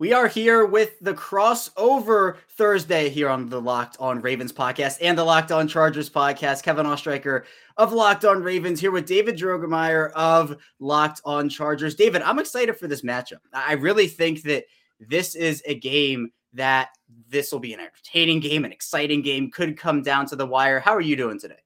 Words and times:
We 0.00 0.12
are 0.12 0.26
here 0.26 0.66
with 0.66 0.98
the 0.98 1.14
crossover 1.14 2.38
Thursday 2.58 3.08
here 3.08 3.28
on 3.28 3.48
the 3.48 3.60
Locked 3.60 3.96
On 4.00 4.20
Ravens 4.20 4.52
podcast 4.52 4.98
and 5.00 5.16
the 5.16 5.22
Locked 5.22 5.52
On 5.52 5.68
Chargers 5.68 6.10
podcast. 6.10 6.64
Kevin 6.64 6.84
Oestreicher 6.84 7.44
of 7.76 7.92
Locked 7.92 8.24
On 8.24 8.42
Ravens 8.42 8.80
here 8.80 8.90
with 8.90 9.06
David 9.06 9.38
Drogemeyer 9.38 10.10
of 10.16 10.56
Locked 10.80 11.20
On 11.24 11.48
Chargers. 11.48 11.94
David, 11.94 12.22
I'm 12.22 12.40
excited 12.40 12.76
for 12.76 12.88
this 12.88 13.02
matchup. 13.02 13.38
I 13.52 13.74
really 13.74 14.08
think 14.08 14.42
that 14.42 14.64
this 14.98 15.36
is 15.36 15.62
a 15.64 15.78
game 15.78 16.32
that 16.54 16.88
this 17.28 17.52
will 17.52 17.60
be 17.60 17.72
an 17.72 17.78
entertaining 17.78 18.40
game, 18.40 18.64
an 18.64 18.72
exciting 18.72 19.22
game, 19.22 19.48
could 19.48 19.78
come 19.78 20.02
down 20.02 20.26
to 20.26 20.34
the 20.34 20.44
wire. 20.46 20.80
How 20.80 20.96
are 20.96 21.00
you 21.00 21.14
doing 21.14 21.38
today? 21.38 21.62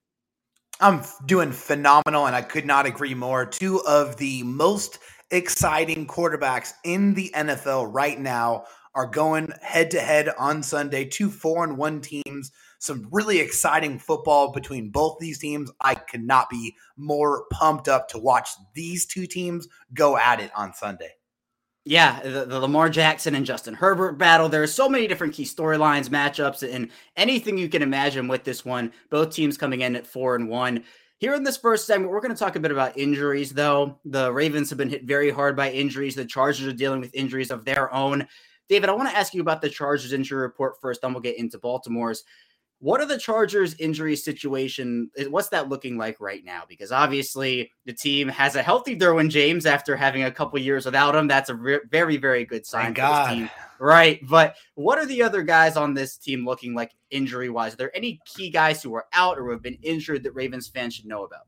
I'm 0.79 1.01
doing 1.25 1.51
phenomenal, 1.51 2.27
and 2.27 2.35
I 2.35 2.43
could 2.43 2.67
not 2.67 2.85
agree 2.85 3.15
more. 3.15 3.43
Two 3.47 3.81
of 3.87 4.17
the 4.17 4.43
most 4.43 4.99
exciting 5.31 6.07
quarterbacks 6.07 6.73
in 6.83 7.13
the 7.13 7.31
NFL 7.35 7.93
right 7.93 8.19
now 8.19 8.65
are 8.95 9.07
going 9.07 9.51
head 9.61 9.91
to 9.91 9.99
head 9.99 10.29
on 10.37 10.63
Sunday. 10.63 11.05
Two 11.05 11.29
four 11.29 11.63
and 11.63 11.77
one 11.77 12.01
teams. 12.01 12.51
Some 12.79 13.07
really 13.11 13.39
exciting 13.39 13.99
football 13.99 14.51
between 14.51 14.89
both 14.89 15.17
these 15.19 15.39
teams. 15.39 15.69
I 15.81 15.95
could 15.95 16.23
not 16.23 16.49
be 16.49 16.75
more 16.95 17.45
pumped 17.51 17.87
up 17.87 18.07
to 18.09 18.17
watch 18.17 18.49
these 18.73 19.05
two 19.05 19.27
teams 19.27 19.67
go 19.93 20.17
at 20.17 20.39
it 20.39 20.51
on 20.55 20.73
Sunday. 20.73 21.11
Yeah, 21.85 22.21
the, 22.21 22.45
the, 22.45 22.59
Lamar 22.59 22.89
Jackson 22.89 23.35
and 23.35 23.45
Justin 23.45 23.73
Herbert 23.73 24.17
battle. 24.17 24.47
There 24.47 24.61
are 24.61 24.67
so 24.67 24.87
many 24.87 25.07
different 25.07 25.33
key 25.33 25.45
storylines, 25.45 26.09
matchups, 26.09 26.61
and 26.71 26.89
anything 27.15 27.57
you 27.57 27.69
can 27.69 27.81
imagine 27.81 28.27
with 28.27 28.43
this 28.43 28.63
one. 28.63 28.91
Both 29.09 29.33
teams 29.33 29.57
coming 29.57 29.81
in 29.81 29.95
at 29.95 30.05
four 30.05 30.35
and 30.35 30.49
one. 30.49 30.83
Here 31.19 31.33
in 31.35 31.43
this 31.43 31.57
first 31.57 31.85
segment, 31.85 32.11
we're 32.11 32.21
going 32.21 32.33
to 32.33 32.39
talk 32.39 32.55
a 32.55 32.61
bit 32.61 32.71
about 32.71 32.97
injuries, 32.97 33.51
though. 33.51 33.99
The 34.05 34.31
Ravens 34.31 34.69
have 34.69 34.77
been 34.77 34.89
hit 34.89 35.03
very 35.03 35.29
hard 35.29 35.53
by 35.53 35.69
injuries. 35.69 36.15
The 36.15 36.23
Chargers 36.23 36.65
are 36.65 36.71
dealing 36.71 37.01
with 37.01 37.13
injuries 37.13 37.51
of 37.51 37.65
their 37.65 37.93
own. 37.93 38.25
David, 38.69 38.87
I 38.87 38.93
want 38.93 39.09
to 39.09 39.17
ask 39.17 39.33
you 39.33 39.41
about 39.41 39.61
the 39.61 39.69
Chargers 39.69 40.13
injury 40.13 40.39
report 40.39 40.79
first, 40.79 41.01
then 41.01 41.11
we'll 41.11 41.21
get 41.21 41.37
into 41.37 41.57
Baltimore's. 41.57 42.23
What 42.81 43.01
are 43.01 43.05
the 43.05 43.17
Chargers 43.17 43.75
injury 43.75 44.15
situation? 44.15 45.11
Eh, 45.17 45.25
what's 45.25 45.49
that 45.49 45.67
looking 45.67 45.97
like 45.97 46.15
right 46.19 46.43
now? 46.45 46.63
Because 46.67 46.93
obviously 46.93 47.71
the 47.85 47.93
team 47.93 48.29
has 48.29 48.55
a 48.55 48.63
healthy 48.63 48.97
Derwin 48.97 49.29
James 49.29 49.65
after 49.65 49.97
having 49.97 50.23
a 50.23 50.31
couple 50.31 50.57
years 50.59 50.85
without 50.85 51.13
him. 51.13 51.27
That's 51.27 51.49
a 51.49 51.55
re- 51.55 51.81
very, 51.89 52.15
very 52.15 52.45
good 52.45 52.65
sign 52.65 52.85
Thank 52.85 52.97
for 52.97 53.01
God. 53.01 53.29
this 53.29 53.35
team. 53.35 53.49
Right. 53.79 54.19
But 54.27 54.55
what 54.75 54.97
are 54.97 55.05
the 55.05 55.21
other 55.21 55.43
guys 55.43 55.75
on 55.75 55.93
this 55.93 56.17
team 56.17 56.45
looking 56.45 56.73
like 56.73 56.93
injury 57.11 57.49
wise? 57.49 57.73
Are 57.73 57.77
there 57.77 57.95
any 57.95 58.19
key 58.25 58.49
guys 58.49 58.81
who 58.81 58.93
are 58.95 59.05
out 59.11 59.37
or 59.37 59.51
have 59.51 59.61
been 59.61 59.77
injured 59.81 60.23
that 60.23 60.33
Ravens 60.33 60.69
fans 60.69 60.95
should 60.95 61.05
know 61.05 61.25
about? 61.25 61.47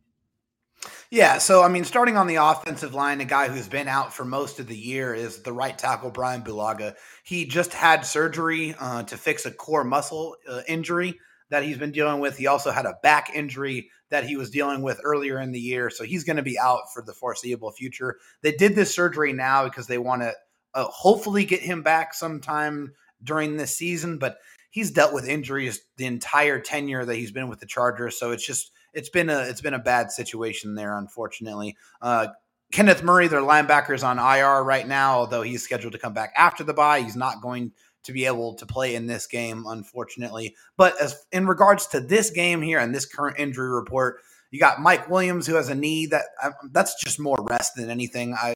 Yeah, 1.09 1.37
so 1.37 1.61
I 1.61 1.67
mean, 1.67 1.83
starting 1.83 2.17
on 2.17 2.27
the 2.27 2.35
offensive 2.35 2.93
line, 2.93 3.21
a 3.21 3.25
guy 3.25 3.49
who's 3.49 3.67
been 3.67 3.87
out 3.87 4.13
for 4.13 4.25
most 4.25 4.59
of 4.59 4.67
the 4.67 4.77
year 4.77 5.13
is 5.13 5.41
the 5.43 5.53
right 5.53 5.77
tackle 5.77 6.09
Brian 6.09 6.41
Bulaga. 6.41 6.95
He 7.23 7.45
just 7.45 7.73
had 7.73 8.05
surgery 8.05 8.75
uh, 8.79 9.03
to 9.03 9.17
fix 9.17 9.45
a 9.45 9.51
core 9.51 9.83
muscle 9.83 10.37
uh, 10.49 10.61
injury 10.67 11.19
that 11.49 11.63
he's 11.63 11.77
been 11.77 11.91
dealing 11.91 12.21
with. 12.21 12.37
He 12.37 12.47
also 12.47 12.71
had 12.71 12.85
a 12.85 12.97
back 13.03 13.29
injury 13.35 13.89
that 14.09 14.23
he 14.23 14.37
was 14.37 14.49
dealing 14.49 14.81
with 14.81 15.01
earlier 15.03 15.39
in 15.39 15.51
the 15.51 15.59
year, 15.59 15.89
so 15.89 16.03
he's 16.03 16.23
going 16.23 16.37
to 16.37 16.43
be 16.43 16.57
out 16.57 16.91
for 16.93 17.03
the 17.03 17.13
foreseeable 17.13 17.71
future. 17.71 18.17
They 18.41 18.53
did 18.53 18.75
this 18.75 18.95
surgery 18.95 19.33
now 19.33 19.65
because 19.65 19.87
they 19.87 19.97
want 19.97 20.21
to 20.21 20.33
uh, 20.73 20.85
hopefully 20.85 21.45
get 21.45 21.61
him 21.61 21.83
back 21.83 22.13
sometime 22.13 22.93
during 23.23 23.57
this 23.57 23.75
season, 23.77 24.17
but 24.17 24.37
he's 24.69 24.91
dealt 24.91 25.13
with 25.13 25.27
injuries 25.27 25.81
the 25.97 26.05
entire 26.05 26.59
tenure 26.59 27.05
that 27.05 27.15
he's 27.15 27.31
been 27.31 27.49
with 27.49 27.59
the 27.59 27.65
Chargers, 27.65 28.17
so 28.17 28.31
it's 28.31 28.45
just 28.45 28.71
it's 28.93 29.09
been 29.09 29.29
a 29.29 29.39
it's 29.39 29.61
been 29.61 29.73
a 29.73 29.79
bad 29.79 30.11
situation 30.11 30.75
there, 30.75 30.97
unfortunately. 30.97 31.77
Uh, 32.01 32.27
Kenneth 32.71 33.03
Murray, 33.03 33.27
their 33.27 33.41
linebackers 33.41 34.03
on 34.03 34.17
IR 34.17 34.63
right 34.63 34.87
now, 34.87 35.17
although 35.19 35.41
he's 35.41 35.63
scheduled 35.63 35.93
to 35.93 35.99
come 35.99 36.13
back 36.13 36.31
after 36.37 36.63
the 36.63 36.73
bye. 36.73 37.01
He's 37.01 37.17
not 37.17 37.41
going 37.41 37.73
to 38.03 38.13
be 38.13 38.25
able 38.25 38.55
to 38.55 38.65
play 38.65 38.95
in 38.95 39.07
this 39.07 39.27
game, 39.27 39.65
unfortunately. 39.67 40.55
But 40.77 40.99
as 40.99 41.25
in 41.31 41.47
regards 41.47 41.87
to 41.87 41.99
this 41.99 42.29
game 42.29 42.61
here 42.61 42.79
and 42.79 42.95
this 42.95 43.05
current 43.05 43.39
injury 43.39 43.69
report, 43.69 44.21
you 44.49 44.59
got 44.59 44.81
Mike 44.81 45.09
Williams 45.09 45.45
who 45.47 45.55
has 45.55 45.69
a 45.69 45.75
knee 45.75 46.05
that 46.07 46.25
um, 46.43 46.53
that's 46.71 47.01
just 47.01 47.19
more 47.19 47.37
rest 47.49 47.75
than 47.75 47.89
anything. 47.89 48.33
I 48.33 48.55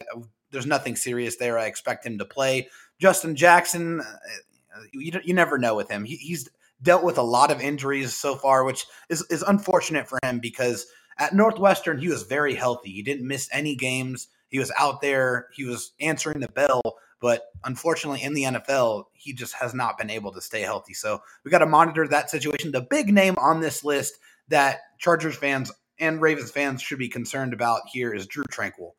there's 0.50 0.66
nothing 0.66 0.96
serious 0.96 1.36
there. 1.36 1.58
I 1.58 1.66
expect 1.66 2.06
him 2.06 2.18
to 2.18 2.24
play. 2.24 2.68
Justin 2.98 3.36
Jackson, 3.36 4.00
uh, 4.00 4.80
you, 4.92 5.20
you 5.24 5.34
never 5.34 5.58
know 5.58 5.74
with 5.74 5.90
him. 5.90 6.04
He, 6.04 6.16
he's 6.16 6.48
dealt 6.82 7.04
with 7.04 7.18
a 7.18 7.22
lot 7.22 7.50
of 7.50 7.60
injuries 7.60 8.14
so 8.14 8.34
far, 8.34 8.64
which 8.64 8.84
is, 9.08 9.24
is 9.30 9.42
unfortunate 9.42 10.08
for 10.08 10.18
him 10.22 10.38
because 10.38 10.86
at 11.18 11.34
Northwestern, 11.34 11.98
he 11.98 12.08
was 12.08 12.22
very 12.22 12.54
healthy. 12.54 12.90
He 12.90 13.02
didn't 13.02 13.26
miss 13.26 13.48
any 13.52 13.74
games. 13.74 14.28
He 14.48 14.58
was 14.58 14.70
out 14.78 15.00
there, 15.00 15.48
he 15.54 15.64
was 15.64 15.92
answering 16.00 16.40
the 16.40 16.48
bell. 16.48 16.82
But 17.20 17.44
unfortunately, 17.64 18.22
in 18.22 18.34
the 18.34 18.44
NFL, 18.44 19.04
he 19.14 19.32
just 19.32 19.54
has 19.54 19.72
not 19.74 19.96
been 19.96 20.10
able 20.10 20.32
to 20.32 20.40
stay 20.40 20.60
healthy. 20.60 20.92
So 20.92 21.22
we 21.44 21.50
got 21.50 21.58
to 21.58 21.66
monitor 21.66 22.06
that 22.06 22.30
situation. 22.30 22.72
The 22.72 22.82
big 22.82 23.12
name 23.12 23.36
on 23.38 23.60
this 23.60 23.82
list 23.82 24.18
that 24.48 24.80
Chargers 24.98 25.36
fans 25.36 25.72
and 25.98 26.20
Ravens 26.20 26.50
fans 26.50 26.82
should 26.82 26.98
be 26.98 27.08
concerned 27.08 27.54
about 27.54 27.82
here 27.90 28.12
is 28.12 28.26
Drew 28.26 28.44
Tranquill. 28.44 28.92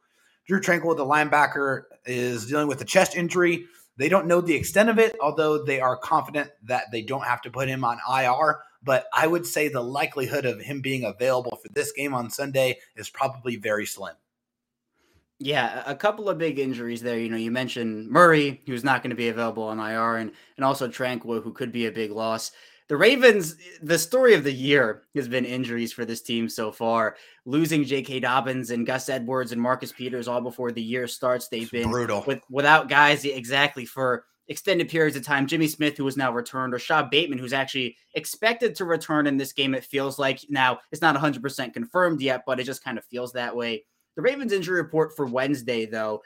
Drew 0.47 0.59
Tranquill, 0.59 0.97
the 0.97 1.05
linebacker, 1.05 1.83
is 2.05 2.47
dealing 2.47 2.67
with 2.67 2.81
a 2.81 2.85
chest 2.85 3.15
injury. 3.15 3.65
They 3.97 4.09
don't 4.09 4.27
know 4.27 4.41
the 4.41 4.55
extent 4.55 4.89
of 4.89 4.99
it, 4.99 5.15
although 5.21 5.63
they 5.63 5.79
are 5.79 5.97
confident 5.97 6.51
that 6.63 6.85
they 6.91 7.01
don't 7.01 7.25
have 7.25 7.41
to 7.41 7.49
put 7.49 7.67
him 7.67 7.83
on 7.83 7.99
IR. 8.09 8.59
But 8.83 9.07
I 9.13 9.27
would 9.27 9.45
say 9.45 9.67
the 9.67 9.81
likelihood 9.81 10.45
of 10.45 10.61
him 10.61 10.81
being 10.81 11.03
available 11.03 11.57
for 11.61 11.69
this 11.69 11.91
game 11.91 12.13
on 12.13 12.29
Sunday 12.29 12.77
is 12.95 13.09
probably 13.09 13.55
very 13.55 13.85
slim. 13.85 14.15
Yeah, 15.39 15.83
a 15.85 15.95
couple 15.95 16.29
of 16.29 16.37
big 16.37 16.57
injuries 16.57 17.01
there. 17.01 17.19
You 17.19 17.29
know, 17.29 17.37
you 17.37 17.51
mentioned 17.51 18.09
Murray, 18.09 18.61
who's 18.65 18.83
not 18.83 19.03
going 19.03 19.11
to 19.11 19.15
be 19.15 19.29
available 19.29 19.63
on 19.63 19.79
IR, 19.79 20.17
and 20.17 20.31
and 20.55 20.65
also 20.65 20.87
Tranquill, 20.87 21.43
who 21.43 21.53
could 21.53 21.71
be 21.71 21.85
a 21.85 21.91
big 21.91 22.11
loss. 22.11 22.51
The 22.89 22.95
Ravens, 22.95 23.55
the 23.81 23.99
story 23.99 24.33
of 24.33 24.45
the 24.45 24.51
year 24.51 25.03
has 25.13 25.27
been 25.27 25.43
injuries 25.43 25.91
for 25.91 26.05
this 26.05 26.21
team 26.21 26.47
so 26.47 26.71
far. 26.71 27.17
Losing 27.45 27.83
J.K. 27.83 28.21
Dobbins 28.21 28.71
and 28.71 28.87
Gus 28.87 29.09
Edwards 29.09 29.51
and 29.51 29.61
Marcus 29.61 29.91
Peters 29.91 30.27
all 30.27 30.39
before 30.39 30.71
the 30.71 30.81
year 30.81 31.05
starts. 31.05 31.49
They've 31.49 31.69
been 31.69 31.89
brutal 31.89 32.23
with, 32.25 32.39
without 32.49 32.87
guys 32.87 33.25
exactly 33.25 33.83
for 33.83 34.23
extended 34.47 34.87
periods 34.87 35.17
of 35.17 35.25
time. 35.25 35.47
Jimmy 35.47 35.67
Smith, 35.67 35.97
who 35.97 36.05
has 36.05 36.15
now 36.15 36.31
returned, 36.31 36.73
or 36.73 36.79
Shaw 36.79 37.03
Bateman, 37.03 37.39
who's 37.39 37.51
actually 37.51 37.97
expected 38.13 38.73
to 38.75 38.85
return 38.85 39.27
in 39.27 39.35
this 39.35 39.51
game. 39.51 39.75
It 39.75 39.83
feels 39.83 40.17
like 40.17 40.45
now 40.47 40.79
it's 40.93 41.01
not 41.01 41.17
100% 41.17 41.73
confirmed 41.73 42.21
yet, 42.21 42.43
but 42.45 42.57
it 42.57 42.63
just 42.63 42.85
kind 42.85 42.97
of 42.97 43.03
feels 43.03 43.33
that 43.33 43.53
way. 43.53 43.83
The 44.15 44.21
Ravens 44.21 44.53
injury 44.53 44.81
report 44.81 45.13
for 45.13 45.25
Wednesday, 45.25 45.85
though, 45.85 46.23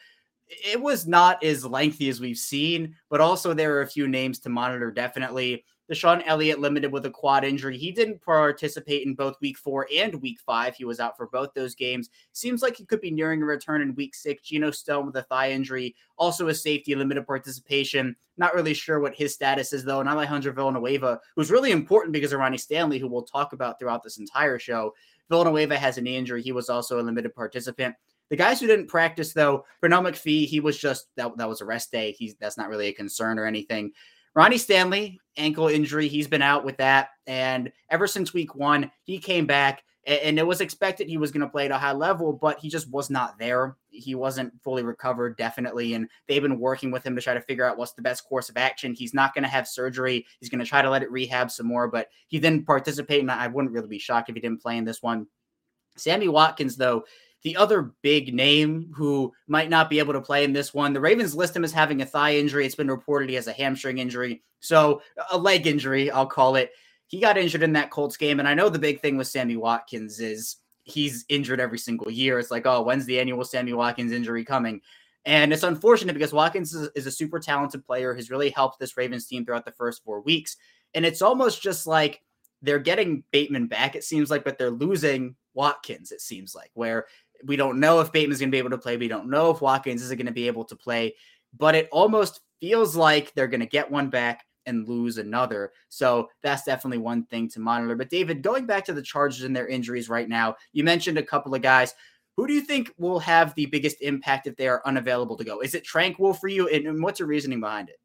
it 0.47 0.79
was 0.79 1.07
not 1.07 1.43
as 1.43 1.65
lengthy 1.65 2.09
as 2.09 2.21
we've 2.21 2.37
seen, 2.37 2.95
but 3.09 3.21
also 3.21 3.53
there 3.53 3.75
are 3.77 3.81
a 3.81 3.87
few 3.87 4.07
names 4.07 4.39
to 4.39 4.49
monitor 4.49 4.91
definitely. 4.91 5.65
DeShon 5.91 6.23
Elliott 6.25 6.59
limited 6.61 6.91
with 6.91 7.05
a 7.05 7.09
quad 7.09 7.43
injury. 7.43 7.77
He 7.77 7.91
didn't 7.91 8.21
participate 8.21 9.05
in 9.05 9.13
both 9.13 9.35
week 9.41 9.57
four 9.57 9.87
and 9.93 10.15
week 10.21 10.39
five. 10.39 10.73
He 10.73 10.85
was 10.85 11.01
out 11.01 11.17
for 11.17 11.27
both 11.27 11.53
those 11.53 11.75
games. 11.75 12.09
Seems 12.31 12.61
like 12.61 12.77
he 12.77 12.85
could 12.85 13.01
be 13.01 13.11
nearing 13.11 13.41
a 13.41 13.45
return 13.45 13.81
in 13.81 13.93
week 13.95 14.15
six. 14.15 14.41
Geno 14.43 14.71
Stone 14.71 15.05
with 15.05 15.17
a 15.17 15.23
thigh 15.23 15.51
injury, 15.51 15.95
also 16.17 16.47
a 16.47 16.53
safety, 16.53 16.95
limited 16.95 17.27
participation. 17.27 18.15
Not 18.37 18.55
really 18.55 18.73
sure 18.73 19.01
what 19.01 19.15
his 19.15 19.33
status 19.33 19.73
is, 19.73 19.83
though. 19.83 19.99
And 19.99 20.07
Alejandro 20.07 20.53
Villanueva, 20.53 21.19
who's 21.35 21.51
really 21.51 21.71
important 21.71 22.13
because 22.13 22.31
of 22.31 22.39
Ronnie 22.39 22.57
Stanley, 22.57 22.97
who 22.97 23.07
we'll 23.07 23.23
talk 23.23 23.51
about 23.51 23.77
throughout 23.77 24.01
this 24.01 24.17
entire 24.17 24.59
show. 24.59 24.93
Villanueva 25.29 25.77
has 25.77 25.97
an 25.97 26.07
injury. 26.07 26.41
He 26.41 26.53
was 26.53 26.69
also 26.69 27.01
a 27.01 27.03
limited 27.03 27.35
participant. 27.35 27.95
The 28.29 28.37
guys 28.37 28.61
who 28.61 28.67
didn't 28.67 28.87
practice, 28.87 29.33
though, 29.33 29.65
Pernell 29.83 30.09
McPhee, 30.09 30.45
he 30.45 30.61
was 30.61 30.77
just 30.77 31.07
that, 31.17 31.35
that 31.35 31.49
was 31.49 31.59
a 31.59 31.65
rest 31.65 31.91
day. 31.91 32.13
He's 32.13 32.35
that's 32.35 32.57
not 32.57 32.69
really 32.69 32.87
a 32.87 32.93
concern 32.93 33.37
or 33.37 33.45
anything. 33.45 33.91
Ronnie 34.33 34.57
Stanley, 34.57 35.19
ankle 35.37 35.67
injury, 35.67 36.07
he's 36.07 36.27
been 36.27 36.41
out 36.41 36.63
with 36.63 36.77
that. 36.77 37.09
And 37.27 37.71
ever 37.89 38.07
since 38.07 38.33
week 38.33 38.55
one, 38.55 38.91
he 39.03 39.19
came 39.19 39.45
back 39.45 39.83
and 40.07 40.39
it 40.39 40.47
was 40.47 40.61
expected 40.61 41.07
he 41.07 41.17
was 41.17 41.31
going 41.31 41.41
to 41.41 41.49
play 41.49 41.65
at 41.65 41.71
a 41.71 41.77
high 41.77 41.91
level, 41.91 42.33
but 42.33 42.57
he 42.59 42.69
just 42.69 42.89
was 42.89 43.11
not 43.11 43.37
there. 43.37 43.77
He 43.89 44.15
wasn't 44.15 44.51
fully 44.63 44.81
recovered, 44.81 45.37
definitely. 45.37 45.93
And 45.93 46.07
they've 46.27 46.41
been 46.41 46.59
working 46.59 46.89
with 46.89 47.05
him 47.05 47.15
to 47.15 47.21
try 47.21 47.35
to 47.35 47.41
figure 47.41 47.65
out 47.65 47.77
what's 47.77 47.93
the 47.93 48.01
best 48.01 48.27
course 48.27 48.49
of 48.49 48.57
action. 48.57 48.95
He's 48.95 49.13
not 49.13 49.35
going 49.35 49.43
to 49.43 49.49
have 49.49 49.67
surgery. 49.67 50.25
He's 50.39 50.49
going 50.49 50.59
to 50.59 50.65
try 50.65 50.81
to 50.81 50.89
let 50.89 51.03
it 51.03 51.11
rehab 51.11 51.51
some 51.51 51.67
more, 51.67 51.87
but 51.87 52.07
he 52.29 52.39
didn't 52.39 52.65
participate. 52.65 53.21
And 53.21 53.29
I 53.29 53.45
wouldn't 53.47 53.73
really 53.73 53.87
be 53.87 53.99
shocked 53.99 54.29
if 54.29 54.35
he 54.35 54.41
didn't 54.41 54.61
play 54.61 54.77
in 54.77 54.85
this 54.85 55.03
one. 55.03 55.27
Sammy 55.97 56.29
Watkins, 56.29 56.77
though, 56.77 57.03
the 57.43 57.57
other 57.57 57.93
big 58.01 58.33
name 58.33 58.91
who 58.95 59.33
might 59.47 59.69
not 59.69 59.89
be 59.89 59.99
able 59.99 60.13
to 60.13 60.21
play 60.21 60.43
in 60.43 60.53
this 60.53 60.73
one, 60.73 60.93
the 60.93 61.01
Ravens 61.01 61.35
list 61.35 61.55
him 61.55 61.63
as 61.63 61.71
having 61.71 62.01
a 62.01 62.05
thigh 62.05 62.35
injury. 62.35 62.65
It's 62.65 62.75
been 62.75 62.87
reported 62.87 63.29
he 63.29 63.35
has 63.35 63.47
a 63.47 63.53
hamstring 63.53 63.97
injury. 63.97 64.43
So 64.59 65.01
a 65.31 65.37
leg 65.37 65.65
injury, 65.65 66.11
I'll 66.11 66.27
call 66.27 66.55
it. 66.55 66.71
He 67.07 67.19
got 67.19 67.37
injured 67.37 67.63
in 67.63 67.73
that 67.73 67.89
Colts 67.89 68.15
game. 68.15 68.39
And 68.39 68.47
I 68.47 68.53
know 68.53 68.69
the 68.69 68.79
big 68.79 69.01
thing 69.01 69.17
with 69.17 69.27
Sammy 69.27 69.57
Watkins 69.57 70.19
is 70.19 70.57
he's 70.83 71.25
injured 71.29 71.59
every 71.59 71.79
single 71.79 72.11
year. 72.11 72.39
It's 72.39 72.51
like, 72.51 72.65
oh, 72.65 72.83
when's 72.83 73.05
the 73.05 73.19
annual 73.19 73.43
Sammy 73.43 73.73
Watkins 73.73 74.11
injury 74.11 74.45
coming? 74.45 74.81
And 75.25 75.53
it's 75.53 75.63
unfortunate 75.63 76.13
because 76.13 76.33
Watkins 76.33 76.73
is, 76.73 77.05
a 77.05 77.11
super 77.11 77.39
talented 77.39 77.85
player, 77.85 78.13
has 78.15 78.31
really 78.31 78.49
helped 78.49 78.79
this 78.79 78.97
Ravens 78.97 79.27
team 79.27 79.45
throughout 79.45 79.65
the 79.65 79.71
first 79.71 80.03
four 80.03 80.21
weeks. 80.21 80.57
And 80.93 81.05
it's 81.05 81.21
almost 81.21 81.61
just 81.61 81.85
like 81.85 82.21
they're 82.61 82.79
getting 82.79 83.23
Bateman 83.31 83.67
back, 83.67 83.95
it 83.95 84.03
seems 84.03 84.31
like, 84.31 84.43
but 84.43 84.57
they're 84.57 84.71
losing 84.71 85.35
Watkins, 85.53 86.11
it 86.11 86.21
seems 86.21 86.55
like, 86.55 86.71
where 86.73 87.05
we 87.45 87.55
don't 87.55 87.79
know 87.79 87.99
if 87.99 88.11
Bateman's 88.11 88.39
going 88.39 88.49
to 88.49 88.55
be 88.55 88.59
able 88.59 88.69
to 88.69 88.77
play. 88.77 88.97
We 88.97 89.07
don't 89.07 89.29
know 89.29 89.51
if 89.51 89.61
Watkins 89.61 90.01
is 90.01 90.11
going 90.11 90.25
to 90.25 90.31
be 90.31 90.47
able 90.47 90.65
to 90.65 90.75
play, 90.75 91.15
but 91.57 91.75
it 91.75 91.89
almost 91.91 92.41
feels 92.59 92.95
like 92.95 93.33
they're 93.33 93.47
going 93.47 93.61
to 93.61 93.65
get 93.65 93.89
one 93.89 94.09
back 94.09 94.45
and 94.65 94.87
lose 94.87 95.17
another. 95.17 95.71
So 95.89 96.29
that's 96.43 96.63
definitely 96.63 96.99
one 96.99 97.25
thing 97.25 97.49
to 97.49 97.59
monitor. 97.59 97.95
But 97.95 98.09
David, 98.09 98.43
going 98.43 98.65
back 98.65 98.85
to 98.85 98.93
the 98.93 99.01
Chargers 99.01 99.43
and 99.43 99.55
their 99.55 99.67
injuries 99.67 100.09
right 100.09 100.29
now, 100.29 100.55
you 100.71 100.83
mentioned 100.83 101.17
a 101.17 101.23
couple 101.23 101.55
of 101.55 101.61
guys. 101.61 101.93
Who 102.37 102.47
do 102.47 102.53
you 102.53 102.61
think 102.61 102.93
will 102.97 103.19
have 103.19 103.53
the 103.55 103.65
biggest 103.65 104.01
impact 104.01 104.47
if 104.47 104.55
they 104.55 104.67
are 104.67 104.81
unavailable 104.85 105.35
to 105.37 105.43
go? 105.43 105.61
Is 105.61 105.75
it 105.75 105.83
Tranquill 105.83 106.39
for 106.39 106.47
you? 106.47 106.67
And 106.67 107.03
what's 107.03 107.19
your 107.19 107.27
reasoning 107.27 107.59
behind 107.59 107.89
it? 107.89 107.97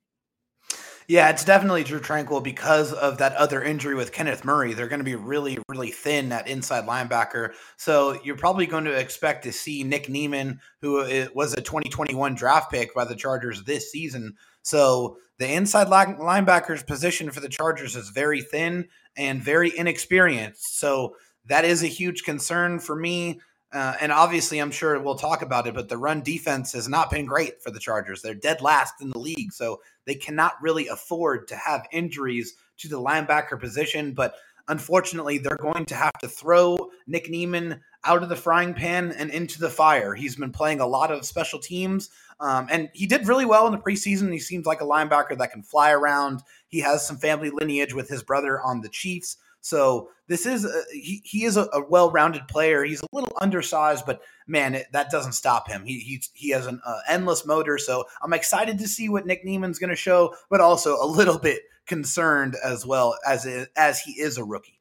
Yeah, 1.08 1.31
it's 1.31 1.44
definitely 1.44 1.85
Drew 1.85 2.00
Tranquill 2.00 2.43
because 2.43 2.93
of 2.93 3.19
that 3.19 3.32
other 3.35 3.62
injury 3.62 3.94
with 3.94 4.12
Kenneth 4.12 4.44
Murray. 4.44 4.75
They're 4.75 4.88
going 4.88 4.99
to 5.00 5.05
be 5.05 5.14
really, 5.14 5.56
really 5.69 5.93
thin 5.93 6.32
at 6.32 6.49
inside 6.49 6.85
linebacker. 6.85 7.53
So 7.76 8.20
you're 8.25 8.37
probably 8.37 8.67
going 8.67 8.87
to 8.87 8.99
expect 8.99 9.44
to 9.44 9.53
see 9.53 9.85
Nick 9.85 10.08
Niemann, 10.08 10.58
who 10.81 11.29
was 11.32 11.53
a 11.53 11.61
2021 11.61 12.35
draft 12.35 12.73
pick 12.73 12.93
by 12.93 13.05
the 13.05 13.14
Chargers 13.14 13.62
this 13.62 13.93
season. 13.93 14.35
So 14.62 15.19
the 15.38 15.53
inside 15.53 15.87
linebacker's 15.87 16.82
position 16.82 17.31
for 17.31 17.38
the 17.38 17.49
Chargers 17.49 17.94
is 17.94 18.09
very 18.09 18.41
thin 18.41 18.88
and 19.17 19.41
very 19.41 19.76
inexperienced. 19.79 20.81
So 20.81 21.14
that 21.44 21.64
is 21.64 21.85
a 21.85 21.88
huge 21.88 22.25
concern 22.25 22.81
for 22.81 22.97
me. 22.97 23.41
Uh, 23.76 23.94
and 24.00 24.11
obviously, 24.11 24.58
I'm 24.58 24.70
sure 24.70 24.99
we'll 24.99 25.17
talk 25.17 25.43
about 25.43 25.67
it, 25.67 25.75
but 25.75 25.90
the 25.90 25.99
run 25.99 26.23
defense 26.23 26.73
has 26.73 26.88
not 26.88 27.11
been 27.11 27.26
great 27.26 27.62
for 27.62 27.70
the 27.70 27.78
Chargers. 27.78 28.23
They're 28.23 28.32
dead 28.32 28.62
last 28.62 29.02
in 29.02 29.11
the 29.11 29.19
league, 29.19 29.52
so 29.52 29.82
they 30.06 30.14
cannot 30.14 30.55
really 30.62 30.88
afford 30.88 31.46
to 31.49 31.56
have 31.56 31.87
injuries 31.93 32.55
to 32.78 32.88
the 32.88 32.99
linebacker 32.99 33.61
position. 33.61 34.14
But 34.14 34.34
unfortunately, 34.69 35.37
they're 35.37 35.58
going 35.58 35.84
to 35.87 35.94
have 35.94 36.14
to 36.20 36.28
throw 36.28 36.90
Nick 37.06 37.28
Niemann 37.28 37.82
out 38.02 38.23
of 38.23 38.31
the 38.31 38.37
frying 38.37 38.73
pan 38.73 39.12
and 39.12 39.31
into 39.31 39.61
the 39.61 39.69
fire. 39.69 40.14
He's 40.14 40.37
been 40.37 40.52
playing 40.52 40.81
a 40.81 40.87
lot 40.87 41.11
of 41.11 41.26
special 41.26 41.58
teams, 41.58 42.08
um, 42.40 42.69
and 42.70 42.88
he 42.94 43.06
did 43.06 43.28
really 43.28 43.44
well 43.44 43.67
in 43.67 43.73
the 43.73 43.78
preseason. 43.78 44.32
He 44.32 44.38
seems 44.38 44.64
like 44.64 44.81
a 44.81 44.87
linebacker 44.87 45.37
that 45.37 45.52
can 45.52 45.62
fly 45.62 45.90
around. 45.90 46.43
He 46.69 46.81
has 46.81 47.06
some 47.06 47.19
family 47.19 47.50
lineage 47.50 47.93
with 47.93 48.08
his 48.08 48.23
brother 48.23 48.58
on 48.58 48.81
the 48.81 48.88
Chiefs. 48.88 49.37
So 49.67 50.11
this 50.29 50.47
is 50.47 50.65
a, 50.65 50.83
he, 50.93 51.21
he 51.25 51.45
is 51.45 51.57
a, 51.57 51.63
a 51.73 51.85
well-rounded 51.89 52.47
player. 52.47 52.85
He's 52.85 53.03
a 53.03 53.07
little 53.11 53.37
undersized, 53.41 54.07
but 54.07 54.21
man, 54.47 54.77
it, 54.77 54.87
that 54.93 55.11
doesn't 55.11 55.33
stop 55.33 55.69
him. 55.69 55.85
He 55.85 55.99
he, 55.99 56.23
he 56.35 56.51
has 56.51 56.67
an 56.67 56.81
uh, 56.87 57.01
endless 57.09 57.45
motor. 57.45 57.77
So 57.77 58.05
I'm 58.23 58.33
excited 58.33 58.79
to 58.79 58.87
see 58.87 59.09
what 59.09 59.27
Nick 59.27 59.45
Niemann's 59.45 59.81
going 59.81 59.91
to 59.91 59.97
show, 59.97 60.37
but 60.51 60.61
also 60.61 61.03
a 61.03 61.05
little 61.05 61.41
bit 61.41 61.63
concerned 61.85 62.55
as 62.65 62.87
well 62.87 63.19
as 63.27 63.45
as 63.77 63.99
he 63.99 64.13
is 64.13 64.39
a 64.39 64.45
rookie. 64.45 64.79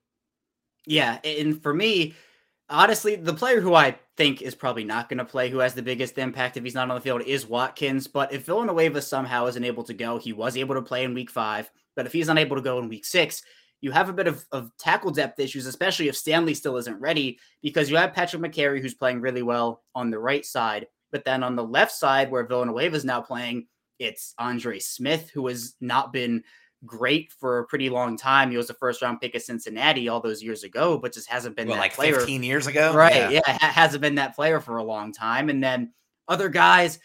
Yeah, 0.85 1.17
and 1.23 1.59
for 1.63 1.73
me, 1.73 2.13
honestly, 2.69 3.15
the 3.15 3.33
player 3.33 3.61
who 3.61 3.73
I 3.73 3.97
think 4.17 4.43
is 4.43 4.53
probably 4.53 4.83
not 4.83 5.09
going 5.09 5.17
to 5.17 5.25
play, 5.25 5.49
who 5.49 5.59
has 5.59 5.73
the 5.73 5.81
biggest 5.81 6.19
impact 6.19 6.57
if 6.57 6.63
he's 6.63 6.75
not 6.75 6.91
on 6.91 6.95
the 6.95 7.01
field, 7.01 7.23
is 7.23 7.47
Watkins. 7.47 8.05
But 8.05 8.31
if 8.31 8.45
Villanueva 8.45 9.01
somehow 9.01 9.47
isn't 9.47 9.65
able 9.65 9.83
to 9.85 9.95
go, 9.95 10.19
he 10.19 10.31
was 10.31 10.55
able 10.55 10.75
to 10.75 10.83
play 10.83 11.03
in 11.03 11.15
Week 11.15 11.31
Five. 11.31 11.71
But 11.95 12.05
if 12.05 12.13
he's 12.13 12.29
unable 12.29 12.55
to 12.55 12.61
go 12.61 12.77
in 12.77 12.87
Week 12.87 13.03
Six, 13.03 13.41
you 13.85 13.91
have 13.91 14.09
a 14.09 14.13
bit 14.13 14.25
of, 14.25 14.43
of 14.51 14.75
tackle 14.79 15.11
depth 15.11 15.39
issues, 15.39 15.67
especially 15.67 16.07
if 16.07 16.17
Stanley 16.17 16.55
still 16.55 16.75
isn't 16.77 16.99
ready, 16.99 17.37
because 17.61 17.87
you 17.87 17.95
have 17.97 18.13
Patrick 18.13 18.41
Mekari, 18.41 18.81
who's 18.81 18.95
playing 18.95 19.21
really 19.21 19.43
well 19.43 19.83
on 19.93 20.09
the 20.09 20.17
right 20.17 20.43
side. 20.43 20.87
But 21.11 21.23
then 21.23 21.43
on 21.43 21.55
the 21.55 21.63
left 21.63 21.91
side, 21.91 22.31
where 22.31 22.47
Villanueva 22.47 22.95
is 22.95 23.05
now 23.05 23.21
playing, 23.21 23.67
it's 23.99 24.33
Andre 24.39 24.79
Smith, 24.79 25.29
who 25.29 25.45
has 25.49 25.75
not 25.81 26.11
been 26.11 26.43
great 26.83 27.31
for 27.39 27.59
a 27.59 27.67
pretty 27.67 27.91
long 27.91 28.17
time. 28.17 28.49
He 28.49 28.57
was 28.57 28.71
a 28.71 28.73
first 28.73 29.03
round 29.03 29.21
pick 29.21 29.35
of 29.35 29.43
Cincinnati 29.43 30.09
all 30.09 30.19
those 30.19 30.41
years 30.41 30.63
ago, 30.63 30.97
but 30.97 31.13
just 31.13 31.29
hasn't 31.29 31.55
been 31.55 31.67
well, 31.67 31.75
that 31.75 31.81
like 31.81 31.93
player. 31.93 32.15
15 32.15 32.41
years 32.41 32.65
ago. 32.65 32.91
Right. 32.91 33.31
Yeah. 33.31 33.41
yeah. 33.45 33.57
Hasn't 33.59 34.01
been 34.01 34.15
that 34.15 34.35
player 34.35 34.59
for 34.59 34.77
a 34.77 34.83
long 34.83 35.13
time. 35.13 35.49
And 35.49 35.63
then 35.63 35.93
other 36.27 36.49
guys, 36.49 36.97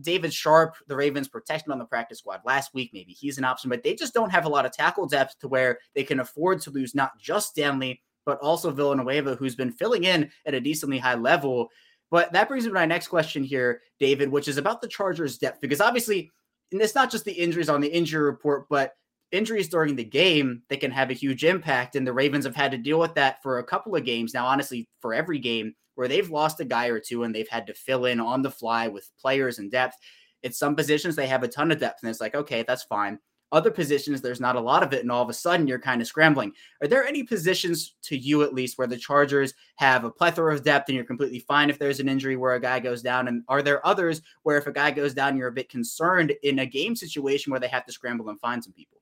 David 0.00 0.32
Sharp, 0.32 0.74
the 0.86 0.96
Ravens 0.96 1.28
protected 1.28 1.70
on 1.72 1.78
the 1.78 1.84
practice 1.84 2.18
squad 2.18 2.40
last 2.44 2.74
week. 2.74 2.90
Maybe 2.92 3.12
he's 3.12 3.38
an 3.38 3.44
option, 3.44 3.70
but 3.70 3.82
they 3.82 3.94
just 3.94 4.14
don't 4.14 4.30
have 4.30 4.44
a 4.44 4.48
lot 4.48 4.66
of 4.66 4.72
tackle 4.72 5.06
depth 5.06 5.38
to 5.40 5.48
where 5.48 5.78
they 5.94 6.04
can 6.04 6.20
afford 6.20 6.60
to 6.62 6.70
lose 6.70 6.94
not 6.94 7.12
just 7.18 7.50
Stanley, 7.50 8.02
but 8.26 8.38
also 8.40 8.70
Villanueva, 8.70 9.36
who's 9.36 9.54
been 9.54 9.72
filling 9.72 10.04
in 10.04 10.30
at 10.46 10.54
a 10.54 10.60
decently 10.60 10.98
high 10.98 11.14
level. 11.14 11.68
But 12.10 12.32
that 12.32 12.48
brings 12.48 12.64
me 12.64 12.70
to 12.70 12.74
my 12.74 12.86
next 12.86 13.08
question 13.08 13.42
here, 13.44 13.82
David, 14.00 14.30
which 14.30 14.48
is 14.48 14.56
about 14.56 14.80
the 14.80 14.88
Chargers' 14.88 15.38
depth, 15.38 15.60
because 15.60 15.80
obviously, 15.80 16.30
and 16.72 16.80
it's 16.80 16.94
not 16.94 17.10
just 17.10 17.24
the 17.24 17.32
injuries 17.32 17.68
on 17.68 17.80
the 17.80 17.88
injury 17.88 18.24
report, 18.24 18.66
but 18.68 18.94
injuries 19.30 19.68
during 19.68 19.94
the 19.94 20.04
game 20.04 20.62
that 20.70 20.80
can 20.80 20.90
have 20.90 21.10
a 21.10 21.14
huge 21.14 21.44
impact. 21.44 21.96
And 21.96 22.06
the 22.06 22.12
Ravens 22.12 22.44
have 22.44 22.56
had 22.56 22.70
to 22.72 22.78
deal 22.78 22.98
with 22.98 23.14
that 23.14 23.42
for 23.42 23.58
a 23.58 23.64
couple 23.64 23.94
of 23.94 24.04
games 24.04 24.34
now, 24.34 24.46
honestly, 24.46 24.88
for 25.00 25.14
every 25.14 25.38
game 25.38 25.74
where 25.98 26.06
they've 26.06 26.30
lost 26.30 26.60
a 26.60 26.64
guy 26.64 26.86
or 26.86 27.00
two 27.00 27.24
and 27.24 27.34
they've 27.34 27.48
had 27.48 27.66
to 27.66 27.74
fill 27.74 28.04
in 28.04 28.20
on 28.20 28.40
the 28.40 28.50
fly 28.50 28.86
with 28.86 29.10
players 29.20 29.58
and 29.58 29.68
depth. 29.68 29.96
It's 30.44 30.56
some 30.56 30.76
positions 30.76 31.16
they 31.16 31.26
have 31.26 31.42
a 31.42 31.48
ton 31.48 31.72
of 31.72 31.80
depth, 31.80 32.04
and 32.04 32.10
it's 32.10 32.20
like, 32.20 32.36
okay, 32.36 32.62
that's 32.62 32.84
fine. 32.84 33.18
Other 33.50 33.72
positions, 33.72 34.20
there's 34.20 34.40
not 34.40 34.54
a 34.54 34.60
lot 34.60 34.84
of 34.84 34.92
it, 34.92 35.00
and 35.00 35.10
all 35.10 35.24
of 35.24 35.28
a 35.28 35.32
sudden 35.34 35.66
you're 35.66 35.80
kind 35.80 36.00
of 36.00 36.06
scrambling. 36.06 36.52
Are 36.80 36.86
there 36.86 37.04
any 37.04 37.24
positions 37.24 37.96
to 38.02 38.16
you, 38.16 38.44
at 38.44 38.54
least, 38.54 38.78
where 38.78 38.86
the 38.86 38.96
Chargers 38.96 39.54
have 39.74 40.04
a 40.04 40.10
plethora 40.10 40.54
of 40.54 40.62
depth 40.62 40.88
and 40.88 40.94
you're 40.94 41.04
completely 41.04 41.40
fine 41.40 41.68
if 41.68 41.80
there's 41.80 41.98
an 41.98 42.08
injury 42.08 42.36
where 42.36 42.54
a 42.54 42.60
guy 42.60 42.78
goes 42.78 43.02
down? 43.02 43.26
And 43.26 43.42
are 43.48 43.62
there 43.62 43.84
others 43.84 44.22
where 44.44 44.56
if 44.56 44.68
a 44.68 44.72
guy 44.72 44.92
goes 44.92 45.14
down, 45.14 45.36
you're 45.36 45.48
a 45.48 45.52
bit 45.52 45.68
concerned 45.68 46.32
in 46.44 46.60
a 46.60 46.66
game 46.66 46.94
situation 46.94 47.50
where 47.50 47.58
they 47.58 47.66
have 47.66 47.86
to 47.86 47.92
scramble 47.92 48.28
and 48.28 48.38
find 48.38 48.62
some 48.62 48.72
people? 48.72 48.97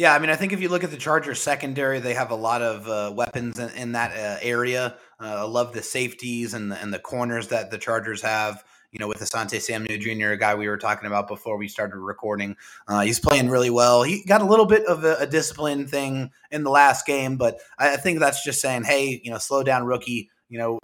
Yeah, 0.00 0.14
I 0.14 0.18
mean, 0.18 0.30
I 0.30 0.36
think 0.36 0.54
if 0.54 0.62
you 0.62 0.70
look 0.70 0.82
at 0.82 0.90
the 0.90 0.96
Chargers 0.96 1.42
secondary, 1.42 2.00
they 2.00 2.14
have 2.14 2.30
a 2.30 2.34
lot 2.34 2.62
of 2.62 2.88
uh, 2.88 3.12
weapons 3.14 3.58
in, 3.58 3.68
in 3.76 3.92
that 3.92 4.12
uh, 4.12 4.38
area. 4.40 4.96
Uh, 5.20 5.40
I 5.40 5.42
love 5.42 5.74
the 5.74 5.82
safeties 5.82 6.54
and 6.54 6.72
the, 6.72 6.80
and 6.80 6.90
the 6.90 6.98
corners 6.98 7.48
that 7.48 7.70
the 7.70 7.76
Chargers 7.76 8.22
have. 8.22 8.64
You 8.92 8.98
know, 8.98 9.08
with 9.08 9.18
Asante 9.18 9.60
Samuel 9.60 9.98
Jr., 9.98 10.30
a 10.30 10.38
guy 10.38 10.54
we 10.54 10.68
were 10.68 10.78
talking 10.78 11.06
about 11.06 11.28
before 11.28 11.58
we 11.58 11.68
started 11.68 11.98
recording, 11.98 12.56
uh, 12.88 13.00
he's 13.00 13.20
playing 13.20 13.50
really 13.50 13.68
well. 13.68 14.02
He 14.02 14.24
got 14.24 14.40
a 14.40 14.46
little 14.46 14.64
bit 14.64 14.86
of 14.86 15.04
a, 15.04 15.16
a 15.16 15.26
discipline 15.26 15.86
thing 15.86 16.30
in 16.50 16.64
the 16.64 16.70
last 16.70 17.04
game, 17.04 17.36
but 17.36 17.58
I, 17.78 17.92
I 17.92 17.96
think 17.98 18.20
that's 18.20 18.42
just 18.42 18.62
saying, 18.62 18.84
hey, 18.84 19.20
you 19.22 19.30
know, 19.30 19.36
slow 19.36 19.62
down, 19.62 19.84
rookie. 19.84 20.30
You 20.48 20.60
know, 20.60 20.78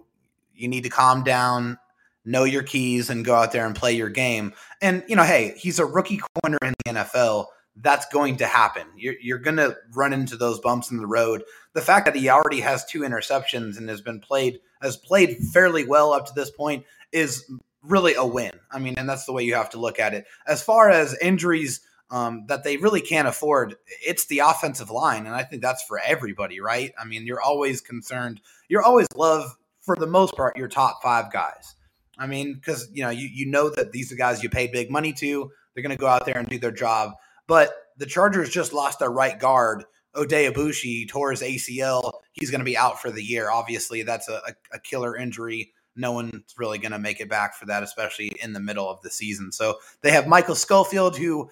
you 0.54 0.68
need 0.68 0.82
to 0.82 0.90
calm 0.90 1.24
down, 1.24 1.78
know 2.26 2.44
your 2.44 2.64
keys, 2.64 3.08
and 3.08 3.24
go 3.24 3.34
out 3.34 3.50
there 3.50 3.64
and 3.64 3.74
play 3.74 3.94
your 3.94 4.10
game. 4.10 4.52
And 4.82 5.04
you 5.08 5.16
know, 5.16 5.24
hey, 5.24 5.54
he's 5.56 5.78
a 5.78 5.86
rookie 5.86 6.20
corner 6.42 6.58
in 6.60 6.74
the 6.84 7.00
NFL 7.00 7.46
that's 7.80 8.06
going 8.06 8.36
to 8.36 8.46
happen. 8.46 8.86
You're, 8.96 9.16
you're 9.20 9.38
going 9.38 9.58
to 9.58 9.76
run 9.94 10.12
into 10.12 10.36
those 10.36 10.60
bumps 10.60 10.90
in 10.90 10.96
the 10.96 11.06
road. 11.06 11.44
The 11.74 11.82
fact 11.82 12.06
that 12.06 12.16
he 12.16 12.28
already 12.28 12.60
has 12.60 12.84
two 12.84 13.00
interceptions 13.00 13.76
and 13.76 13.88
has 13.88 14.00
been 14.00 14.20
played 14.20 14.60
has 14.82 14.96
played 14.96 15.38
fairly 15.52 15.86
well 15.86 16.12
up 16.12 16.26
to 16.26 16.32
this 16.34 16.50
point 16.50 16.84
is 17.12 17.50
really 17.82 18.14
a 18.14 18.24
win. 18.24 18.52
I 18.70 18.78
mean, 18.78 18.94
and 18.96 19.08
that's 19.08 19.24
the 19.24 19.32
way 19.32 19.42
you 19.42 19.54
have 19.54 19.70
to 19.70 19.78
look 19.78 19.98
at 19.98 20.14
it. 20.14 20.26
As 20.46 20.62
far 20.62 20.90
as 20.90 21.16
injuries 21.18 21.80
um, 22.10 22.44
that 22.48 22.64
they 22.64 22.76
really 22.76 23.00
can't 23.00 23.28
afford, 23.28 23.76
it's 24.04 24.26
the 24.26 24.40
offensive 24.40 24.90
line, 24.90 25.26
and 25.26 25.34
I 25.34 25.42
think 25.42 25.62
that's 25.62 25.82
for 25.82 25.98
everybody, 25.98 26.60
right? 26.60 26.92
I 26.98 27.04
mean, 27.04 27.26
you're 27.26 27.40
always 27.40 27.80
concerned. 27.80 28.40
You're 28.68 28.82
always 28.82 29.08
love 29.16 29.56
for 29.80 29.96
the 29.96 30.06
most 30.06 30.36
part 30.36 30.56
your 30.56 30.68
top 30.68 31.02
five 31.02 31.32
guys. 31.32 31.74
I 32.18 32.26
mean, 32.26 32.54
because 32.54 32.88
you 32.92 33.02
know 33.02 33.10
you 33.10 33.28
you 33.28 33.46
know 33.46 33.70
that 33.70 33.92
these 33.92 34.12
are 34.12 34.16
guys 34.16 34.42
you 34.42 34.48
paid 34.48 34.72
big 34.72 34.90
money 34.90 35.12
to. 35.14 35.50
They're 35.74 35.82
going 35.82 35.96
to 35.96 36.00
go 36.00 36.06
out 36.06 36.24
there 36.24 36.38
and 36.38 36.48
do 36.48 36.58
their 36.58 36.72
job 36.72 37.12
but 37.46 37.72
the 37.96 38.06
Chargers 38.06 38.50
just 38.50 38.72
lost 38.72 38.98
their 38.98 39.10
right 39.10 39.38
guard. 39.38 39.84
Oday 40.14 40.50
Aboushi 40.50 41.08
tore 41.08 41.30
his 41.30 41.42
ACL. 41.42 42.12
He's 42.32 42.50
going 42.50 42.60
to 42.60 42.64
be 42.64 42.76
out 42.76 43.00
for 43.00 43.10
the 43.10 43.22
year. 43.22 43.50
Obviously, 43.50 44.02
that's 44.02 44.28
a, 44.28 44.40
a 44.72 44.78
killer 44.78 45.16
injury. 45.16 45.72
No 45.94 46.12
one's 46.12 46.54
really 46.58 46.78
going 46.78 46.92
to 46.92 46.98
make 46.98 47.20
it 47.20 47.28
back 47.28 47.54
for 47.54 47.66
that, 47.66 47.82
especially 47.82 48.32
in 48.42 48.52
the 48.52 48.60
middle 48.60 48.88
of 48.88 49.00
the 49.02 49.10
season. 49.10 49.52
So 49.52 49.78
they 50.02 50.10
have 50.10 50.26
Michael 50.26 50.54
Schofield, 50.54 51.16
who 51.16 51.50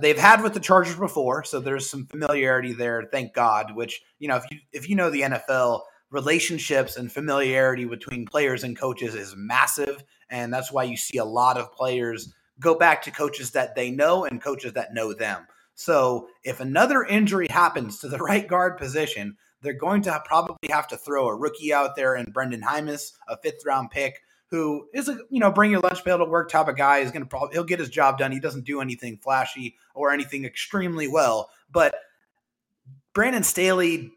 they've 0.00 0.18
had 0.18 0.42
with 0.42 0.54
the 0.54 0.60
Chargers 0.60 0.96
before. 0.96 1.44
So 1.44 1.60
there's 1.60 1.88
some 1.88 2.06
familiarity 2.06 2.72
there. 2.72 3.08
Thank 3.12 3.34
God. 3.34 3.74
Which 3.74 4.02
you 4.18 4.28
know, 4.28 4.36
if 4.36 4.44
you 4.50 4.58
if 4.72 4.88
you 4.88 4.96
know 4.96 5.10
the 5.10 5.22
NFL, 5.22 5.82
relationships 6.10 6.96
and 6.96 7.10
familiarity 7.10 7.84
between 7.84 8.26
players 8.26 8.64
and 8.64 8.78
coaches 8.78 9.14
is 9.14 9.34
massive, 9.36 10.02
and 10.30 10.52
that's 10.52 10.72
why 10.72 10.84
you 10.84 10.96
see 10.96 11.18
a 11.18 11.24
lot 11.24 11.58
of 11.58 11.72
players 11.72 12.32
go 12.60 12.74
back 12.74 13.02
to 13.02 13.10
coaches 13.10 13.52
that 13.52 13.74
they 13.74 13.90
know 13.90 14.24
and 14.24 14.42
coaches 14.42 14.72
that 14.74 14.94
know 14.94 15.12
them. 15.12 15.46
So 15.74 16.28
if 16.42 16.60
another 16.60 17.04
injury 17.04 17.48
happens 17.50 17.98
to 18.00 18.08
the 18.08 18.18
right 18.18 18.46
guard 18.46 18.78
position, 18.78 19.36
they're 19.62 19.72
going 19.72 20.02
to 20.02 20.22
probably 20.24 20.70
have 20.70 20.88
to 20.88 20.96
throw 20.96 21.28
a 21.28 21.36
rookie 21.36 21.72
out 21.72 21.96
there 21.96 22.14
and 22.14 22.32
Brenden 22.32 22.62
Jaimes, 22.62 23.12
a 23.28 23.36
fifth 23.38 23.64
round 23.64 23.90
pick, 23.90 24.20
who 24.50 24.86
is 24.94 25.08
a 25.08 25.18
you 25.30 25.40
know 25.40 25.50
bring 25.50 25.70
your 25.70 25.80
lunch 25.80 26.04
pail 26.04 26.18
to 26.18 26.24
work 26.24 26.50
type 26.50 26.68
of 26.68 26.76
guy. 26.76 26.98
Is 26.98 27.10
going 27.10 27.22
to 27.22 27.28
probably 27.28 27.54
he'll 27.54 27.64
get 27.64 27.80
his 27.80 27.88
job 27.88 28.18
done. 28.18 28.32
He 28.32 28.40
doesn't 28.40 28.64
do 28.64 28.80
anything 28.80 29.18
flashy 29.18 29.76
or 29.94 30.12
anything 30.12 30.44
extremely 30.44 31.08
well, 31.08 31.50
but 31.70 31.96
Brandon 33.12 33.42
Staley 33.42 34.12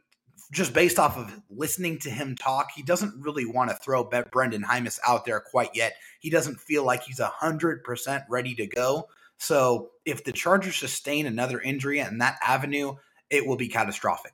just 0.52 0.74
based 0.74 0.98
off 0.98 1.18
of 1.18 1.32
listening 1.50 2.00
to 2.00 2.10
him 2.10 2.36
talk, 2.36 2.70
he 2.76 2.82
doesn't 2.82 3.14
really 3.22 3.46
want 3.46 3.70
to 3.70 3.76
throw 3.78 4.04
Brenden 4.04 4.64
Jaimes 4.64 5.00
out 5.08 5.26
there 5.26 5.40
quite 5.40 5.70
yet. 5.76 5.94
He 6.20 6.30
doesn't 6.30 6.60
feel 6.60 6.84
like 6.84 7.04
he's 7.04 7.20
100% 7.20 8.24
ready 8.30 8.56
to 8.56 8.68
go. 8.68 9.08
So 9.38 9.92
if 10.06 10.24
the 10.24 10.32
Chargers 10.32 10.76
sustain 10.76 11.26
another 11.26 11.62
injury 11.62 12.00
in 12.00 12.18
that 12.18 12.38
avenue, 12.46 12.96
it 13.30 13.46
will 13.46 13.58
be 13.58 13.68
catastrophic. 13.68 14.34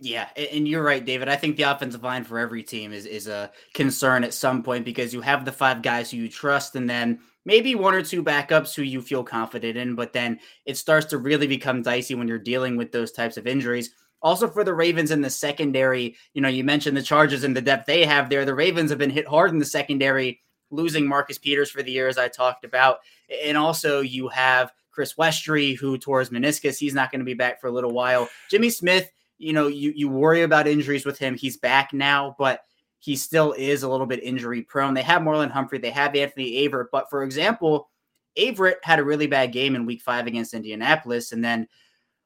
Yeah, 0.00 0.28
and 0.36 0.66
you're 0.66 0.82
right, 0.82 1.04
David. 1.04 1.28
I 1.28 1.36
think 1.36 1.56
the 1.56 1.62
offensive 1.62 2.02
line 2.02 2.24
for 2.24 2.40
every 2.40 2.64
team 2.64 2.92
is 2.92 3.06
is 3.06 3.28
a 3.28 3.52
concern 3.72 4.24
at 4.24 4.34
some 4.34 4.64
point 4.64 4.84
because 4.84 5.14
you 5.14 5.20
have 5.20 5.44
the 5.44 5.52
five 5.52 5.80
guys 5.80 6.10
who 6.10 6.16
you 6.16 6.28
trust, 6.28 6.74
and 6.74 6.90
then 6.90 7.20
maybe 7.44 7.76
one 7.76 7.94
or 7.94 8.02
two 8.02 8.24
backups 8.24 8.74
who 8.74 8.82
you 8.82 9.00
feel 9.00 9.22
confident 9.22 9.76
in. 9.76 9.94
But 9.94 10.12
then 10.12 10.40
it 10.66 10.76
starts 10.76 11.06
to 11.06 11.18
really 11.18 11.46
become 11.46 11.82
dicey 11.82 12.16
when 12.16 12.26
you're 12.26 12.38
dealing 12.40 12.76
with 12.76 12.90
those 12.90 13.12
types 13.12 13.36
of 13.36 13.46
injuries. 13.46 13.94
Also, 14.22 14.48
for 14.48 14.64
the 14.64 14.74
Ravens 14.74 15.10
in 15.10 15.20
the 15.20 15.30
secondary, 15.30 16.16
you 16.34 16.40
know, 16.40 16.48
you 16.48 16.64
mentioned 16.64 16.96
the 16.96 17.02
Chargers 17.02 17.44
and 17.44 17.56
the 17.56 17.62
depth 17.62 17.86
they 17.86 18.04
have 18.04 18.30
there. 18.30 18.44
The 18.44 18.54
Ravens 18.54 18.90
have 18.90 18.98
been 18.98 19.10
hit 19.10 19.26
hard 19.26 19.50
in 19.50 19.58
the 19.58 19.64
secondary, 19.64 20.40
losing 20.70 21.06
Marcus 21.06 21.38
Peters 21.38 21.70
for 21.70 21.82
the 21.82 21.92
year, 21.92 22.08
as 22.08 22.18
I 22.18 22.28
talked 22.28 22.64
about, 22.64 22.98
and 23.44 23.56
also 23.56 24.00
you 24.00 24.28
have 24.28 24.72
Chris 24.90 25.14
Westry 25.14 25.76
who 25.76 25.98
tore 25.98 26.20
his 26.20 26.30
meniscus. 26.30 26.78
He's 26.78 26.94
not 26.94 27.10
going 27.10 27.20
to 27.20 27.24
be 27.24 27.34
back 27.34 27.60
for 27.60 27.66
a 27.66 27.72
little 27.72 27.92
while. 27.92 28.28
Jimmy 28.50 28.70
Smith 28.70 29.10
you 29.42 29.52
know, 29.52 29.66
you 29.66 29.92
you 29.94 30.08
worry 30.08 30.42
about 30.42 30.68
injuries 30.68 31.04
with 31.04 31.18
him. 31.18 31.34
He's 31.34 31.56
back 31.56 31.92
now, 31.92 32.36
but 32.38 32.60
he 33.00 33.16
still 33.16 33.52
is 33.52 33.82
a 33.82 33.88
little 33.88 34.06
bit 34.06 34.22
injury 34.22 34.62
prone. 34.62 34.94
They 34.94 35.02
have 35.02 35.22
Marlon 35.22 35.50
Humphrey, 35.50 35.78
they 35.78 35.90
have 35.90 36.14
Anthony 36.14 36.66
Averett, 36.66 36.86
but 36.92 37.10
for 37.10 37.24
example, 37.24 37.90
Averett 38.38 38.76
had 38.84 39.00
a 39.00 39.04
really 39.04 39.26
bad 39.26 39.52
game 39.52 39.74
in 39.74 39.84
week 39.84 40.00
five 40.00 40.28
against 40.28 40.54
Indianapolis, 40.54 41.32
and 41.32 41.44
then 41.44 41.66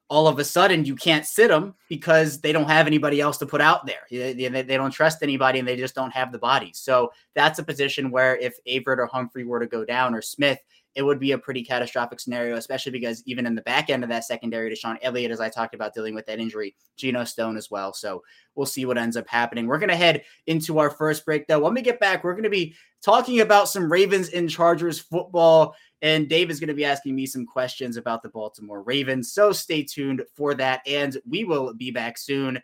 all 0.09 0.27
of 0.27 0.39
a 0.39 0.43
sudden 0.43 0.85
you 0.85 0.95
can't 0.95 1.25
sit 1.25 1.49
them 1.49 1.75
because 1.89 2.39
they 2.39 2.51
don't 2.51 2.69
have 2.69 2.87
anybody 2.87 3.19
else 3.19 3.37
to 3.37 3.45
put 3.45 3.59
out 3.59 3.85
there. 3.85 4.01
They, 4.09 4.49
don't 4.63 4.91
trust 4.91 5.21
anybody 5.21 5.59
and 5.59 5.67
they 5.67 5.75
just 5.75 5.95
don't 5.95 6.11
have 6.11 6.31
the 6.31 6.39
bodies. 6.39 6.79
So 6.79 7.11
that's 7.35 7.59
a 7.59 7.63
position 7.63 8.09
where 8.09 8.37
if 8.37 8.55
Averett 8.65 8.99
or 8.99 9.07
Humphrey 9.07 9.43
were 9.43 9.59
to 9.59 9.67
go 9.67 9.83
down 9.83 10.15
or 10.15 10.21
Smith, 10.21 10.59
it 10.97 11.03
would 11.03 11.19
be 11.19 11.33
a 11.33 11.37
pretty 11.37 11.63
catastrophic 11.63 12.19
scenario, 12.19 12.55
especially 12.55 12.91
because 12.91 13.21
even 13.27 13.45
in 13.45 13.53
the 13.53 13.61
back 13.61 13.91
end 13.91 14.01
of 14.01 14.09
that 14.09 14.25
secondary, 14.25 14.75
DeShon 14.75 14.97
Elliott, 15.03 15.29
as 15.29 15.39
I 15.39 15.47
talked 15.47 15.75
about 15.75 15.93
dealing 15.93 16.15
with 16.15 16.25
that 16.25 16.39
injury, 16.39 16.75
Geno 16.95 17.23
Stone 17.23 17.55
as 17.55 17.69
well. 17.69 17.93
So 17.93 18.23
we'll 18.55 18.65
see 18.65 18.83
what 18.83 18.97
ends 18.97 19.15
up 19.15 19.27
happening. 19.27 19.67
We're 19.67 19.77
going 19.77 19.89
to 19.89 19.95
head 19.95 20.23
into 20.47 20.79
our 20.79 20.89
first 20.89 21.23
break, 21.23 21.45
though. 21.45 21.59
When 21.59 21.75
we 21.75 21.83
get 21.83 21.99
back, 21.99 22.23
we're 22.23 22.33
going 22.33 22.45
to 22.45 22.49
be 22.49 22.73
talking 23.03 23.41
about 23.41 23.69
some 23.69 23.91
Ravens 23.91 24.29
and 24.29 24.49
Chargers 24.49 24.97
football. 24.97 25.75
And 26.01 26.27
Dave 26.27 26.49
is 26.49 26.59
going 26.59 26.69
to 26.69 26.73
be 26.73 26.83
asking 26.85 27.13
me 27.13 27.27
some 27.27 27.45
questions 27.45 27.95
about 27.95 28.23
the 28.23 28.29
Baltimore 28.29 28.81
Ravens. 28.81 29.31
So 29.31 29.51
stay 29.51 29.83
tuned 29.83 30.23
for 30.35 30.55
that. 30.55 30.81
And 30.87 31.15
we 31.29 31.43
will 31.43 31.75
be 31.75 31.91
back 31.91 32.17
soon. 32.17 32.59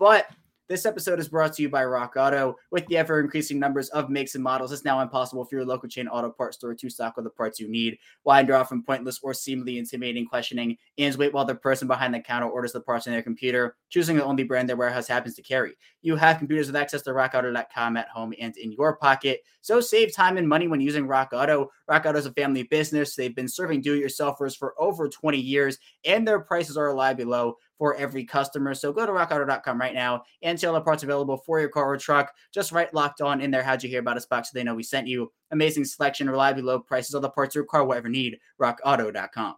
But 0.00 0.26
this 0.68 0.84
episode 0.84 1.18
is 1.18 1.30
brought 1.30 1.54
to 1.54 1.62
you 1.62 1.70
by 1.70 1.82
Rock 1.82 2.14
Auto. 2.16 2.54
With 2.70 2.86
the 2.86 2.98
ever 2.98 3.20
increasing 3.20 3.58
numbers 3.58 3.88
of 3.88 4.10
makes 4.10 4.34
and 4.34 4.44
models, 4.44 4.70
it's 4.70 4.84
now 4.84 5.00
impossible 5.00 5.46
for 5.46 5.56
your 5.56 5.64
local 5.64 5.88
chain 5.88 6.06
auto 6.06 6.30
parts 6.30 6.58
store 6.58 6.74
to 6.74 6.90
stock 6.90 7.14
all 7.16 7.24
the 7.24 7.30
parts 7.30 7.58
you 7.58 7.68
need. 7.68 7.98
Why 8.24 8.42
draw 8.42 8.62
from 8.64 8.82
pointless 8.82 9.18
or 9.22 9.32
seemingly 9.32 9.78
intimidating 9.78 10.26
questioning 10.26 10.76
and 10.98 11.16
wait 11.16 11.32
while 11.32 11.46
the 11.46 11.54
person 11.54 11.88
behind 11.88 12.12
the 12.12 12.20
counter 12.20 12.48
orders 12.48 12.72
the 12.72 12.82
parts 12.82 13.06
on 13.06 13.14
their 13.14 13.22
computer, 13.22 13.76
choosing 13.88 14.16
the 14.16 14.24
only 14.24 14.44
brand 14.44 14.68
their 14.68 14.76
warehouse 14.76 15.08
happens 15.08 15.34
to 15.36 15.42
carry. 15.42 15.74
You 16.02 16.16
have 16.16 16.36
computers 16.36 16.66
with 16.66 16.76
access 16.76 17.00
to 17.02 17.10
rockauto.com 17.10 17.96
at 17.96 18.08
home 18.08 18.34
and 18.38 18.54
in 18.58 18.72
your 18.72 18.96
pocket. 18.96 19.40
So 19.62 19.80
save 19.80 20.14
time 20.14 20.36
and 20.36 20.48
money 20.48 20.68
when 20.68 20.82
using 20.82 21.06
Rock 21.06 21.30
Auto. 21.32 21.70
Rock 21.88 22.04
Auto 22.04 22.18
is 22.18 22.26
a 22.26 22.32
family 22.32 22.64
business. 22.64 23.16
They've 23.16 23.34
been 23.34 23.48
serving 23.48 23.80
do-it-yourselfers 23.80 24.56
for 24.56 24.74
over 24.78 25.08
20 25.08 25.38
years, 25.38 25.78
and 26.04 26.28
their 26.28 26.40
prices 26.40 26.76
are 26.76 26.88
reliably 26.88 27.24
low 27.24 27.56
for 27.78 27.94
every 27.96 28.24
customer. 28.24 28.74
So 28.74 28.92
go 28.92 29.06
to 29.06 29.12
rockauto.com 29.12 29.80
right 29.80 29.94
now 29.94 30.24
and 30.42 30.58
see 30.58 30.66
all 30.66 30.74
the 30.74 30.80
parts 30.80 31.02
available 31.02 31.38
for 31.38 31.60
your 31.60 31.68
car 31.68 31.90
or 31.92 31.96
truck. 31.96 32.34
Just 32.52 32.72
write 32.72 32.92
locked 32.92 33.20
on 33.20 33.40
in 33.40 33.50
there. 33.50 33.62
How'd 33.62 33.82
you 33.82 33.88
hear 33.88 34.00
about 34.00 34.16
us 34.16 34.26
box 34.26 34.50
so 34.50 34.58
they 34.58 34.64
know 34.64 34.74
we 34.74 34.82
sent 34.82 35.06
you. 35.06 35.32
Amazing 35.50 35.84
selection, 35.84 36.28
reliably 36.28 36.62
low 36.62 36.80
prices, 36.80 37.14
all 37.14 37.20
the 37.20 37.30
parts 37.30 37.54
your 37.54 37.64
car 37.64 37.84
will 37.84 37.94
ever 37.94 38.08
need. 38.08 38.38
Rockauto.com. 38.60 39.56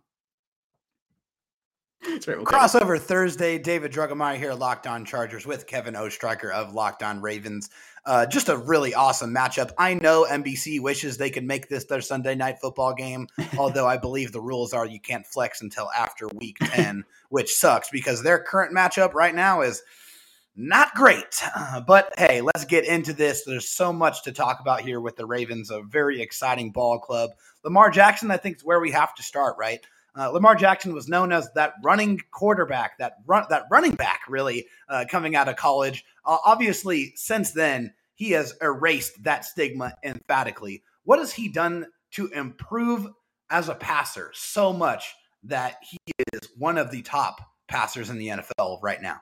That's 2.02 2.26
Right, 2.26 2.38
we'll 2.38 2.46
Crossover 2.46 2.98
Thursday. 2.98 3.58
David 3.58 3.92
Drogemeyer 3.92 4.38
here, 4.38 4.54
Locked 4.54 4.86
On 4.86 5.04
Chargers 5.04 5.46
with 5.46 5.66
Kevin 5.66 5.94
Oestreicher 5.94 6.50
of 6.50 6.72
Locked 6.72 7.02
On 7.02 7.20
Ravens. 7.20 7.68
Uh, 8.06 8.24
just 8.24 8.48
a 8.48 8.56
really 8.56 8.94
awesome 8.94 9.34
matchup. 9.34 9.72
I 9.76 9.94
know 9.94 10.26
NBC 10.28 10.80
wishes 10.80 11.18
they 11.18 11.28
could 11.28 11.44
make 11.44 11.68
this 11.68 11.84
their 11.84 12.00
Sunday 12.00 12.34
night 12.34 12.58
football 12.58 12.94
game, 12.94 13.26
although 13.58 13.86
I 13.86 13.98
believe 13.98 14.32
the 14.32 14.40
rules 14.40 14.72
are 14.72 14.86
you 14.86 14.98
can't 14.98 15.26
flex 15.26 15.60
until 15.60 15.90
after 15.92 16.26
week 16.28 16.56
10, 16.60 17.04
which 17.30 17.54
sucks 17.54 17.88
because 17.90 18.22
their 18.22 18.38
current 18.38 18.75
matchup 18.75 19.14
right 19.14 19.34
now 19.34 19.62
is 19.62 19.82
not 20.54 20.94
great. 20.94 21.42
Uh, 21.56 21.80
but 21.80 22.12
hey, 22.18 22.42
let's 22.42 22.64
get 22.64 22.84
into 22.84 23.12
this. 23.12 23.44
There's 23.44 23.68
so 23.68 23.92
much 23.92 24.25
to 24.25 24.32
talk 24.32 24.60
about 24.60 24.82
here 24.82 25.00
with 25.00 25.16
the 25.16 25.26
Ravens, 25.26 25.70
a 25.70 25.82
very 25.82 26.20
exciting 26.20 26.70
ball 26.70 26.99
club. 26.99 27.30
Lamar 27.64 27.90
Jackson, 27.90 28.30
I 28.30 28.37
think, 28.37 28.56
is 28.56 28.64
where 28.64 28.80
we 28.80 28.90
have 28.90 29.14
to 29.14 29.22
start, 29.22 29.56
right? 29.58 29.80
Uh, 30.18 30.28
Lamar 30.30 30.56
Jackson 30.56 30.92
was 30.92 31.08
known 31.08 31.32
as 31.32 31.49
that 31.54 31.75
running 31.84 32.20
quarterback, 32.32 32.99
that 32.99 33.14
run, 33.26 33.44
that 33.49 33.64
running 33.70 33.94
back, 33.94 34.22
really 34.28 34.66
uh, 34.88 35.04
coming 35.08 35.37
out 35.37 35.49
of 35.49 35.56
college. 35.56 36.04
Uh, 36.25 36.38
obviously, 36.44 37.12
since 37.14 37.52
then 37.52 37.94
he 38.14 38.32
has 38.32 38.54
erased 38.60 39.22
that 39.22 39.44
stigma 39.44 39.94
emphatically. 40.04 40.82
What 41.04 41.20
has 41.20 41.32
he 41.32 41.49
done 41.49 41.87
to 42.12 42.26
improve 42.28 43.06
as 43.49 43.68
a 43.68 43.75
passer 43.75 44.30
so 44.34 44.72
much 44.72 45.14
that 45.44 45.76
he 45.82 45.99
is 46.32 46.50
one 46.56 46.78
of 46.78 46.90
the 46.90 47.02
top 47.02 47.40
passers 47.68 48.11
in 48.11 48.18
the 48.18 48.28
NFL 48.28 48.78
right 48.82 49.00
now? 49.00 49.20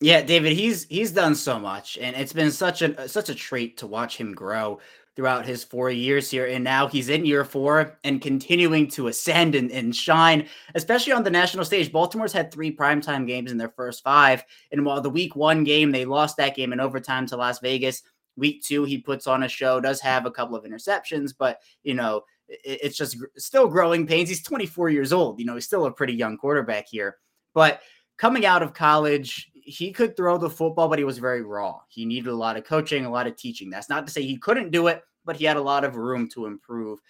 Yeah, 0.00 0.22
David, 0.22 0.52
he's 0.52 0.84
he's 0.84 1.12
done 1.12 1.34
so 1.34 1.58
much, 1.58 1.96
and 1.98 2.14
it's 2.16 2.32
been 2.32 2.50
such 2.50 2.82
a 2.82 3.08
such 3.08 3.28
a 3.28 3.34
treat 3.34 3.78
to 3.78 3.86
watch 3.86 4.16
him 4.16 4.34
grow 4.34 4.80
throughout 5.16 5.46
his 5.46 5.62
four 5.62 5.90
years 5.90 6.30
here. 6.30 6.46
And 6.46 6.64
now 6.64 6.88
he's 6.88 7.08
in 7.08 7.24
year 7.24 7.44
four 7.44 7.98
and 8.04 8.20
continuing 8.20 8.88
to 8.90 9.08
ascend 9.08 9.54
and, 9.54 9.70
and 9.70 9.94
shine, 9.94 10.48
especially 10.74 11.12
on 11.12 11.22
the 11.22 11.30
national 11.30 11.64
stage. 11.64 11.92
Baltimore's 11.92 12.32
had 12.32 12.50
three 12.50 12.74
primetime 12.74 13.26
games 13.26 13.52
in 13.52 13.58
their 13.58 13.68
first 13.68 14.02
five. 14.02 14.44
And 14.72 14.84
while 14.84 15.00
the 15.00 15.10
week 15.10 15.36
one 15.36 15.64
game, 15.64 15.92
they 15.92 16.04
lost 16.04 16.36
that 16.38 16.56
game 16.56 16.72
in 16.72 16.80
overtime 16.80 17.26
to 17.26 17.36
Las 17.36 17.60
Vegas. 17.60 18.02
Week 18.36 18.62
two, 18.64 18.84
he 18.84 18.98
puts 18.98 19.28
on 19.28 19.44
a 19.44 19.48
show, 19.48 19.80
does 19.80 20.00
have 20.00 20.26
a 20.26 20.30
couple 20.30 20.56
of 20.56 20.64
interceptions, 20.64 21.32
but, 21.38 21.60
you 21.84 21.94
know, 21.94 22.22
it's 22.48 22.96
just 22.96 23.16
still 23.36 23.68
growing 23.68 24.06
pains. 24.06 24.28
He's 24.28 24.42
24 24.42 24.90
years 24.90 25.12
old. 25.12 25.38
You 25.38 25.46
know, 25.46 25.54
he's 25.54 25.64
still 25.64 25.86
a 25.86 25.92
pretty 25.92 26.14
young 26.14 26.36
quarterback 26.36 26.86
here. 26.88 27.16
But 27.54 27.80
coming 28.18 28.46
out 28.46 28.62
of 28.62 28.74
college, 28.74 29.50
he 29.54 29.92
could 29.92 30.16
throw 30.16 30.36
the 30.38 30.50
football, 30.50 30.88
but 30.88 30.98
he 30.98 31.04
was 31.04 31.18
very 31.18 31.42
raw. 31.42 31.80
He 31.88 32.04
needed 32.04 32.28
a 32.28 32.36
lot 32.36 32.56
of 32.56 32.64
coaching, 32.64 33.06
a 33.06 33.10
lot 33.10 33.26
of 33.26 33.36
teaching. 33.36 33.70
That's 33.70 33.88
not 33.88 34.06
to 34.06 34.12
say 34.12 34.22
he 34.22 34.36
couldn't 34.36 34.70
do 34.70 34.88
it, 34.88 35.02
but 35.24 35.36
he 35.36 35.44
had 35.44 35.56
a 35.56 35.62
lot 35.62 35.84
of 35.84 35.96
room 35.96 36.28
to 36.34 36.46
improve 36.46 37.00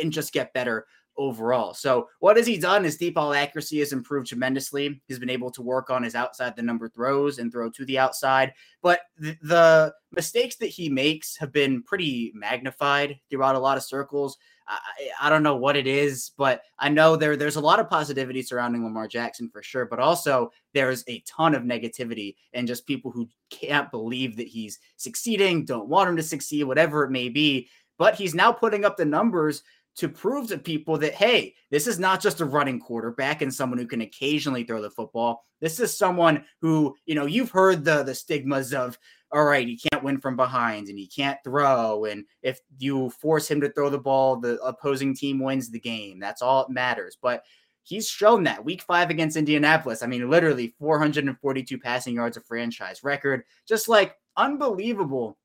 and 0.00 0.12
just 0.12 0.32
get 0.32 0.52
better 0.52 0.86
overall. 1.16 1.74
So 1.74 2.08
what 2.20 2.36
has 2.36 2.46
he 2.46 2.58
done? 2.58 2.84
His 2.84 2.96
deep 2.96 3.14
ball 3.14 3.34
accuracy 3.34 3.78
has 3.80 3.92
improved 3.92 4.28
tremendously. 4.28 5.00
He's 5.06 5.18
been 5.18 5.30
able 5.30 5.50
to 5.52 5.62
work 5.62 5.90
on 5.90 6.02
his 6.02 6.14
outside 6.14 6.56
the 6.56 6.62
number 6.62 6.88
throws 6.88 7.38
and 7.38 7.52
throw 7.52 7.70
to 7.70 7.84
the 7.84 7.98
outside. 7.98 8.52
But 8.82 9.00
th- 9.20 9.38
the 9.42 9.94
mistakes 10.12 10.56
that 10.56 10.66
he 10.66 10.88
makes 10.88 11.36
have 11.36 11.52
been 11.52 11.82
pretty 11.82 12.32
magnified 12.34 13.18
throughout 13.30 13.56
a 13.56 13.60
lot 13.60 13.76
of 13.76 13.82
circles. 13.82 14.38
I, 14.66 14.78
I 15.20 15.30
don't 15.30 15.42
know 15.42 15.56
what 15.56 15.76
it 15.76 15.86
is, 15.86 16.30
but 16.36 16.62
I 16.78 16.88
know 16.88 17.16
there 17.16 17.36
there's 17.36 17.56
a 17.56 17.60
lot 17.60 17.80
of 17.80 17.90
positivity 17.90 18.42
surrounding 18.42 18.84
Lamar 18.84 19.08
Jackson 19.08 19.48
for 19.50 19.62
sure, 19.62 19.86
but 19.86 19.98
also 19.98 20.50
there's 20.72 21.04
a 21.08 21.22
ton 21.26 21.54
of 21.54 21.62
negativity 21.62 22.36
and 22.52 22.68
just 22.68 22.86
people 22.86 23.10
who 23.10 23.28
can't 23.50 23.90
believe 23.90 24.36
that 24.36 24.46
he's 24.46 24.78
succeeding, 24.96 25.64
don't 25.64 25.88
want 25.88 26.08
him 26.08 26.16
to 26.16 26.22
succeed, 26.22 26.64
whatever 26.64 27.04
it 27.04 27.10
may 27.10 27.28
be. 27.28 27.68
But 27.98 28.14
he's 28.14 28.34
now 28.34 28.52
putting 28.52 28.84
up 28.84 28.96
the 28.96 29.04
numbers 29.04 29.62
to 29.96 30.08
prove 30.08 30.48
to 30.48 30.58
people 30.58 30.96
that 30.98 31.14
hey, 31.14 31.54
this 31.70 31.86
is 31.86 31.98
not 31.98 32.20
just 32.20 32.40
a 32.40 32.44
running 32.44 32.80
quarterback 32.80 33.42
and 33.42 33.52
someone 33.52 33.78
who 33.78 33.86
can 33.86 34.00
occasionally 34.00 34.64
throw 34.64 34.80
the 34.80 34.90
football. 34.90 35.44
This 35.60 35.80
is 35.80 35.96
someone 35.96 36.44
who, 36.60 36.94
you 37.06 37.14
know, 37.14 37.26
you've 37.26 37.50
heard 37.50 37.84
the 37.84 38.02
the 38.02 38.14
stigmas 38.14 38.72
of 38.72 38.98
all 39.32 39.44
right, 39.44 39.66
he 39.66 39.78
can't 39.78 40.04
win 40.04 40.20
from 40.20 40.36
behind 40.36 40.88
and 40.88 40.98
he 40.98 41.06
can't 41.06 41.38
throw. 41.42 42.04
And 42.04 42.24
if 42.42 42.60
you 42.78 43.08
force 43.10 43.50
him 43.50 43.62
to 43.62 43.70
throw 43.70 43.88
the 43.88 43.98
ball, 43.98 44.36
the 44.36 44.60
opposing 44.62 45.16
team 45.16 45.38
wins 45.38 45.70
the 45.70 45.80
game. 45.80 46.20
That's 46.20 46.42
all 46.42 46.66
that 46.66 46.72
matters. 46.72 47.16
But 47.20 47.42
he's 47.82 48.08
shown 48.08 48.44
that 48.44 48.64
week 48.64 48.82
five 48.82 49.08
against 49.08 49.36
Indianapolis. 49.38 50.02
I 50.02 50.06
mean, 50.06 50.28
literally 50.28 50.74
442 50.78 51.78
passing 51.78 52.14
yards, 52.14 52.36
a 52.36 52.42
franchise 52.42 53.02
record, 53.02 53.44
just 53.66 53.88
like 53.88 54.16
unbelievable 54.36 55.38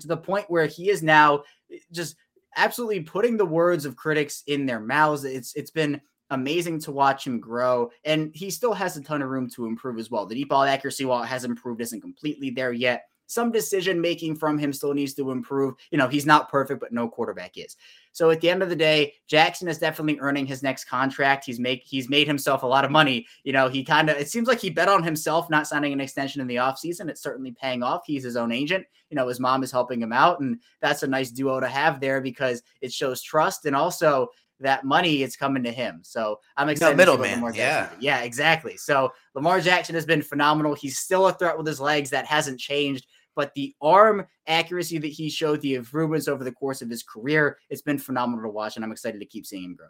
to 0.00 0.06
the 0.06 0.16
point 0.16 0.46
where 0.48 0.66
he 0.66 0.90
is 0.90 1.02
now 1.02 1.44
eh, 1.72 1.78
just 1.92 2.16
absolutely 2.56 3.00
putting 3.00 3.36
the 3.36 3.46
words 3.46 3.84
of 3.84 3.96
critics 3.96 4.42
in 4.46 4.66
their 4.66 4.80
mouths. 4.80 5.24
It's 5.24 5.54
it's 5.54 5.70
been 5.70 6.00
amazing 6.30 6.80
to 6.80 6.92
watch 6.92 7.26
him 7.26 7.40
grow, 7.40 7.90
and 8.04 8.30
he 8.34 8.50
still 8.50 8.74
has 8.74 8.96
a 8.96 9.02
ton 9.02 9.22
of 9.22 9.28
room 9.28 9.48
to 9.50 9.66
improve 9.66 9.98
as 9.98 10.10
well. 10.10 10.26
The 10.26 10.34
deep 10.34 10.48
ball 10.48 10.64
accuracy, 10.64 11.04
while 11.04 11.22
it 11.22 11.26
has 11.26 11.44
improved, 11.44 11.80
isn't 11.80 12.00
completely 12.00 12.50
there 12.50 12.72
yet 12.72 13.04
some 13.26 13.50
decision 13.50 14.00
making 14.00 14.36
from 14.36 14.58
him 14.58 14.72
still 14.72 14.94
needs 14.94 15.14
to 15.14 15.30
improve. 15.30 15.74
You 15.90 15.98
know, 15.98 16.08
he's 16.08 16.26
not 16.26 16.50
perfect, 16.50 16.80
but 16.80 16.92
no 16.92 17.08
quarterback 17.08 17.56
is. 17.56 17.76
So 18.12 18.30
at 18.30 18.40
the 18.40 18.48
end 18.48 18.62
of 18.62 18.68
the 18.68 18.76
day, 18.76 19.14
Jackson 19.26 19.66
is 19.66 19.78
definitely 19.78 20.20
earning 20.20 20.46
his 20.46 20.62
next 20.62 20.84
contract. 20.84 21.44
He's 21.44 21.58
make 21.58 21.82
he's 21.84 22.08
made 22.08 22.28
himself 22.28 22.62
a 22.62 22.66
lot 22.66 22.84
of 22.84 22.92
money. 22.92 23.26
You 23.42 23.52
know, 23.52 23.68
he 23.68 23.82
kind 23.82 24.08
of 24.08 24.16
it 24.16 24.28
seems 24.28 24.46
like 24.46 24.60
he 24.60 24.70
bet 24.70 24.88
on 24.88 25.02
himself 25.02 25.50
not 25.50 25.66
signing 25.66 25.92
an 25.92 26.00
extension 26.00 26.40
in 26.40 26.46
the 26.46 26.56
offseason. 26.56 27.08
It's 27.08 27.22
certainly 27.22 27.52
paying 27.52 27.82
off. 27.82 28.02
He's 28.06 28.22
his 28.22 28.36
own 28.36 28.52
agent. 28.52 28.86
You 29.10 29.16
know, 29.16 29.26
his 29.26 29.40
mom 29.40 29.64
is 29.64 29.72
helping 29.72 30.00
him 30.00 30.12
out, 30.12 30.40
and 30.40 30.60
that's 30.80 31.02
a 31.02 31.08
nice 31.08 31.30
duo 31.30 31.58
to 31.58 31.68
have 31.68 31.98
there 32.00 32.20
because 32.20 32.62
it 32.80 32.92
shows 32.92 33.20
trust 33.20 33.66
and 33.66 33.74
also 33.74 34.28
that 34.60 34.84
money 34.84 35.22
is 35.22 35.36
coming 35.36 35.62
to 35.62 35.72
him. 35.72 36.00
So 36.02 36.40
I'm 36.56 36.68
excited. 36.68 36.96
No, 36.96 37.16
middleman. 37.16 37.54
Yeah. 37.54 37.90
Yeah, 37.98 38.20
exactly. 38.20 38.76
So 38.76 39.12
Lamar 39.34 39.60
Jackson 39.60 39.94
has 39.94 40.06
been 40.06 40.22
phenomenal. 40.22 40.74
He's 40.74 40.98
still 40.98 41.26
a 41.26 41.32
threat 41.32 41.56
with 41.56 41.66
his 41.66 41.80
legs. 41.80 42.10
That 42.10 42.26
hasn't 42.26 42.60
changed. 42.60 43.06
But 43.34 43.52
the 43.54 43.74
arm 43.80 44.26
accuracy 44.46 44.98
that 44.98 45.08
he 45.08 45.30
showed, 45.30 45.60
the 45.60 45.74
improvements 45.74 46.28
over 46.28 46.44
the 46.44 46.52
course 46.52 46.82
of 46.82 46.90
his 46.90 47.02
career, 47.02 47.58
it's 47.70 47.82
been 47.82 47.98
phenomenal 47.98 48.44
to 48.44 48.50
watch, 48.50 48.76
and 48.76 48.84
I'm 48.84 48.92
excited 48.92 49.20
to 49.20 49.26
keep 49.26 49.46
seeing 49.46 49.64
him 49.64 49.76
grow. 49.76 49.88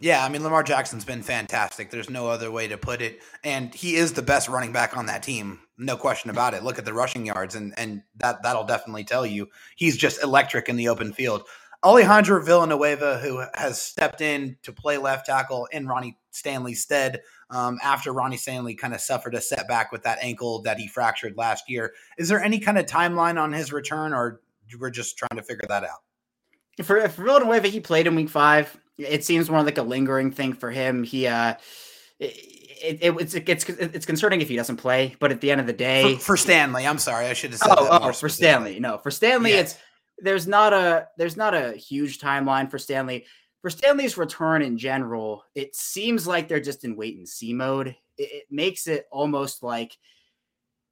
Yeah, 0.00 0.24
I 0.24 0.28
mean 0.28 0.42
Lamar 0.42 0.64
Jackson's 0.64 1.04
been 1.04 1.22
fantastic. 1.22 1.90
There's 1.90 2.10
no 2.10 2.26
other 2.26 2.50
way 2.50 2.66
to 2.68 2.76
put 2.76 3.00
it, 3.00 3.20
and 3.44 3.72
he 3.72 3.94
is 3.94 4.12
the 4.12 4.22
best 4.22 4.48
running 4.48 4.72
back 4.72 4.96
on 4.96 5.06
that 5.06 5.22
team, 5.22 5.60
no 5.78 5.96
question 5.96 6.30
about 6.30 6.52
it. 6.52 6.64
Look 6.64 6.78
at 6.78 6.84
the 6.84 6.92
rushing 6.92 7.24
yards, 7.24 7.54
and 7.54 7.72
and 7.78 8.02
that 8.16 8.42
that'll 8.42 8.64
definitely 8.64 9.04
tell 9.04 9.24
you 9.24 9.48
he's 9.76 9.96
just 9.96 10.22
electric 10.22 10.68
in 10.68 10.76
the 10.76 10.88
open 10.88 11.12
field. 11.12 11.44
Alejandro 11.84 12.42
Villanueva, 12.42 13.18
who 13.18 13.44
has 13.54 13.80
stepped 13.80 14.20
in 14.20 14.56
to 14.62 14.72
play 14.72 14.96
left 14.96 15.26
tackle 15.26 15.66
in 15.70 15.86
Ronnie 15.86 16.18
Stanley's 16.30 16.82
stead 16.82 17.20
um, 17.54 17.78
after 17.82 18.12
Ronnie 18.12 18.36
Stanley 18.36 18.74
kind 18.74 18.94
of 18.94 19.00
suffered 19.00 19.34
a 19.34 19.40
setback 19.40 19.92
with 19.92 20.02
that 20.02 20.18
ankle 20.20 20.62
that 20.62 20.78
he 20.78 20.88
fractured 20.88 21.36
last 21.36 21.70
year. 21.70 21.92
Is 22.18 22.28
there 22.28 22.42
any 22.42 22.58
kind 22.58 22.78
of 22.78 22.86
timeline 22.86 23.40
on 23.40 23.52
his 23.52 23.72
return, 23.72 24.12
or 24.12 24.40
we're 24.78 24.90
just 24.90 25.16
trying 25.16 25.36
to 25.36 25.42
figure 25.42 25.66
that 25.68 25.84
out? 25.84 26.00
For, 26.82 27.08
for 27.08 27.22
Villanueva, 27.22 27.68
he 27.68 27.80
played 27.80 28.06
in 28.06 28.16
week 28.16 28.28
five 28.28 28.76
it 28.98 29.24
seems 29.24 29.50
more 29.50 29.62
like 29.62 29.78
a 29.78 29.82
lingering 29.82 30.30
thing 30.30 30.52
for 30.52 30.70
him. 30.70 31.02
He 31.02 31.26
uh 31.26 31.54
it, 32.18 32.98
it, 33.00 33.14
it's 33.20 33.34
it's 33.34 33.68
it's 33.68 34.06
concerning 34.06 34.40
if 34.40 34.48
he 34.48 34.56
doesn't 34.56 34.76
play, 34.76 35.16
but 35.18 35.32
at 35.32 35.40
the 35.40 35.50
end 35.50 35.60
of 35.60 35.66
the 35.66 35.72
day, 35.72 36.14
for, 36.14 36.20
for 36.20 36.36
Stanley, 36.36 36.86
I'm 36.86 36.98
sorry, 36.98 37.26
I 37.26 37.32
should 37.32 37.50
have 37.50 37.60
said 37.60 37.74
oh, 37.76 37.88
oh 37.90 38.12
for 38.12 38.28
Stanley. 38.28 38.78
No, 38.78 38.98
for 38.98 39.10
Stanley, 39.10 39.52
it's 39.52 39.76
there's 40.18 40.46
not 40.46 40.72
a 40.72 41.08
there's 41.16 41.36
not 41.36 41.54
a 41.54 41.72
huge 41.72 42.20
timeline 42.20 42.70
for 42.70 42.78
Stanley. 42.78 43.26
For 43.64 43.70
Stanley's 43.70 44.18
return 44.18 44.60
in 44.60 44.76
general, 44.76 45.42
it 45.54 45.74
seems 45.74 46.26
like 46.26 46.48
they're 46.48 46.60
just 46.60 46.84
in 46.84 46.96
wait 46.96 47.16
and 47.16 47.26
see 47.26 47.54
mode. 47.54 47.96
It, 48.18 48.22
it 48.30 48.44
makes 48.50 48.86
it 48.86 49.06
almost 49.10 49.62
like 49.62 49.96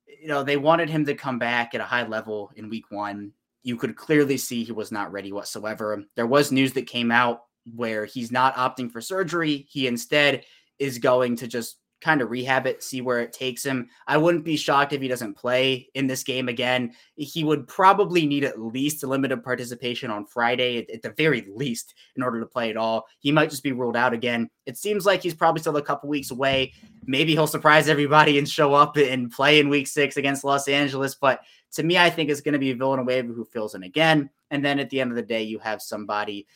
you 0.07 0.27
know 0.29 0.43
they 0.43 0.57
wanted 0.57 0.89
him 0.89 1.05
to 1.05 1.15
come 1.15 1.39
back 1.39 1.75
at 1.75 1.83
a 1.83 1.85
high 1.85 2.07
level 2.07 2.51
in 2.57 2.71
week 2.71 2.87
one. 2.89 3.33
You 3.63 3.77
could 3.77 3.95
clearly 3.95 4.39
see 4.39 4.65
he 4.65 4.73
was 4.73 4.91
not 4.91 5.13
ready 5.13 5.33
whatsoever. 5.33 6.03
There 6.17 6.27
was 6.27 6.51
news 6.51 6.73
that 6.73 6.87
came 6.87 7.11
out 7.11 7.43
where 7.77 8.07
he's 8.07 8.33
not 8.33 8.55
opting 8.55 8.91
for 8.91 9.03
surgery. 9.03 9.67
He 9.69 9.87
instead 9.87 10.47
is 10.79 10.97
going 10.97 11.37
to 11.37 11.49
just 11.49 11.77
kind 12.03 12.21
of 12.21 12.31
rehab 12.31 12.67
it, 12.67 12.83
see 12.83 13.01
where 13.01 13.21
it 13.21 13.33
takes 13.33 13.65
him. 13.65 13.89
I 14.07 14.17
wouldn't 14.17 14.45
be 14.45 14.57
shocked 14.57 14.93
if 14.93 15.01
he 15.01 15.09
doesn't 15.09 15.35
play 15.35 15.89
in 15.95 16.07
this 16.07 16.25
game 16.25 16.49
again. 16.49 16.93
He 17.17 17.45
would 17.45 17.67
probably 17.69 18.27
need 18.27 18.45
at 18.45 18.61
least 18.61 19.05
a 19.05 19.07
limited 19.07 19.43
participation 19.43 20.11
on 20.11 20.27
Friday, 20.27 20.87
at, 20.93 21.03
the 21.03 21.15
very 21.17 21.47
least, 21.55 21.95
in 22.17 22.23
order 22.23 22.41
to 22.41 22.47
play 22.47 22.71
at 22.71 22.77
all. 22.77 23.07
He 23.21 23.33
might 23.33 23.51
just 23.51 23.63
be 23.63 23.73
ruled 23.73 23.97
out 23.97 24.13
again. 24.13 24.51
It 24.67 24.77
seems 24.77 25.07
like 25.07 25.23
he's 25.23 25.35
probably 25.35 25.61
still 25.61 25.77
a 25.77 25.83
couple 25.83 26.09
weeks 26.09 26.31
away. 26.31 26.73
Maybe 27.07 27.33
he'll 27.33 27.47
surprise 27.47 27.89
everybody 27.89 28.39
and 28.39 28.49
show 28.49 28.75
up 28.75 28.97
and 28.97 29.31
play 29.31 29.61
in 29.61 29.69
week 29.69 29.87
six 29.87 30.17
against 30.17 30.45
Los 30.45 30.69
Angeles. 30.69 31.15
But 31.15 31.41
to 31.73 31.83
me, 31.83 31.99
I 31.99 32.11
think 32.11 32.29
it's 32.29 32.41
going 32.41 32.53
to 32.53 32.59
be 32.59 32.73
Villanueva 32.73 33.33
who 33.33 33.45
fills 33.45 33.75
in 33.75 33.85
again. 33.85 34.29
And 34.51 34.65
then 34.65 34.79
at 34.79 34.91
the 34.91 35.01
end 35.01 35.11
of 35.11 35.17
the 35.17 35.23
day, 35.23 35.43
you 35.43 35.59
have 35.61 35.81
somebody 35.81 36.47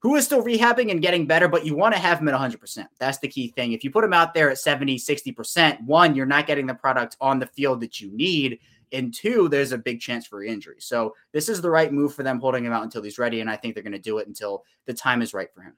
who 0.00 0.14
is 0.14 0.24
still 0.24 0.42
rehabbing 0.42 0.90
and 0.90 1.02
getting 1.02 1.26
better, 1.26 1.48
but 1.48 1.64
you 1.64 1.74
want 1.74 1.94
to 1.94 2.00
have 2.00 2.20
him 2.20 2.28
at 2.28 2.34
100%. 2.34 2.86
That's 2.98 3.18
the 3.18 3.28
key 3.28 3.48
thing. 3.48 3.72
If 3.72 3.82
you 3.82 3.90
put 3.90 4.04
him 4.04 4.12
out 4.12 4.34
there 4.34 4.50
at 4.50 4.58
70, 4.58 4.96
60%, 4.96 5.80
one, 5.82 6.14
you're 6.14 6.26
not 6.26 6.46
getting 6.46 6.66
the 6.66 6.74
product 6.74 7.16
on 7.20 7.38
the 7.38 7.46
field 7.46 7.80
that 7.80 8.00
you 8.00 8.10
need. 8.12 8.60
And 8.92 9.12
two, 9.12 9.48
there's 9.48 9.72
a 9.72 9.78
big 9.78 10.00
chance 10.00 10.26
for 10.26 10.44
injury. 10.44 10.76
So 10.78 11.14
this 11.32 11.48
is 11.48 11.60
the 11.60 11.70
right 11.70 11.92
move 11.92 12.14
for 12.14 12.22
them 12.22 12.38
holding 12.38 12.64
him 12.64 12.72
out 12.72 12.84
until 12.84 13.02
he's 13.02 13.18
ready. 13.18 13.40
And 13.40 13.50
I 13.50 13.56
think 13.56 13.74
they're 13.74 13.82
going 13.82 13.92
to 13.92 13.98
do 13.98 14.18
it 14.18 14.28
until 14.28 14.64
the 14.84 14.94
time 14.94 15.22
is 15.22 15.34
right 15.34 15.52
for 15.52 15.62
him. 15.62 15.74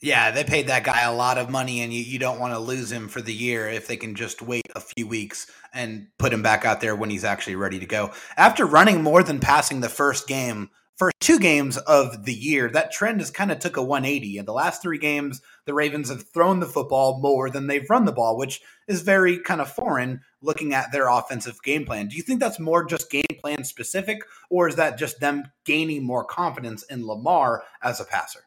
Yeah, 0.00 0.30
they 0.30 0.44
paid 0.44 0.66
that 0.66 0.84
guy 0.84 1.02
a 1.02 1.14
lot 1.14 1.38
of 1.38 1.48
money, 1.48 1.80
and 1.80 1.90
you, 1.90 2.02
you 2.02 2.18
don't 2.18 2.38
want 2.38 2.52
to 2.52 2.58
lose 2.58 2.92
him 2.92 3.08
for 3.08 3.22
the 3.22 3.32
year 3.32 3.68
if 3.70 3.86
they 3.86 3.96
can 3.96 4.14
just 4.14 4.42
wait 4.42 4.66
a 4.74 4.80
few 4.80 5.06
weeks 5.06 5.50
and 5.72 6.08
put 6.18 6.32
him 6.32 6.42
back 6.42 6.66
out 6.66 6.82
there 6.82 6.94
when 6.94 7.08
he's 7.08 7.24
actually 7.24 7.56
ready 7.56 7.78
to 7.78 7.86
go. 7.86 8.10
After 8.36 8.66
running 8.66 9.02
more 9.02 9.22
than 9.22 9.40
passing 9.40 9.80
the 9.80 9.88
first 9.88 10.26
game, 10.28 10.68
first 10.96 11.14
two 11.20 11.38
games 11.38 11.76
of 11.76 12.24
the 12.24 12.34
year, 12.34 12.70
that 12.70 12.92
trend 12.92 13.20
has 13.20 13.30
kind 13.30 13.50
of 13.50 13.58
took 13.58 13.76
a 13.76 13.82
180. 13.82 14.38
In 14.38 14.44
the 14.44 14.52
last 14.52 14.82
three 14.82 14.98
games, 14.98 15.40
the 15.64 15.74
Ravens 15.74 16.08
have 16.08 16.28
thrown 16.28 16.60
the 16.60 16.66
football 16.66 17.20
more 17.20 17.50
than 17.50 17.66
they've 17.66 17.88
run 17.88 18.04
the 18.04 18.12
ball, 18.12 18.36
which 18.36 18.60
is 18.86 19.02
very 19.02 19.38
kind 19.38 19.60
of 19.60 19.72
foreign 19.72 20.20
looking 20.40 20.74
at 20.74 20.92
their 20.92 21.08
offensive 21.08 21.62
game 21.62 21.84
plan. 21.84 22.08
Do 22.08 22.16
you 22.16 22.22
think 22.22 22.40
that's 22.40 22.60
more 22.60 22.84
just 22.84 23.10
game 23.10 23.24
plan 23.40 23.64
specific, 23.64 24.18
or 24.50 24.68
is 24.68 24.76
that 24.76 24.98
just 24.98 25.20
them 25.20 25.44
gaining 25.64 26.04
more 26.04 26.24
confidence 26.24 26.82
in 26.84 27.06
Lamar 27.06 27.64
as 27.82 28.00
a 28.00 28.04
passer? 28.04 28.40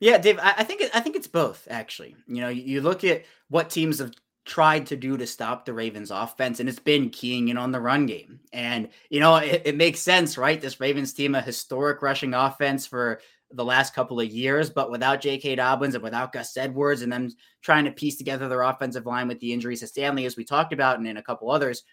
Yeah, 0.00 0.16
Dave, 0.16 0.38
I 0.42 0.64
think 0.64 0.82
I 0.94 1.00
think 1.00 1.14
it's 1.14 1.26
both. 1.26 1.68
Actually, 1.70 2.16
you 2.26 2.40
know, 2.40 2.48
you 2.48 2.80
look 2.80 3.04
at 3.04 3.24
what 3.48 3.68
teams 3.68 3.98
have 3.98 4.12
tried 4.50 4.84
to 4.84 4.96
do 4.96 5.16
to 5.16 5.28
stop 5.28 5.64
the 5.64 5.72
Ravens 5.72 6.10
offense, 6.10 6.58
and 6.58 6.68
it's 6.68 6.80
been 6.80 7.08
keying 7.08 7.50
in 7.50 7.56
on 7.56 7.70
the 7.70 7.80
run 7.80 8.04
game. 8.04 8.40
And, 8.52 8.88
you 9.08 9.20
know, 9.20 9.36
it, 9.36 9.62
it, 9.64 9.76
makes 9.76 10.00
sense, 10.00 10.36
right? 10.36 10.60
This 10.60 10.80
Ravens 10.80 11.12
team, 11.12 11.36
a 11.36 11.40
historic 11.40 12.02
rushing 12.02 12.34
offense 12.34 12.84
for 12.84 13.20
the 13.52 13.64
last 13.64 13.94
couple 13.94 14.18
of 14.18 14.28
years, 14.28 14.68
but 14.68 14.90
without 14.90 15.20
J.K. 15.20 15.54
Dobbins 15.54 15.94
and 15.94 16.02
without 16.02 16.32
Gus 16.32 16.56
Edwards 16.56 17.02
and 17.02 17.12
them 17.12 17.30
trying 17.62 17.84
to 17.84 17.92
piece 17.92 18.16
together 18.16 18.48
their 18.48 18.62
offensive 18.62 19.06
line 19.06 19.28
with 19.28 19.38
the 19.38 19.52
injuries 19.52 19.80
to 19.80 19.86
Stanley, 19.86 20.26
as 20.26 20.36
we 20.36 20.44
talked 20.44 20.72
about, 20.72 20.98
and 20.98 21.06
in 21.06 21.16
a 21.16 21.22
couple 21.22 21.48
others, 21.48 21.84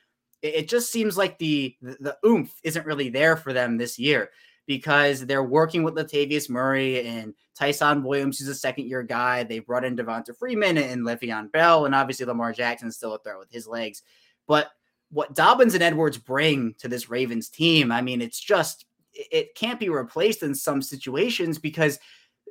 it, 0.41 0.67
just 0.67 0.91
seems 0.91 1.15
like 1.15 1.37
the 1.37 1.75
the 1.81 2.17
oomph 2.25 2.53
isn't 2.63 2.87
really 2.87 3.09
there 3.09 3.35
for 3.35 3.53
them 3.53 3.77
this 3.77 3.99
year 3.99 4.29
because 4.67 5.25
they're 5.25 5.43
working 5.43 5.81
with 5.81 5.95
Latavius 5.95 6.49
Murray 6.49 7.07
and 7.07 7.33
Ty'Son 7.55 8.03
Williams, 8.03 8.37
who's 8.37 8.49
a 8.49 8.55
second 8.55 8.87
year 8.87 9.01
guy. 9.01 9.43
They 9.43 9.59
brought 9.59 9.85
in 9.85 9.95
Devonta 9.95 10.37
Freeman 10.37 10.77
and 10.77 11.03
Le'Veon 11.05 11.51
Bell, 11.51 11.85
and 11.85 11.95
obviously 11.95 12.25
Lamar 12.25 12.53
Jackson's 12.53 12.97
still 12.97 13.15
a 13.15 13.19
threat 13.19 13.39
with 13.39 13.49
his 13.49 13.65
legs. 13.65 14.03
But 14.45 14.69
what 15.09 15.33
Dobbins 15.33 15.73
and 15.73 15.81
Edwards 15.81 16.17
bring 16.17 16.75
to 16.79 16.89
this 16.89 17.09
Ravens 17.09 17.49
team, 17.49 17.91
I 17.91 18.01
mean, 18.01 18.21
it's 18.21 18.39
just, 18.39 18.85
it 19.13 19.55
can't 19.55 19.79
be 19.79 19.89
replaced 19.89 20.43
in 20.43 20.53
some 20.53 20.81
situations 20.81 21.57
because 21.57 21.97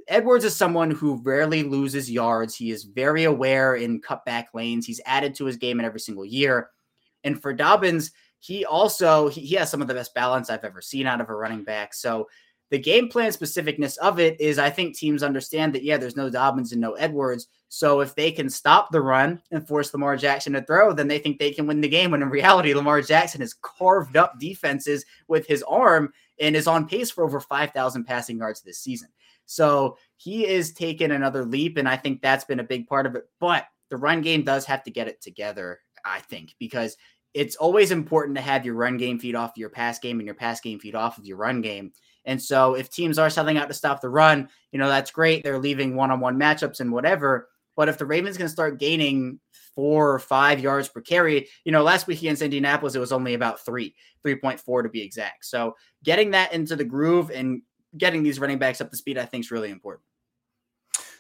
Edwards 0.09 0.45
is 0.45 0.57
someone 0.57 0.91
who 0.91 1.21
rarely 1.23 1.63
loses 1.63 2.11
yards. 2.11 2.57
He 2.57 2.71
is 2.71 2.85
very 2.85 3.25
aware 3.25 3.75
in 3.75 4.01
cutback 4.01 4.47
lanes. 4.55 4.87
He's 4.87 5.01
added 5.05 5.35
to 5.35 5.45
his 5.45 5.57
game 5.57 5.81
in 5.81 5.87
every 5.87 6.01
single 6.01 6.25
year. 6.25 6.71
And 7.25 7.41
for 7.41 7.53
Dobbins, 7.53 8.13
he 8.41 8.65
also 8.65 9.29
he, 9.29 9.41
he 9.43 9.55
has 9.57 9.71
some 9.71 9.83
of 9.83 9.89
the 9.89 9.95
best 9.95 10.15
balance 10.15 10.51
I've 10.51 10.65
ever 10.65 10.81
seen 10.81 11.07
out 11.07 11.21
of 11.21 11.29
a 11.29 11.35
running 11.35 11.65
back. 11.65 11.95
So 11.95 12.29
the 12.71 12.79
game 12.79 13.09
plan 13.09 13.31
specificness 13.31 13.97
of 13.99 14.19
it 14.19 14.41
is 14.41 14.59
I 14.59 14.71
think 14.71 14.97
teams 14.97 15.23
understand 15.23 15.75
that 15.75 15.85
yeah, 15.85 15.97
there's 15.97 16.17
no 16.17 16.29
Dobbins 16.29 16.73
and 16.73 16.81
no 16.81 16.95
Edwards. 16.95 17.49
So 17.69 18.01
if 18.01 18.15
they 18.15 18.33
can 18.33 18.51
stop 18.51 18.91
the 18.91 19.01
run 19.01 19.41
and 19.51 19.67
force 19.67 19.93
Lamar 19.93 20.17
Jackson 20.17 20.53
to 20.55 20.63
throw, 20.63 20.93
then 20.93 21.09
they 21.09 21.19
think 21.19 21.39
they 21.39 21.53
can 21.53 21.67
win 21.67 21.81
the 21.81 21.89
game. 21.89 22.11
When 22.11 22.23
in 22.23 22.31
reality, 22.31 22.75
Lamar 22.75 23.03
Jackson 23.03 23.41
has 23.41 23.55
carved 23.55 24.17
up 24.17 24.39
defenses 24.39 25.05
with 25.29 25.47
his 25.47 25.63
arm 25.65 26.13
and 26.41 26.57
is 26.57 26.67
on 26.67 26.89
pace 26.89 27.11
for 27.11 27.25
over 27.25 27.41
5,000 27.41 28.05
passing 28.05 28.39
yards 28.39 28.63
this 28.63 28.79
season. 28.79 29.09
So 29.47 29.97
he 30.17 30.47
is 30.47 30.73
taking 30.73 31.13
another 31.13 31.45
leap, 31.45 31.77
and 31.77 31.89
I 31.89 31.97
think 31.97 32.21
that's 32.21 32.45
been 32.45 32.61
a 32.61 32.65
big 32.65 32.87
part 32.89 33.07
of 33.07 33.15
it. 33.15 33.25
But 33.39 33.67
the 33.91 33.97
run 33.97 34.21
game 34.21 34.43
does 34.43 34.65
have 34.67 34.83
to 34.85 34.91
get 34.91 35.09
it 35.09 35.23
together, 35.23 35.81
I 36.05 36.21
think, 36.21 36.55
because 36.59 36.97
it's 37.37 37.57
always 37.57 37.91
important 37.91 38.35
to 38.35 38.41
have 38.41 38.65
your 38.65 38.75
run 38.75 38.97
game 38.97 39.19
feed 39.19 39.35
off 39.35 39.53
your 39.57 39.69
pass 39.69 39.99
game 39.99 40.21
and 40.21 40.27
your 40.27 40.35
pass 40.35 40.59
game 40.59 40.79
feed 40.79 40.95
off 40.95 41.19
of 41.19 41.27
your 41.27 41.37
run 41.37 41.61
game. 41.61 41.93
And 42.25 42.43
so 42.43 42.73
if 42.75 42.89
teams 42.89 43.19
are 43.19 43.29
selling 43.29 43.59
out 43.59 43.69
to 43.69 43.75
stop 43.75 44.01
the 44.01 44.09
run, 44.09 44.49
you 44.73 44.79
know, 44.79 44.89
that's 44.89 45.11
great. 45.11 45.45
They're 45.45 45.59
leaving 45.59 45.95
one-on-one 45.95 46.41
matchups 46.41 46.81
and 46.81 46.91
whatever. 46.91 47.51
But 47.77 47.91
if 47.91 47.99
the 47.99 48.07
Ravens 48.07 48.39
can 48.39 48.49
start 48.49 48.81
gaining 48.81 49.39
four 49.75 50.15
or 50.15 50.19
five 50.19 50.61
yards 50.61 50.89
per 50.89 51.03
carry, 51.03 51.47
you 51.67 51.73
know, 51.73 51.83
last 51.83 52.07
week 52.07 52.21
against 52.21 52.41
Indianapolis, 52.41 52.95
it 52.95 53.01
was 53.01 53.13
only 53.13 53.35
about 53.35 53.63
three, 53.63 53.95
3.4 54.27 54.85
to 54.85 54.89
be 54.89 55.03
exact. 55.03 55.45
So 55.45 55.77
getting 56.03 56.31
that 56.31 56.55
into 56.55 56.75
the 56.75 56.85
groove 56.85 57.31
and 57.31 57.61
getting 57.99 58.23
these 58.23 58.41
running 58.41 58.59
backs 58.59 58.81
up 58.81 58.91
to 58.91 58.97
speed, 58.97 59.19
I 59.19 59.27
think 59.27 59.45
is 59.45 59.51
really 59.51 59.71
important. 59.71 60.05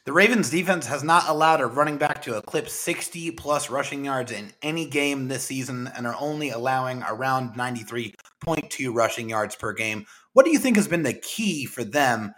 The 0.07 0.13
Ravens 0.13 0.51
defense 0.51 0.87
has 0.87 1.03
not 1.03 1.29
allowed 1.29 1.61
a 1.61 1.67
running 1.67 1.99
back 1.99 2.23
to 2.23 2.37
eclipse 2.37 2.73
60 2.75 3.33
plus 3.33 3.69
rushing 3.69 4.05
yards 4.05 4.31
in 4.31 4.53
any 4.63 4.87
game 4.87 5.27
this 5.27 5.43
season 5.43 5.91
and 5.97 6.07
are 6.07 6.15
only 6.21 6.51
allowing 6.51 7.03
around 7.03 7.57
93.2 7.57 8.95
rushing 8.95 9.29
yards 9.29 9.57
per 9.57 9.73
game. 9.73 10.07
What 10.33 10.45
do 10.45 10.53
you 10.53 10.61
think 10.61 10.77
has 10.77 10.87
been 10.87 11.03
the 11.03 11.13
key 11.13 11.67
for 11.67 11.83
them 11.83 12.35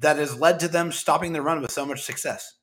that 0.00 0.16
has 0.16 0.40
led 0.40 0.58
to 0.58 0.66
them 0.66 0.90
stopping 0.90 1.32
the 1.32 1.40
run 1.40 1.62
with 1.62 1.70
so 1.70 1.86
much 1.86 2.02
success? 2.02 2.54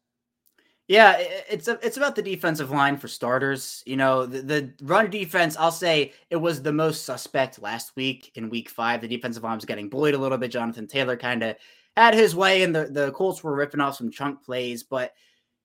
Yeah, 0.90 1.16
it's 1.50 1.70
a, 1.70 1.80
it's 1.82 1.96
about 1.96 2.18
the 2.18 2.22
defensive 2.22 2.72
line 2.72 2.98
for 2.98 3.08
starters. 3.08 3.82
You 3.86 3.96
know, 3.96 4.26
the, 4.26 4.42
the, 4.42 4.74
run 4.82 5.10
defense, 5.10 5.56
I'll 5.56 5.72
say 5.72 6.12
it 6.30 6.36
was 6.36 6.62
the 6.62 6.74
most 6.74 7.06
suspect 7.06 7.62
last 7.62 7.96
week 7.96 8.34
in 8.36 8.50
week 8.50 8.70
five. 8.70 9.00
The 9.00 9.08
defensive 9.08 9.44
line 9.44 9.56
was 9.56 9.64
getting 9.64 9.88
bullied 9.88 10.16
a 10.16 10.18
little 10.18 10.38
bit. 10.38 10.52
Jonathan 10.52 10.88
Taylor 10.88 11.16
kind 11.16 11.42
of 11.42 11.56
had 12.02 12.14
his 12.14 12.36
way, 12.36 12.64
and 12.64 12.76
the, 12.76 12.86
the 12.86 13.12
Colts 13.12 13.44
were 13.44 13.56
ripping 13.56 13.80
off 13.80 13.98
some 13.98 14.12
chunk 14.12 14.44
plays. 14.44 14.84
But 14.84 15.14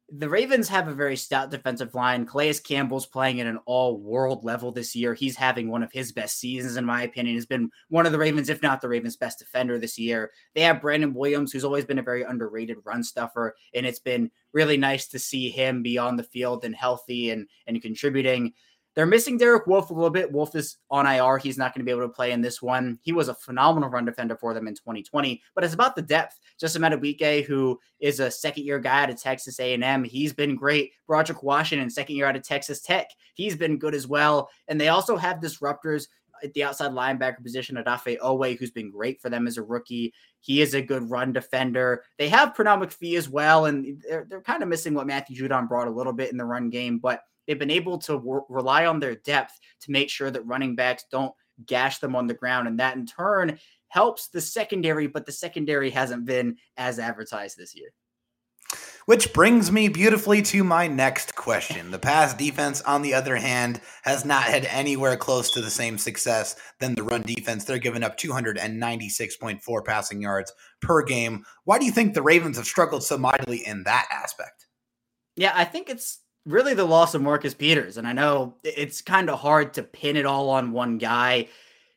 the 0.08 0.28
Ravens 0.28 0.68
have 0.68 0.86
a 0.86 0.94
very 0.94 1.16
stout 1.16 1.50
defensive 1.50 1.94
line. 1.94 2.26
Calais 2.26 2.54
Campbell's 2.54 3.06
playing 3.06 3.40
at 3.40 3.46
an 3.48 3.58
all 3.66 3.98
world 3.98 4.44
level 4.44 4.70
this 4.70 4.94
year. 4.94 5.14
He's 5.14 5.34
having 5.34 5.68
one 5.68 5.82
of 5.82 5.90
his 5.90 6.12
best 6.12 6.38
seasons, 6.38 6.76
in 6.76 6.84
my 6.84 7.02
opinion. 7.02 7.34
Has 7.34 7.46
been 7.46 7.70
one 7.88 8.06
of 8.06 8.12
the 8.12 8.18
Ravens, 8.18 8.48
if 8.48 8.62
not 8.62 8.80
the 8.80 8.88
Ravens' 8.88 9.16
best 9.16 9.40
defender 9.40 9.78
this 9.78 9.98
year. 9.98 10.30
They 10.54 10.60
have 10.60 10.80
Brandon 10.80 11.12
Williams, 11.12 11.52
who's 11.52 11.64
always 11.64 11.84
been 11.84 11.98
a 11.98 12.02
very 12.02 12.22
underrated 12.22 12.78
run 12.84 13.02
stuffer, 13.02 13.56
and 13.74 13.84
it's 13.84 13.98
been 13.98 14.30
really 14.52 14.76
nice 14.76 15.08
to 15.08 15.18
see 15.18 15.50
him 15.50 15.82
be 15.82 15.98
on 15.98 16.16
the 16.16 16.22
field 16.22 16.64
and 16.64 16.74
healthy 16.74 17.30
and 17.30 17.48
and 17.66 17.82
contributing. 17.82 18.52
They're 18.96 19.04
missing 19.04 19.36
Derek 19.36 19.66
Wolfe 19.66 19.90
a 19.90 19.94
little 19.94 20.10
bit. 20.10 20.32
Wolfe 20.32 20.56
is 20.56 20.78
on 20.90 21.06
IR. 21.06 21.36
He's 21.36 21.58
not 21.58 21.74
going 21.74 21.80
to 21.80 21.84
be 21.84 21.90
able 21.90 22.08
to 22.08 22.14
play 22.14 22.32
in 22.32 22.40
this 22.40 22.62
one. 22.62 22.98
He 23.02 23.12
was 23.12 23.28
a 23.28 23.34
phenomenal 23.34 23.90
run 23.90 24.06
defender 24.06 24.36
for 24.36 24.54
them 24.54 24.66
in 24.66 24.74
2020, 24.74 25.42
but 25.54 25.62
it's 25.62 25.74
about 25.74 25.94
the 25.94 26.02
depth. 26.02 26.40
Justin 26.58 26.80
Madubuike, 26.80 27.44
who 27.44 27.78
is 28.00 28.20
a 28.20 28.30
second 28.30 28.64
year 28.64 28.78
guy 28.78 29.02
out 29.02 29.10
of 29.10 29.20
Texas 29.20 29.60
A&M, 29.60 30.02
he's 30.02 30.32
been 30.32 30.56
great. 30.56 30.92
Broderick 31.06 31.42
Washington, 31.42 31.90
second 31.90 32.16
year 32.16 32.26
out 32.26 32.36
of 32.36 32.42
Texas 32.42 32.80
Tech, 32.80 33.08
he's 33.34 33.54
been 33.54 33.78
good 33.78 33.94
as 33.94 34.06
well. 34.06 34.48
And 34.66 34.80
they 34.80 34.88
also 34.88 35.18
have 35.18 35.40
disruptors 35.40 36.06
at 36.42 36.54
the 36.54 36.64
outside 36.64 36.92
linebacker 36.92 37.42
position, 37.42 37.76
Odafe 37.76 38.18
Oweh, 38.18 38.58
who's 38.58 38.70
been 38.70 38.90
great 38.90 39.20
for 39.20 39.28
them 39.28 39.46
as 39.46 39.58
a 39.58 39.62
rookie. 39.62 40.14
He 40.40 40.62
is 40.62 40.74
a 40.74 40.82
good 40.82 41.10
run 41.10 41.32
defender. 41.32 42.02
They 42.18 42.28
have 42.30 42.54
Pernell 42.54 42.82
McPhee 42.82 43.18
as 43.18 43.28
well, 43.28 43.66
and 43.66 44.02
they're, 44.08 44.26
they're 44.28 44.40
kind 44.40 44.62
of 44.62 44.68
missing 44.68 44.94
what 44.94 45.06
Matthew 45.06 45.36
Judon 45.36 45.68
brought 45.68 45.88
a 45.88 45.92
little 45.92 46.12
bit 46.12 46.30
in 46.30 46.38
the 46.38 46.44
run 46.44 46.70
game, 46.70 46.98
but 46.98 47.20
they've 47.46 47.58
been 47.58 47.70
able 47.70 47.98
to 47.98 48.12
w- 48.14 48.44
rely 48.48 48.86
on 48.86 49.00
their 49.00 49.16
depth 49.16 49.58
to 49.80 49.90
make 49.90 50.10
sure 50.10 50.30
that 50.30 50.46
running 50.46 50.74
backs 50.74 51.04
don't 51.10 51.34
gash 51.64 51.98
them 51.98 52.14
on 52.14 52.26
the 52.26 52.34
ground. 52.34 52.68
And 52.68 52.78
that 52.80 52.96
in 52.96 53.06
turn 53.06 53.58
helps 53.88 54.28
the 54.28 54.40
secondary, 54.40 55.06
but 55.06 55.26
the 55.26 55.32
secondary 55.32 55.90
hasn't 55.90 56.24
been 56.24 56.56
as 56.76 56.98
advertised 56.98 57.56
this 57.56 57.74
year. 57.74 57.92
Which 59.06 59.32
brings 59.32 59.70
me 59.70 59.86
beautifully 59.86 60.42
to 60.42 60.64
my 60.64 60.88
next 60.88 61.36
question. 61.36 61.92
The 61.92 61.98
pass 61.98 62.34
defense, 62.34 62.82
on 62.82 63.02
the 63.02 63.14
other 63.14 63.36
hand, 63.36 63.80
has 64.02 64.24
not 64.24 64.42
had 64.42 64.64
anywhere 64.64 65.16
close 65.16 65.52
to 65.52 65.60
the 65.60 65.70
same 65.70 65.96
success 65.96 66.56
than 66.80 66.96
the 66.96 67.04
run 67.04 67.22
defense. 67.22 67.64
They're 67.64 67.78
giving 67.78 68.02
up 68.02 68.18
296.4 68.18 69.84
passing 69.84 70.20
yards 70.20 70.52
per 70.82 71.04
game. 71.04 71.44
Why 71.62 71.78
do 71.78 71.84
you 71.84 71.92
think 71.92 72.14
the 72.14 72.22
Ravens 72.22 72.56
have 72.56 72.66
struggled 72.66 73.04
so 73.04 73.16
mightily 73.16 73.64
in 73.64 73.84
that 73.84 74.08
aspect? 74.10 74.66
Yeah, 75.36 75.52
I 75.54 75.64
think 75.64 75.88
it's 75.88 76.18
really 76.46 76.74
the 76.74 76.84
loss 76.84 77.14
of 77.14 77.22
Marcus 77.22 77.54
Peters. 77.54 77.98
And 77.98 78.06
I 78.06 78.12
know 78.12 78.54
it's 78.62 79.02
kind 79.02 79.28
of 79.28 79.38
hard 79.38 79.74
to 79.74 79.82
pin 79.82 80.16
it 80.16 80.24
all 80.24 80.48
on 80.48 80.72
one 80.72 80.96
guy, 80.96 81.48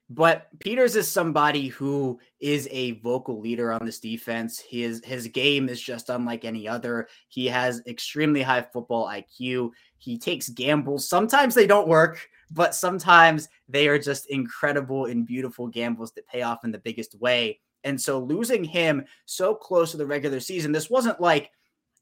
but 0.09 0.47
Peters 0.59 0.95
is 0.95 1.07
somebody 1.07 1.67
who 1.67 2.19
is 2.39 2.67
a 2.71 2.93
vocal 3.01 3.39
leader 3.39 3.71
on 3.71 3.85
this 3.85 3.99
defense. 3.99 4.59
His 4.59 5.03
his 5.05 5.27
game 5.27 5.69
is 5.69 5.79
just 5.79 6.09
unlike 6.09 6.45
any 6.45 6.67
other. 6.67 7.07
He 7.27 7.45
has 7.45 7.83
extremely 7.85 8.41
high 8.41 8.63
football 8.73 9.07
IQ. 9.07 9.69
He 9.99 10.17
takes 10.17 10.49
gambles. 10.49 11.07
Sometimes 11.07 11.53
they 11.53 11.67
don't 11.67 11.88
work, 11.88 12.27
but 12.49 12.73
sometimes 12.73 13.47
they 13.67 13.88
are 13.88 13.99
just 13.99 14.25
incredible 14.31 15.05
and 15.05 15.27
beautiful 15.27 15.67
gambles 15.67 16.12
that 16.13 16.27
pay 16.27 16.41
off 16.41 16.63
in 16.63 16.71
the 16.71 16.79
biggest 16.79 17.13
way. 17.21 17.59
And 17.83 18.01
so 18.01 18.19
losing 18.19 18.63
him 18.63 19.05
so 19.25 19.53
close 19.53 19.91
to 19.91 19.97
the 19.97 20.07
regular 20.07 20.39
season, 20.39 20.71
this 20.71 20.89
wasn't 20.89 21.21
like 21.21 21.51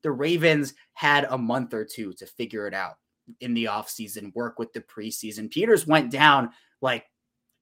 the 0.04 0.12
Ravens 0.12 0.74
had 0.94 1.26
a 1.30 1.38
month 1.38 1.74
or 1.74 1.86
two 1.86 2.14
to 2.14 2.26
figure 2.26 2.68
it 2.68 2.74
out 2.74 2.96
in 3.42 3.54
the 3.54 3.66
offseason, 3.66 4.34
work 4.36 4.60
with 4.60 4.72
the 4.74 4.82
preseason. 4.82 5.52
Peters 5.52 5.88
went 5.88 6.12
down 6.12 6.50
like 6.82 7.06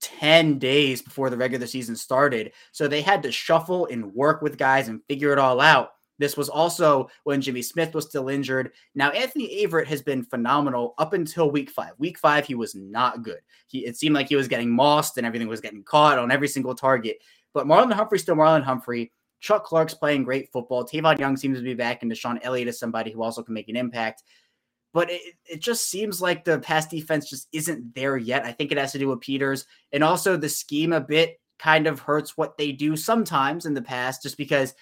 10 0.01 0.59
days 0.59 1.01
before 1.01 1.29
the 1.29 1.37
regular 1.37 1.65
season 1.65 1.95
started. 1.95 2.51
So 2.71 2.87
they 2.87 3.01
had 3.01 3.23
to 3.23 3.31
shuffle 3.31 3.87
and 3.87 4.13
work 4.13 4.41
with 4.41 4.57
guys 4.57 4.87
and 4.87 5.01
figure 5.07 5.31
it 5.31 5.39
all 5.39 5.59
out. 5.59 5.89
This 6.17 6.37
was 6.37 6.47
also 6.47 7.09
when 7.23 7.41
Jimmy 7.41 7.61
Smith 7.61 7.93
was 7.93 8.05
still 8.05 8.29
injured. 8.29 8.71
Now, 8.93 9.09
Anthony 9.09 9.65
Averett 9.65 9.87
has 9.87 10.01
been 10.01 10.23
phenomenal 10.23 10.93
up 10.97 11.13
until 11.13 11.51
week 11.51 11.69
five. 11.69 11.91
Week 11.97 12.17
five, 12.17 12.45
he 12.45 12.55
was 12.55 12.73
not 12.73 13.23
good. 13.23 13.39
He, 13.67 13.85
it 13.85 13.97
seemed 13.97 14.15
like 14.15 14.29
he 14.29 14.37
was 14.37 14.47
getting 14.47 14.73
mossed 14.73 15.17
and 15.17 15.25
everything 15.25 15.47
was 15.47 15.59
getting 15.59 15.83
caught 15.83 16.17
on 16.17 16.31
every 16.31 16.47
single 16.47 16.75
target. 16.75 17.17
But 17.53 17.67
Marlon 17.67 17.91
Humphrey 17.91 18.19
still 18.19 18.35
Marlon 18.35 18.63
Humphrey. 18.63 19.11
Chuck 19.39 19.65
Clark's 19.65 19.93
playing 19.93 20.23
great 20.23 20.51
football. 20.51 20.85
Tavon 20.85 21.19
Young 21.19 21.37
seems 21.37 21.57
to 21.57 21.63
be 21.63 21.73
back, 21.73 22.01
and 22.01 22.11
DeShon 22.11 22.39
Elliott 22.41 22.67
is 22.67 22.79
somebody 22.79 23.11
who 23.11 23.21
also 23.21 23.43
can 23.43 23.53
make 23.53 23.69
an 23.69 23.75
impact. 23.75 24.23
But 24.93 25.11
it, 25.11 25.35
it 25.45 25.59
just 25.59 25.89
seems 25.89 26.21
like 26.21 26.45
the 26.45 26.59
pass 26.59 26.87
defense 26.87 27.29
just 27.29 27.49
isn't 27.51 27.93
there 27.95 28.17
yet. 28.17 28.45
I 28.45 28.51
think 28.51 28.71
it 28.71 28.77
has 28.77 28.93
to 28.93 28.99
do 28.99 29.09
with 29.09 29.19
Peters. 29.19 29.65
And 29.91 30.03
also 30.03 30.37
the 30.37 30.49
scheme 30.49 30.93
a 30.93 31.01
bit 31.01 31.39
kind 31.59 31.85
of 31.85 31.99
hurts 31.99 32.37
what 32.37 32.57
they 32.57 32.71
do 32.71 32.95
sometimes 32.95 33.65
in 33.65 33.73
the 33.73 33.81
past, 33.81 34.23
just 34.23 34.37
because 34.37 34.73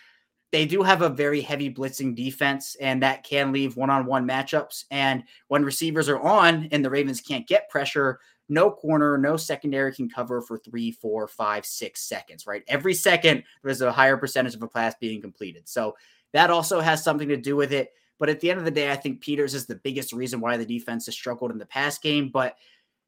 they 0.51 0.67
do 0.67 0.83
have 0.83 1.01
a 1.01 1.09
very 1.09 1.41
heavy 1.41 1.73
blitzing 1.73 2.15
defense, 2.15 2.75
and 2.79 3.01
that 3.01 3.23
can 3.23 3.51
leave 3.51 3.75
one 3.75 3.89
on 3.89 4.05
one 4.05 4.27
matchups. 4.27 4.85
And 4.91 5.23
when 5.47 5.65
receivers 5.65 6.07
are 6.09 6.19
on 6.19 6.69
and 6.71 6.85
the 6.85 6.91
Ravens 6.91 7.19
can't 7.19 7.47
get 7.47 7.69
pressure, 7.69 8.19
no 8.49 8.71
corner, 8.71 9.17
no 9.17 9.37
secondary 9.37 9.93
can 9.93 10.09
cover 10.09 10.41
for 10.41 10.57
three, 10.57 10.91
four, 10.91 11.27
five, 11.27 11.65
six 11.65 12.01
seconds, 12.01 12.45
right? 12.45 12.63
Every 12.67 12.93
second, 12.93 13.43
there's 13.63 13.81
a 13.81 13.91
higher 13.91 14.17
percentage 14.17 14.55
of 14.55 14.63
a 14.63 14.67
pass 14.67 14.95
being 14.99 15.21
completed. 15.21 15.67
So 15.67 15.95
that 16.33 16.49
also 16.49 16.79
has 16.79 17.03
something 17.03 17.29
to 17.29 17.37
do 17.37 17.55
with 17.55 17.71
it. 17.71 17.91
But 18.19 18.29
at 18.29 18.39
the 18.39 18.49
end 18.49 18.59
of 18.59 18.65
the 18.65 18.71
day, 18.71 18.91
I 18.91 18.95
think 18.95 19.21
Peters 19.21 19.53
is 19.53 19.65
the 19.65 19.75
biggest 19.75 20.13
reason 20.13 20.39
why 20.39 20.57
the 20.57 20.65
defense 20.65 21.05
has 21.05 21.15
struggled 21.15 21.51
in 21.51 21.57
the 21.57 21.65
pass 21.65 21.97
game. 21.97 22.29
But 22.29 22.55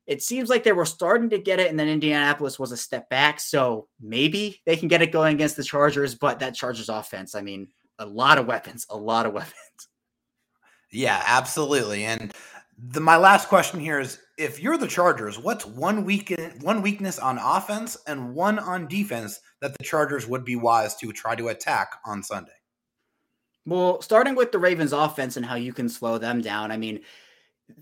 it 0.08 0.22
seems 0.22 0.50
like 0.50 0.64
they 0.64 0.72
were 0.72 0.86
starting 0.86 1.30
to 1.30 1.40
get 1.40 1.60
it, 1.60 1.70
and 1.70 1.80
then 1.80 1.88
Indianapolis 1.88 2.60
was 2.60 2.72
a 2.72 2.78
step 2.78 3.10
back. 3.10 3.40
So 3.40 3.88
maybe 4.00 4.62
they 4.66 4.76
can 4.76 4.88
get 4.88 5.02
it 5.02 5.12
going 5.12 5.36
against 5.36 5.56
the 5.56 5.64
Chargers, 5.64 6.16
but 6.16 6.40
that 6.40 6.56
Chargers 6.56 6.90
offense, 6.90 7.34
I 7.36 7.42
mean, 7.42 7.68
a 8.00 8.06
lot 8.06 8.38
of 8.38 8.46
weapons, 8.46 8.86
a 8.90 8.98
lot 8.98 9.26
of 9.26 9.34
weapons. 9.34 9.54
Yeah, 10.92 11.22
absolutely. 11.26 12.06
And 12.06 12.34
the, 12.78 13.00
my 13.00 13.18
last 13.18 13.48
question 13.48 13.80
here 13.80 14.00
is 14.00 14.20
if 14.38 14.62
you're 14.62 14.78
the 14.78 14.88
Chargers, 14.88 15.40
what's 15.40 15.66
one 15.66 16.04
weak 16.04 16.34
one 16.62 16.82
weakness 16.82 17.20
on 17.20 17.38
offense 17.38 17.98
and 18.08 18.34
one 18.34 18.60
on 18.60 18.88
defense 18.88 19.40
that 19.62 19.78
the 19.78 19.84
Chargers 19.84 20.28
would 20.28 20.44
be 20.44 20.56
wise 20.56 20.96
to 20.98 21.12
try 21.14 21.36
to 21.36 21.50
attack 21.50 21.94
on 22.06 22.22
Sunday? 22.22 22.52
Well, 23.66 24.02
starting 24.02 24.36
with 24.36 24.52
the 24.52 24.60
Ravens 24.60 24.94
offense 24.94 25.38
and 25.38 25.46
how 25.46 25.56
you 25.56 25.74
can 25.74 25.90
slow 25.90 26.18
them 26.18 26.42
down. 26.42 26.72
I 26.72 26.78
mean, 26.78 27.02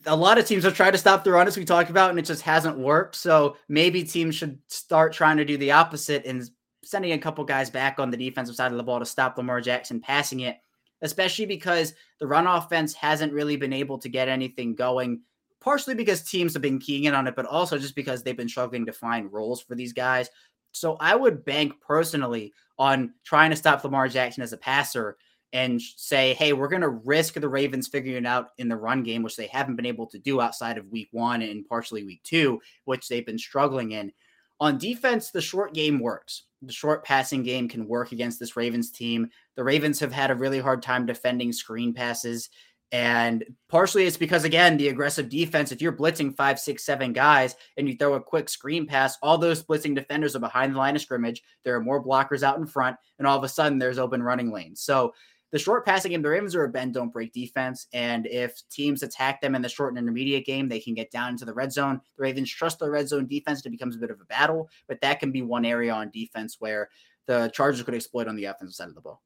a 0.05 0.15
lot 0.15 0.37
of 0.37 0.45
teams 0.45 0.63
have 0.63 0.75
tried 0.75 0.91
to 0.91 0.97
stop 0.97 1.23
the 1.23 1.31
run 1.31 1.47
as 1.47 1.57
we 1.57 1.65
talked 1.65 1.89
about, 1.89 2.09
and 2.09 2.19
it 2.19 2.25
just 2.25 2.43
hasn't 2.43 2.77
worked. 2.77 3.15
So 3.15 3.57
maybe 3.67 4.03
teams 4.03 4.35
should 4.35 4.59
start 4.67 5.11
trying 5.11 5.37
to 5.37 5.45
do 5.45 5.57
the 5.57 5.71
opposite 5.71 6.25
and 6.25 6.49
sending 6.83 7.11
a 7.13 7.17
couple 7.17 7.43
guys 7.43 7.69
back 7.69 7.99
on 7.99 8.11
the 8.11 8.17
defensive 8.17 8.55
side 8.55 8.71
of 8.71 8.77
the 8.77 8.83
ball 8.83 8.99
to 8.99 9.05
stop 9.05 9.37
Lamar 9.37 9.59
Jackson 9.59 9.99
passing 9.99 10.41
it 10.41 10.57
especially 11.03 11.45
because 11.45 11.93
the 12.19 12.25
run 12.25 12.47
offense 12.47 12.93
hasn't 12.93 13.33
really 13.33 13.55
been 13.55 13.73
able 13.73 13.99
to 13.99 14.09
get 14.09 14.27
anything 14.27 14.73
going, 14.73 15.21
partially 15.59 15.93
because 15.93 16.23
teams 16.23 16.53
have 16.53 16.61
been 16.61 16.79
keying 16.79 17.03
in 17.03 17.13
on 17.13 17.27
it, 17.27 17.35
but 17.35 17.45
also 17.45 17.77
just 17.77 17.95
because 17.95 18.23
they've 18.23 18.35
been 18.35 18.49
struggling 18.49 18.85
to 18.87 18.93
find 18.93 19.31
roles 19.31 19.61
for 19.61 19.75
these 19.75 19.93
guys. 19.93 20.29
So 20.71 20.97
I 20.99 21.15
would 21.15 21.45
bank 21.45 21.73
personally 21.79 22.51
on 22.79 23.13
trying 23.23 23.51
to 23.51 23.55
stop 23.55 23.83
Lamar 23.83 24.07
Jackson 24.07 24.41
as 24.41 24.53
a 24.53 24.57
passer 24.57 25.17
and 25.53 25.79
say, 25.79 26.33
hey, 26.33 26.51
we're 26.53 26.67
going 26.67 26.81
to 26.81 26.89
risk 26.89 27.35
the 27.35 27.47
Ravens 27.47 27.87
figuring 27.87 28.17
it 28.17 28.25
out 28.25 28.49
in 28.57 28.67
the 28.67 28.75
run 28.75 29.03
game, 29.03 29.21
which 29.21 29.35
they 29.35 29.45
haven't 29.45 29.75
been 29.75 29.85
able 29.85 30.07
to 30.07 30.17
do 30.17 30.41
outside 30.41 30.79
of 30.79 30.91
week 30.91 31.09
one 31.11 31.43
and 31.43 31.67
partially 31.69 32.03
week 32.03 32.23
two, 32.23 32.59
which 32.85 33.07
they've 33.07 33.25
been 33.25 33.37
struggling 33.37 33.91
in. 33.91 34.11
On 34.59 34.79
defense, 34.79 35.29
the 35.29 35.41
short 35.41 35.73
game 35.73 35.99
works. 35.99 36.43
The 36.63 36.73
short 36.73 37.05
passing 37.05 37.43
game 37.43 37.67
can 37.67 37.87
work 37.87 38.11
against 38.13 38.39
this 38.39 38.55
Ravens 38.55 38.89
team. 38.89 39.29
The 39.55 39.63
Ravens 39.63 39.99
have 39.99 40.11
had 40.11 40.31
a 40.31 40.35
really 40.35 40.59
hard 40.59 40.81
time 40.81 41.05
defending 41.05 41.51
screen 41.51 41.93
passes. 41.93 42.49
And 42.91 43.43
partially 43.69 44.05
it's 44.05 44.17
because, 44.17 44.43
again, 44.43 44.77
the 44.77 44.89
aggressive 44.89 45.27
defense, 45.27 45.71
if 45.71 45.81
you're 45.81 45.91
blitzing 45.91 46.35
five, 46.35 46.59
six, 46.59 46.85
seven 46.85 47.11
guys 47.11 47.55
and 47.75 47.89
you 47.89 47.97
throw 47.97 48.13
a 48.13 48.21
quick 48.21 48.49
screen 48.49 48.85
pass, 48.85 49.17
all 49.23 49.37
those 49.37 49.63
blitzing 49.63 49.95
defenders 49.95 50.35
are 50.35 50.39
behind 50.39 50.75
the 50.75 50.77
line 50.77 50.95
of 50.95 51.01
scrimmage. 51.01 51.41
There 51.63 51.75
are 51.75 51.81
more 51.81 52.03
blockers 52.03 52.43
out 52.43 52.59
in 52.59 52.67
front, 52.67 52.97
and 53.17 53.27
all 53.27 53.37
of 53.37 53.43
a 53.43 53.49
sudden 53.49 53.79
there's 53.79 53.97
open 53.97 54.21
running 54.21 54.51
lanes. 54.51 54.81
So 54.81 55.13
the 55.51 55.57
short 55.57 55.85
passing 55.85 56.11
game, 56.11 56.21
the 56.21 56.29
Ravens 56.29 56.55
are 56.55 56.65
a 56.65 56.69
bend 56.69 56.93
don't 56.93 57.11
break 57.11 57.33
defense. 57.33 57.87
And 57.93 58.27
if 58.27 58.61
teams 58.69 59.01
attack 59.01 59.41
them 59.41 59.55
in 59.55 59.63
the 59.63 59.69
short 59.69 59.93
and 59.93 59.97
intermediate 59.99 60.45
game, 60.45 60.67
they 60.67 60.79
can 60.79 60.93
get 60.93 61.09
down 61.09 61.29
into 61.29 61.45
the 61.45 61.53
red 61.53 61.71
zone. 61.71 61.99
The 62.17 62.21
Ravens 62.21 62.51
trust 62.51 62.77
the 62.77 62.91
red 62.91 63.07
zone 63.07 63.25
defense. 63.25 63.65
It 63.65 63.69
becomes 63.69 63.95
a 63.95 63.99
bit 63.99 64.11
of 64.11 64.19
a 64.21 64.25
battle, 64.25 64.69
but 64.87 65.01
that 65.01 65.19
can 65.19 65.31
be 65.31 65.41
one 65.41 65.65
area 65.65 65.93
on 65.93 66.11
defense 66.11 66.57
where 66.59 66.89
the 67.25 67.51
Chargers 67.53 67.81
could 67.81 67.95
exploit 67.95 68.27
on 68.27 68.35
the 68.35 68.45
offensive 68.45 68.75
side 68.75 68.89
of 68.89 68.95
the 68.95 69.01
ball. 69.01 69.21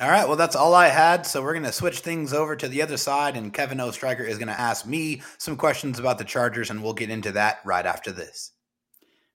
All 0.00 0.10
right, 0.10 0.26
well, 0.26 0.36
that's 0.36 0.56
all 0.56 0.74
I 0.74 0.88
had. 0.88 1.24
So 1.24 1.40
we're 1.40 1.52
going 1.52 1.62
to 1.64 1.72
switch 1.72 2.00
things 2.00 2.32
over 2.32 2.56
to 2.56 2.66
the 2.66 2.82
other 2.82 2.96
side, 2.96 3.36
and 3.36 3.54
Kevin 3.54 3.78
Oestreicher 3.78 4.26
is 4.26 4.38
going 4.38 4.48
to 4.48 4.60
ask 4.60 4.86
me 4.86 5.22
some 5.38 5.56
questions 5.56 6.00
about 6.00 6.18
the 6.18 6.24
Chargers, 6.24 6.70
and 6.70 6.82
we'll 6.82 6.94
get 6.94 7.10
into 7.10 7.30
that 7.32 7.60
right 7.64 7.86
after 7.86 8.10
this. 8.10 8.50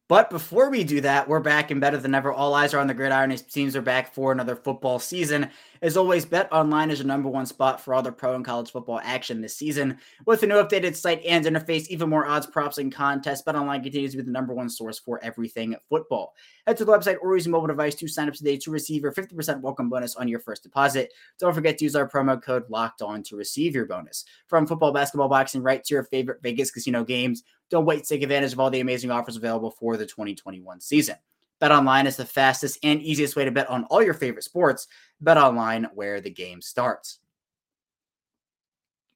But 0.09 0.31
before 0.31 0.71
we 0.71 0.83
do 0.83 1.01
that, 1.01 1.29
we're 1.29 1.39
back 1.39 1.69
and 1.69 1.79
better 1.79 1.97
than 1.97 2.15
ever. 2.15 2.33
All 2.33 2.55
eyes 2.55 2.73
are 2.73 2.79
on 2.79 2.87
the 2.87 2.95
gridiron. 2.95 3.29
His 3.29 3.43
teams 3.43 3.75
are 3.75 3.81
back 3.83 4.11
for 4.11 4.31
another 4.31 4.55
football 4.55 4.97
season. 4.97 5.51
As 5.83 5.95
always, 5.95 6.25
Bet 6.25 6.51
Online 6.51 6.89
is 6.89 6.97
your 6.97 7.05
number 7.05 7.29
one 7.29 7.45
spot 7.45 7.79
for 7.79 7.93
all 7.93 8.01
the 8.01 8.11
pro 8.11 8.33
and 8.33 8.43
college 8.43 8.71
football 8.71 8.99
action 9.03 9.39
this 9.39 9.55
season. 9.55 9.99
With 10.25 10.41
a 10.41 10.47
new 10.47 10.55
updated 10.55 10.95
site 10.95 11.23
and 11.23 11.45
interface, 11.45 11.87
even 11.89 12.09
more 12.09 12.25
odds, 12.25 12.47
props, 12.47 12.79
and 12.79 12.91
contests, 12.91 13.43
Bet 13.43 13.55
Online 13.55 13.83
continues 13.83 14.11
to 14.13 14.17
be 14.17 14.23
the 14.23 14.31
number 14.31 14.51
one 14.51 14.67
source 14.67 14.97
for 14.97 15.23
everything 15.23 15.75
football. 15.89 16.33
Head 16.65 16.77
to 16.77 16.85
the 16.85 16.91
website 16.91 17.17
or 17.21 17.35
use 17.35 17.45
your 17.45 17.51
mobile 17.51 17.67
device 17.67 17.93
to 17.93 18.07
sign 18.07 18.27
up 18.27 18.33
today 18.33 18.57
to 18.57 18.71
receive 18.71 19.03
your 19.03 19.13
50% 19.13 19.61
welcome 19.61 19.89
bonus 19.89 20.15
on 20.15 20.27
your 20.27 20.39
first 20.39 20.63
deposit. 20.63 21.13
Don't 21.37 21.53
forget 21.53 21.77
to 21.77 21.85
use 21.85 21.95
our 21.95 22.09
promo 22.09 22.41
code 22.41 22.67
LOCKED 22.67 23.03
ON 23.03 23.21
to 23.23 23.35
receive 23.35 23.75
your 23.75 23.85
bonus. 23.85 24.25
From 24.47 24.65
football, 24.65 24.91
basketball, 24.91 25.29
boxing, 25.29 25.61
right 25.61 25.83
to 25.83 25.93
your 25.93 26.03
favorite 26.03 26.41
Vegas 26.41 26.71
casino 26.71 27.03
games, 27.03 27.43
don't 27.69 27.85
wait 27.85 28.03
to 28.03 28.09
take 28.09 28.23
advantage 28.23 28.53
of 28.53 28.59
all 28.59 28.69
the 28.69 28.79
amazing 28.79 29.11
offers 29.11 29.35
available 29.35 29.71
for 29.71 29.97
the 29.97 30.05
2021 30.05 30.81
season. 30.81 31.15
Bet 31.59 31.71
online 31.71 32.07
is 32.07 32.15
the 32.15 32.25
fastest 32.25 32.79
and 32.83 33.01
easiest 33.01 33.35
way 33.35 33.45
to 33.45 33.51
bet 33.51 33.69
on 33.69 33.83
all 33.85 34.01
your 34.01 34.13
favorite 34.13 34.43
sports. 34.43 34.87
Bet 35.19 35.37
online 35.37 35.87
where 35.93 36.21
the 36.21 36.29
game 36.29 36.61
starts. 36.61 37.19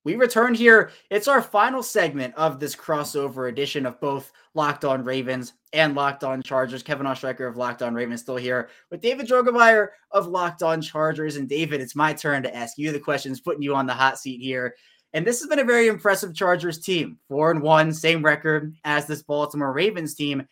We 0.06 0.16
return 0.16 0.54
here. 0.54 0.92
It's 1.10 1.30
our 1.30 1.42
final 1.42 1.82
segment 1.82 2.36
of 2.36 2.60
this 2.60 2.76
crossover 2.76 3.48
edition 3.48 3.86
of 3.86 4.02
both 4.02 4.34
Locked 4.54 4.84
On 4.84 5.02
Ravens 5.02 5.54
and 5.72 5.96
Locked 5.96 6.26
On 6.26 6.44
Chargers. 6.44 6.84
Kevin 6.84 7.08
Oestreicher 7.08 7.48
of 7.48 7.56
Locked 7.56 7.82
On 7.82 7.94
Ravens 7.94 8.22
still 8.22 8.36
here 8.36 8.70
with 8.92 9.00
David 9.00 9.28
Drogemeyer 9.28 9.90
of 10.12 10.28
Locked 10.28 10.62
On 10.62 10.82
Chargers. 10.82 11.38
And 11.38 11.48
David, 11.48 11.80
it's 11.80 11.96
my 11.96 12.12
turn 12.12 12.44
to 12.44 12.54
ask 12.54 12.78
you 12.78 12.92
the 12.92 13.00
questions, 13.00 13.40
putting 13.40 13.62
you 13.62 13.76
on 13.76 13.86
the 13.86 13.94
hot 13.94 14.20
seat 14.20 14.42
here. 14.42 14.76
And 15.14 15.26
this 15.26 15.40
has 15.40 15.48
been 15.48 15.60
a 15.60 15.64
very 15.64 15.88
impressive 15.88 16.34
Chargers 16.34 16.80
team. 16.80 17.20
Four 17.28 17.52
and 17.52 17.62
one, 17.62 17.94
same 17.94 18.24
record 18.24 18.74
as 18.84 19.06
this 19.06 19.22
Baltimore 19.22 19.72
Ravens 19.72 20.16
team. 20.16 20.48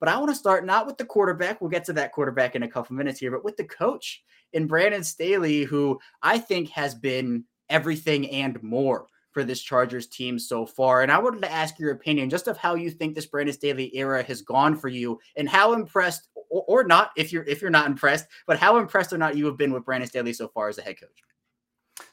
But 0.00 0.08
I 0.08 0.18
want 0.18 0.30
to 0.30 0.36
start 0.36 0.66
not 0.66 0.86
with 0.86 0.98
the 0.98 1.04
quarterback. 1.04 1.60
We'll 1.60 1.70
get 1.70 1.84
to 1.84 1.92
that 1.94 2.12
quarterback 2.12 2.54
in 2.54 2.64
a 2.64 2.68
couple 2.68 2.96
minutes 2.96 3.20
here, 3.20 3.30
but 3.30 3.44
with 3.44 3.56
the 3.56 3.64
coach 3.64 4.22
in 4.52 4.66
Brandon 4.66 5.04
Staley, 5.04 5.62
who 5.62 5.98
I 6.22 6.38
think 6.38 6.68
has 6.70 6.94
been 6.94 7.44
everything 7.70 8.28
and 8.30 8.62
more 8.62 9.06
for 9.30 9.44
this 9.44 9.62
Chargers 9.62 10.06
team 10.06 10.38
so 10.38 10.66
far. 10.66 11.02
And 11.02 11.10
I 11.10 11.18
wanted 11.18 11.40
to 11.42 11.52
ask 11.52 11.78
your 11.78 11.92
opinion 11.92 12.28
just 12.28 12.48
of 12.48 12.58
how 12.58 12.74
you 12.74 12.90
think 12.90 13.14
this 13.14 13.26
Brandon 13.26 13.54
Staley 13.54 13.96
era 13.96 14.22
has 14.24 14.42
gone 14.42 14.76
for 14.76 14.88
you 14.88 15.18
and 15.36 15.48
how 15.48 15.72
impressed 15.72 16.28
or, 16.50 16.64
or 16.68 16.84
not 16.84 17.12
if 17.16 17.32
you're 17.32 17.44
if 17.44 17.62
you're 17.62 17.70
not 17.70 17.86
impressed, 17.86 18.26
but 18.46 18.58
how 18.58 18.76
impressed 18.76 19.12
or 19.12 19.18
not 19.18 19.36
you 19.36 19.46
have 19.46 19.56
been 19.56 19.72
with 19.72 19.86
Brandon 19.86 20.08
Staley 20.08 20.34
so 20.34 20.48
far 20.48 20.68
as 20.68 20.76
a 20.76 20.82
head 20.82 21.00
coach. 21.00 21.22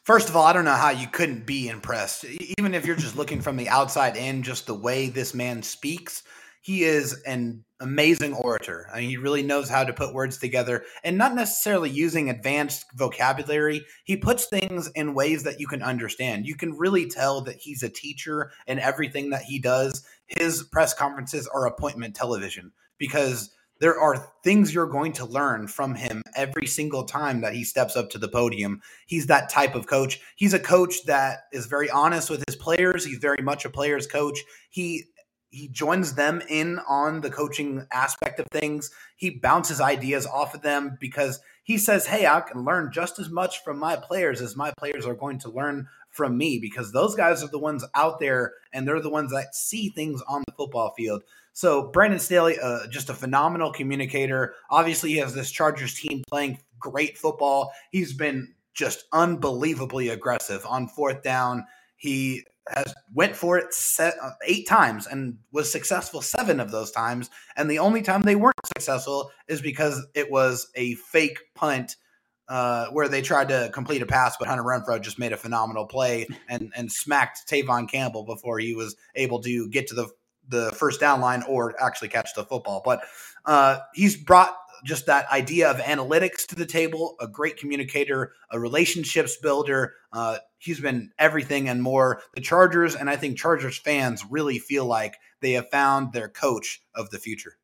First 0.10 0.28
of 0.28 0.36
all, 0.36 0.44
I 0.44 0.54
don't 0.54 0.66
know 0.66 0.72
how 0.72 0.90
you 0.90 1.06
couldn't 1.06 1.46
be 1.46 1.68
impressed. 1.68 2.26
Even 2.58 2.74
if 2.74 2.84
you're 2.84 2.96
just 2.96 3.16
looking 3.16 3.42
from 3.42 3.58
the 3.58 3.70
outside 3.70 4.18
in, 4.18 4.42
just 4.42 4.66
the 4.66 4.74
way 4.74 5.08
this 5.08 5.36
man 5.36 5.62
speaks, 5.62 6.24
he 6.62 6.82
is 6.82 7.22
an 7.28 7.64
amazing 7.80 8.34
orator. 8.34 8.88
I 8.92 9.02
mean, 9.02 9.10
he 9.10 9.18
really 9.18 9.44
knows 9.44 9.70
how 9.70 9.84
to 9.84 9.94
put 9.94 10.16
words 10.16 10.40
together 10.40 10.84
and 11.04 11.16
not 11.16 11.36
necessarily 11.36 11.92
using 11.92 12.28
advanced 12.28 12.88
vocabulary. 12.96 13.86
He 14.04 14.18
puts 14.18 14.48
things 14.48 14.90
in 14.96 15.14
ways 15.14 15.44
that 15.44 15.60
you 15.60 15.68
can 15.68 15.84
understand. 15.84 16.48
You 16.48 16.56
can 16.56 16.76
really 16.76 17.08
tell 17.08 17.42
that 17.42 17.58
he's 17.58 17.84
a 17.84 17.88
teacher 17.88 18.50
and 18.66 18.80
everything 18.80 19.30
that 19.30 19.44
he 19.44 19.60
does. 19.60 20.04
His 20.26 20.64
press 20.64 20.92
conferences 20.92 21.48
are 21.54 21.68
appointment 21.68 22.16
television 22.16 22.72
because 22.98 23.52
there 23.80 24.00
are 24.00 24.32
things 24.44 24.74
you're 24.74 24.88
going 24.88 25.14
to 25.14 25.26
learn 25.26 25.68
from 25.68 25.96
him 25.96 26.22
every 26.36 26.68
single 26.68 27.04
time 27.06 27.42
that 27.42 27.54
he 27.54 27.64
steps 27.64 27.96
up 27.96 28.10
to 28.12 28.18
the 28.18 28.28
podium. 28.28 28.82
He's 29.08 29.28
that 29.28 29.50
type 29.50 29.76
of 29.76 29.88
coach. 29.88 30.20
He's 30.36 30.54
a 30.54 30.60
coach 30.60 31.06
that 31.06 31.40
is 31.54 31.66
very 31.66 31.90
honest 31.90 32.30
with 32.30 32.44
his 32.48 32.56
players. 32.56 33.06
He's 33.06 33.20
very 33.20 33.42
much 33.42 33.66
a 33.66 33.70
player's 33.70 34.08
coach. 34.08 34.40
He 34.70 35.06
he 35.52 35.68
joins 35.68 36.14
them 36.14 36.44
in 36.48 36.80
on 36.88 37.22
the 37.22 37.32
coaching 37.32 37.88
aspect 37.92 38.40
of 38.40 38.46
things. 38.52 38.92
He 39.16 39.32
bounces 39.32 39.82
ideas 39.82 40.28
off 40.28 40.54
of 40.54 40.62
them 40.62 40.96
because 41.00 41.40
he 41.64 41.78
says, 41.80 42.06
"Hey, 42.06 42.28
I 42.28 42.42
can 42.42 42.64
learn 42.64 42.92
just 42.94 43.18
as 43.18 43.30
much 43.30 43.64
from 43.64 43.80
my 43.80 43.96
players 43.96 44.42
as 44.42 44.56
my 44.56 44.72
players 44.78 45.08
are 45.08 45.16
going 45.16 45.40
to 45.40 45.50
learn 45.50 45.88
from 46.12 46.38
me 46.38 46.60
because 46.62 46.92
those 46.92 47.16
guys 47.16 47.44
are 47.44 47.48
the 47.50 47.58
ones 47.58 47.84
out 47.96 48.20
there 48.20 48.54
and 48.74 48.88
they're 48.88 49.02
the 49.02 49.10
ones 49.10 49.32
that 49.32 49.56
see 49.56 49.90
things 49.90 50.22
on 50.28 50.44
the 50.46 50.54
football 50.54 50.94
field." 50.96 51.24
So 51.60 51.88
Brandon 51.92 52.22
Staley, 52.22 52.58
uh, 52.58 52.88
just 52.88 53.10
a 53.10 53.14
phenomenal 53.14 53.74
communicator. 53.74 54.56
Obviously, 54.72 55.10
he 55.10 55.18
has 55.18 55.34
this 55.34 55.52
Chargers 55.52 55.94
team 55.94 56.24
playing 56.30 56.58
great 56.80 57.18
football. 57.18 57.74
He's 57.92 58.14
been 58.14 58.54
just 58.74 59.04
unbelievably 59.12 60.08
aggressive 60.08 60.66
on 60.66 60.88
fourth 60.88 61.22
down. 61.22 61.66
He 61.98 62.46
has 62.70 62.96
went 63.14 63.36
for 63.36 63.58
it 63.58 63.74
set, 63.74 64.14
uh, 64.24 64.30
eight 64.46 64.70
times 64.70 65.06
and 65.06 65.38
was 65.52 65.70
successful 65.70 66.22
seven 66.22 66.62
of 66.62 66.72
those 66.72 66.92
times. 66.92 67.30
And 67.58 67.70
the 67.70 67.80
only 67.80 68.04
time 68.04 68.22
they 68.22 68.38
weren't 68.38 68.56
successful 68.78 69.30
is 69.50 69.62
because 69.62 70.08
it 70.16 70.32
was 70.32 70.70
a 70.76 70.96
fake 70.96 71.40
punt 71.56 71.98
uh, 72.48 72.88
where 72.92 73.10
they 73.10 73.22
tried 73.22 73.50
to 73.50 73.70
complete 73.74 74.02
a 74.02 74.06
pass, 74.06 74.38
but 74.40 74.48
Hunter 74.48 74.64
Renfrow 74.64 75.02
just 75.02 75.20
made 75.20 75.34
a 75.34 75.38
phenomenal 75.38 75.86
play 75.86 76.26
and 76.48 76.72
and 76.74 76.90
smacked 76.90 77.50
Tevaughn 77.50 77.90
Campbell 77.90 78.24
before 78.24 78.60
he 78.60 78.74
was 78.74 78.96
able 79.14 79.42
to 79.42 79.68
get 79.70 79.88
to 79.88 79.96
the 79.96 80.08
the 80.50 80.72
first 80.72 81.00
down 81.00 81.22
line 81.22 81.44
or 81.48 81.74
actually 81.82 82.10
catch 82.10 82.34
the 82.36 82.44
football. 82.44 82.82
But 82.84 83.02
uh, 83.46 83.80
he's 83.94 84.18
brought 84.18 84.56
just 84.84 85.06
that 85.08 85.30
idea 85.32 85.70
of 85.70 85.78
analytics 85.78 86.46
to 86.48 86.56
the 86.56 86.66
table, 86.66 87.16
a 87.20 87.28
great 87.28 87.58
communicator, 87.58 88.34
a 88.52 88.60
relationships 88.60 89.38
builder. 89.38 89.94
Uh, 90.12 90.38
he's 90.58 90.80
been 90.80 91.12
everything 91.18 91.70
and 91.70 91.82
more. 91.82 92.22
The 92.34 92.42
Chargers, 92.42 92.96
and 92.96 93.10
I 93.10 93.16
think 93.16 93.38
Chargers 93.38 93.78
fans 93.78 94.24
really 94.30 94.60
feel 94.60 94.86
like 94.86 95.16
they 95.42 95.54
have 95.54 95.70
found 95.70 96.14
their 96.14 96.30
coach 96.30 96.82
of 96.96 97.10
the 97.10 97.20
future. 97.20 97.58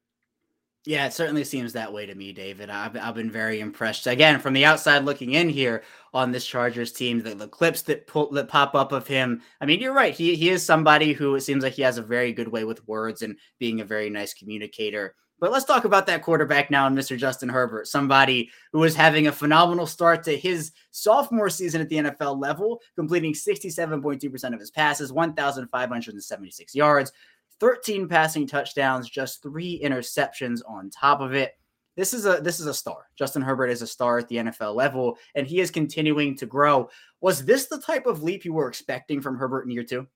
Yeah, 0.86 1.08
it 1.08 1.14
certainly 1.14 1.44
seems 1.44 1.74
that 1.74 1.92
way 1.92 2.06
to 2.06 2.14
me, 2.14 2.32
David. 2.32 2.70
I've, 2.70 2.96
I've 2.96 3.16
been 3.16 3.32
very 3.32 3.60
impressed. 3.60 4.06
Again, 4.06 4.40
from 4.40 4.54
the 4.54 4.66
outside 4.66 5.04
looking 5.04 5.34
in 5.34 5.50
here 5.50 5.84
on 6.14 6.32
this 6.32 6.46
Chargers 6.46 6.92
team, 6.92 7.24
the, 7.24 7.34
the 7.34 7.48
clips 7.48 7.82
that, 7.84 8.06
pull, 8.06 8.30
that 8.32 8.50
pop 8.50 8.76
up 8.76 8.92
of 8.92 9.08
him. 9.08 9.42
I 9.60 9.66
mean, 9.66 9.82
you're 9.82 9.96
right. 9.96 10.14
He, 10.14 10.36
he 10.36 10.50
is 10.50 10.64
somebody 10.64 11.14
who 11.14 11.34
it 11.34 11.42
seems 11.42 11.64
like 11.64 11.74
he 11.74 11.82
has 11.82 11.98
a 11.98 12.04
very 12.04 12.34
good 12.34 12.48
way 12.48 12.66
with 12.66 12.88
words 12.88 13.24
and 13.24 13.36
being 13.58 13.82
a 13.82 13.86
very 13.86 14.12
nice 14.12 14.36
communicator. 14.36 15.16
But 15.40 15.52
let's 15.52 15.66
talk 15.66 15.86
about 15.86 16.06
that 16.08 16.22
quarterback 16.22 16.72
now 16.72 16.88
and 16.88 16.98
Mr. 16.98 17.18
Justin 17.18 17.50
Herbert, 17.50 17.88
somebody 17.88 18.50
who 18.72 18.84
is 18.84 18.96
having 18.96 19.28
a 19.28 19.32
phenomenal 19.32 19.86
start 19.86 20.24
to 20.24 20.38
his 20.38 20.72
sophomore 20.92 21.50
season 21.50 21.82
at 21.82 21.90
the 21.90 21.98
NFL 21.98 22.40
level, 22.40 22.80
completing 22.96 23.34
67.2% 23.34 24.54
of 24.54 24.60
his 24.60 24.72
passes, 24.72 25.12
1,576 25.12 26.76
yards, 26.76 27.12
13 27.60 28.08
passing 28.08 28.48
touchdowns, 28.48 29.10
just 29.10 29.42
three 29.42 29.82
interceptions 29.84 30.60
on 30.68 30.90
top 30.90 31.22
of 31.22 31.34
it. 31.34 31.54
This 31.96 32.14
is 32.14 32.26
a 32.26 32.42
this 32.42 32.60
is 32.60 32.66
a 32.66 32.74
star. 32.74 33.08
Justin 33.18 33.42
Herbert 33.42 33.68
is 33.68 33.82
a 33.82 33.88
star 33.88 34.18
at 34.18 34.28
the 34.28 34.36
NFL 34.38 34.76
level, 34.76 35.18
and 35.34 35.48
he 35.48 35.62
is 35.62 35.72
continuing 35.72 36.36
to 36.38 36.46
grow. 36.46 36.90
Was 37.22 37.46
this 37.46 37.68
the 37.68 37.80
type 37.80 38.06
of 38.06 38.22
leap 38.22 38.44
you 38.44 38.54
were 38.54 38.68
expecting 38.68 39.22
from 39.22 39.38
Herbert 39.38 39.64
in 39.64 39.72
year 39.72 39.84
two? 39.84 40.08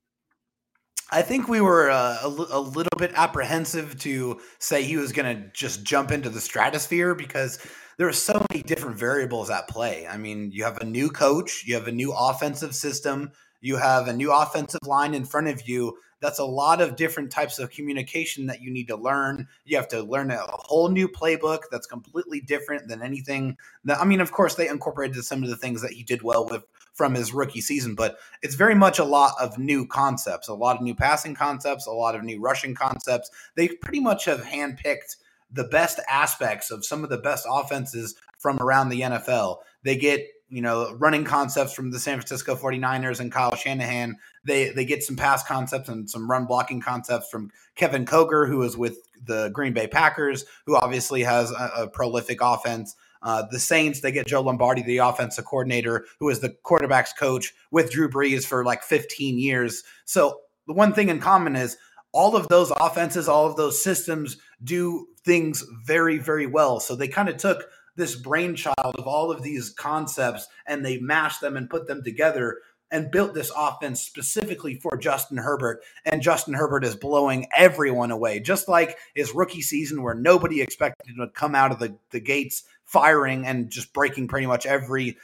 I 1.12 1.22
think 1.22 1.48
we 1.48 1.62
were 1.62 1.90
uh, 1.90 2.20
a, 2.22 2.28
a 2.28 2.60
little 2.60 2.98
bit 2.98 3.14
apprehensive 3.16 3.98
to 4.02 4.40
say 4.60 4.84
he 4.84 4.98
was 4.98 5.12
going 5.12 5.36
to 5.36 5.50
just 5.54 5.84
jump 5.84 6.12
into 6.12 6.30
the 6.30 6.42
stratosphere 6.42 7.16
because 7.16 7.60
there 7.98 8.08
are 8.08 8.14
so 8.14 8.46
many 8.52 8.62
different 8.62 8.98
variables 8.98 9.50
at 9.50 9.68
play. 9.68 10.08
I 10.08 10.18
mean, 10.18 10.52
you 10.52 10.64
have 10.66 10.78
a 10.78 10.86
new 10.86 11.10
coach, 11.10 11.64
you 11.66 11.74
have 11.76 11.88
a 11.88 11.92
new 11.92 12.14
offensive 12.14 12.76
system, 12.76 13.32
you 13.60 13.78
have 13.78 14.08
a 14.08 14.14
new 14.14 14.32
offensive 14.32 14.86
line 14.86 15.16
in 15.16 15.26
front 15.26 15.48
of 15.48 15.68
you 15.68 15.98
that's 16.22 16.40
a 16.40 16.46
lot 16.46 16.82
of 16.82 16.96
different 16.96 17.32
types 17.32 17.60
of 17.60 17.70
communication 17.70 18.48
that 18.48 18.62
you 18.62 18.72
need 18.72 18.88
to 18.88 18.96
learn. 18.96 19.48
You 19.66 19.78
have 19.78 19.88
to 19.90 20.04
learn 20.04 20.32
a 20.32 20.46
whole 20.50 20.90
new 20.90 21.08
playbook 21.08 21.64
that's 21.72 21.88
completely 21.88 22.42
different 22.42 22.88
than 22.88 23.02
anything 23.02 23.58
that 23.86 24.00
I 24.00 24.06
mean, 24.06 24.22
of 24.22 24.32
course, 24.32 24.56
they 24.56 24.68
incorporated 24.68 25.24
some 25.24 25.44
of 25.44 25.50
the 25.50 25.56
things 25.56 25.82
that 25.82 25.92
he 25.92 26.04
did 26.04 26.22
well 26.22 26.48
with 26.50 26.64
from 26.94 27.16
his 27.16 27.34
rookie 27.34 27.62
season, 27.62 27.96
but 27.96 28.18
it's 28.42 28.56
very 28.56 28.76
much 28.76 29.00
a 29.00 29.06
lot 29.06 29.34
of 29.40 29.58
new 29.58 29.88
concepts, 29.88 30.50
a 30.50 30.54
lot 30.54 30.76
of 30.76 30.82
new 30.82 30.94
passing 30.94 31.34
concepts, 31.34 31.88
a 31.88 31.92
lot 31.92 32.16
of 32.16 32.24
new 32.24 32.42
rushing 32.42 32.76
concepts. 32.76 33.32
They 33.56 33.70
pretty 33.70 34.02
much 34.02 34.26
have 34.26 34.42
handpicked 34.42 35.16
the 35.52 35.64
best 35.64 36.00
aspects 36.10 36.72
of 36.72 36.86
some 36.86 37.04
of 37.04 37.10
the 37.10 37.18
best 37.18 37.46
offenses 37.50 38.16
from 38.38 38.60
around 38.60 38.90
the 38.90 39.02
NFL. 39.02 39.60
They 39.84 39.96
get 39.96 40.28
you 40.50 40.62
know, 40.62 40.94
running 40.96 41.24
concepts 41.24 41.74
from 41.74 41.92
the 41.92 42.00
San 42.00 42.18
Francisco 42.18 42.56
49ers 42.56 43.20
and 43.20 43.32
Kyle 43.32 43.56
Shanahan. 43.56 44.18
They 44.46 44.70
they 44.70 44.86
get 44.86 45.04
some 45.04 45.16
pass 45.16 45.44
concepts 45.44 45.90
and 45.90 46.10
some 46.10 46.30
run 46.30 46.46
blocking 46.46 46.82
concepts 46.82 47.30
from 47.30 47.52
Kevin 47.76 48.06
Koger, 48.06 48.48
who 48.48 48.62
is 48.64 48.78
with 48.78 48.98
the 49.24 49.50
Green 49.54 49.74
Bay 49.74 49.88
Packers, 49.88 50.46
who 50.66 50.76
obviously 50.76 51.24
has 51.24 51.52
a, 51.52 51.72
a 51.78 51.88
prolific 51.88 52.40
offense. 52.42 52.96
Uh, 53.22 53.44
the 53.52 53.60
Saints, 53.60 54.00
they 54.00 54.12
get 54.12 54.28
Joe 54.28 54.42
Lombardi, 54.42 54.82
the 54.82 55.00
offensive 55.00 55.44
coordinator, 55.44 56.06
who 56.20 56.30
is 56.30 56.40
the 56.40 56.56
quarterback's 56.64 57.12
coach 57.12 57.54
with 57.70 57.92
Drew 57.92 58.10
Brees 58.10 58.46
for 58.46 58.64
like 58.64 58.82
15 58.82 59.38
years. 59.38 59.84
So 60.06 60.40
the 60.68 60.74
one 60.74 60.94
thing 60.94 61.10
in 61.10 61.20
common 61.20 61.58
is 61.58 61.78
all 62.12 62.36
of 62.36 62.48
those 62.48 62.72
offenses, 62.72 63.28
all 63.28 63.46
of 63.46 63.56
those 63.56 63.84
systems 63.84 64.38
do 64.64 65.08
things 65.26 65.64
very, 65.86 66.18
very 66.18 66.48
well. 66.48 66.80
So 66.80 66.96
they 66.96 67.08
kind 67.08 67.30
of 67.30 67.38
took 67.38 67.66
this 67.96 68.16
brainchild 68.16 68.96
of 68.96 69.08
all 69.08 69.30
of 69.32 69.44
these 69.44 69.70
concepts 69.70 70.48
and 70.66 70.86
they 70.86 70.98
mashed 71.00 71.42
them 71.42 71.58
and 71.58 71.70
put 71.70 71.88
them 71.88 72.02
together 72.04 72.60
and 72.92 73.12
built 73.12 73.34
this 73.34 73.52
offense 73.56 74.02
specifically 74.02 74.76
for 74.76 74.98
Justin 74.98 75.38
Herbert. 75.38 75.82
And 76.06 76.22
Justin 76.22 76.54
Herbert 76.54 76.84
is 76.84 76.96
blowing 76.96 77.48
everyone 77.56 78.12
away, 78.12 78.40
just 78.40 78.68
like 78.68 78.98
his 79.16 79.34
rookie 79.34 79.62
season, 79.62 80.02
where 80.02 80.16
nobody 80.16 80.62
expected 80.62 81.10
him 81.12 81.18
to 81.18 81.28
come 81.28 81.56
out 81.56 81.72
of 81.72 81.80
the, 81.80 81.96
the 82.12 82.20
gates 82.20 82.64
firing 82.86 83.46
and 83.46 83.70
just 83.70 83.94
breaking 83.94 84.28
pretty 84.28 84.48
much 84.48 84.66
every 84.66 85.18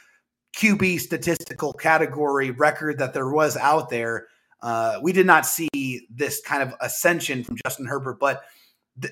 QB 0.56 1.00
statistical 1.00 1.72
category 1.72 2.50
record 2.50 2.98
that 2.98 3.12
there 3.12 3.28
was 3.28 3.56
out 3.56 3.90
there. 3.90 4.26
Uh, 4.62 4.98
we 5.02 5.12
did 5.12 5.26
not 5.26 5.44
see 5.44 6.06
this 6.08 6.40
kind 6.40 6.62
of 6.62 6.74
ascension 6.80 7.44
from 7.44 7.56
Justin 7.64 7.86
Herbert, 7.86 8.18
but 8.18 8.42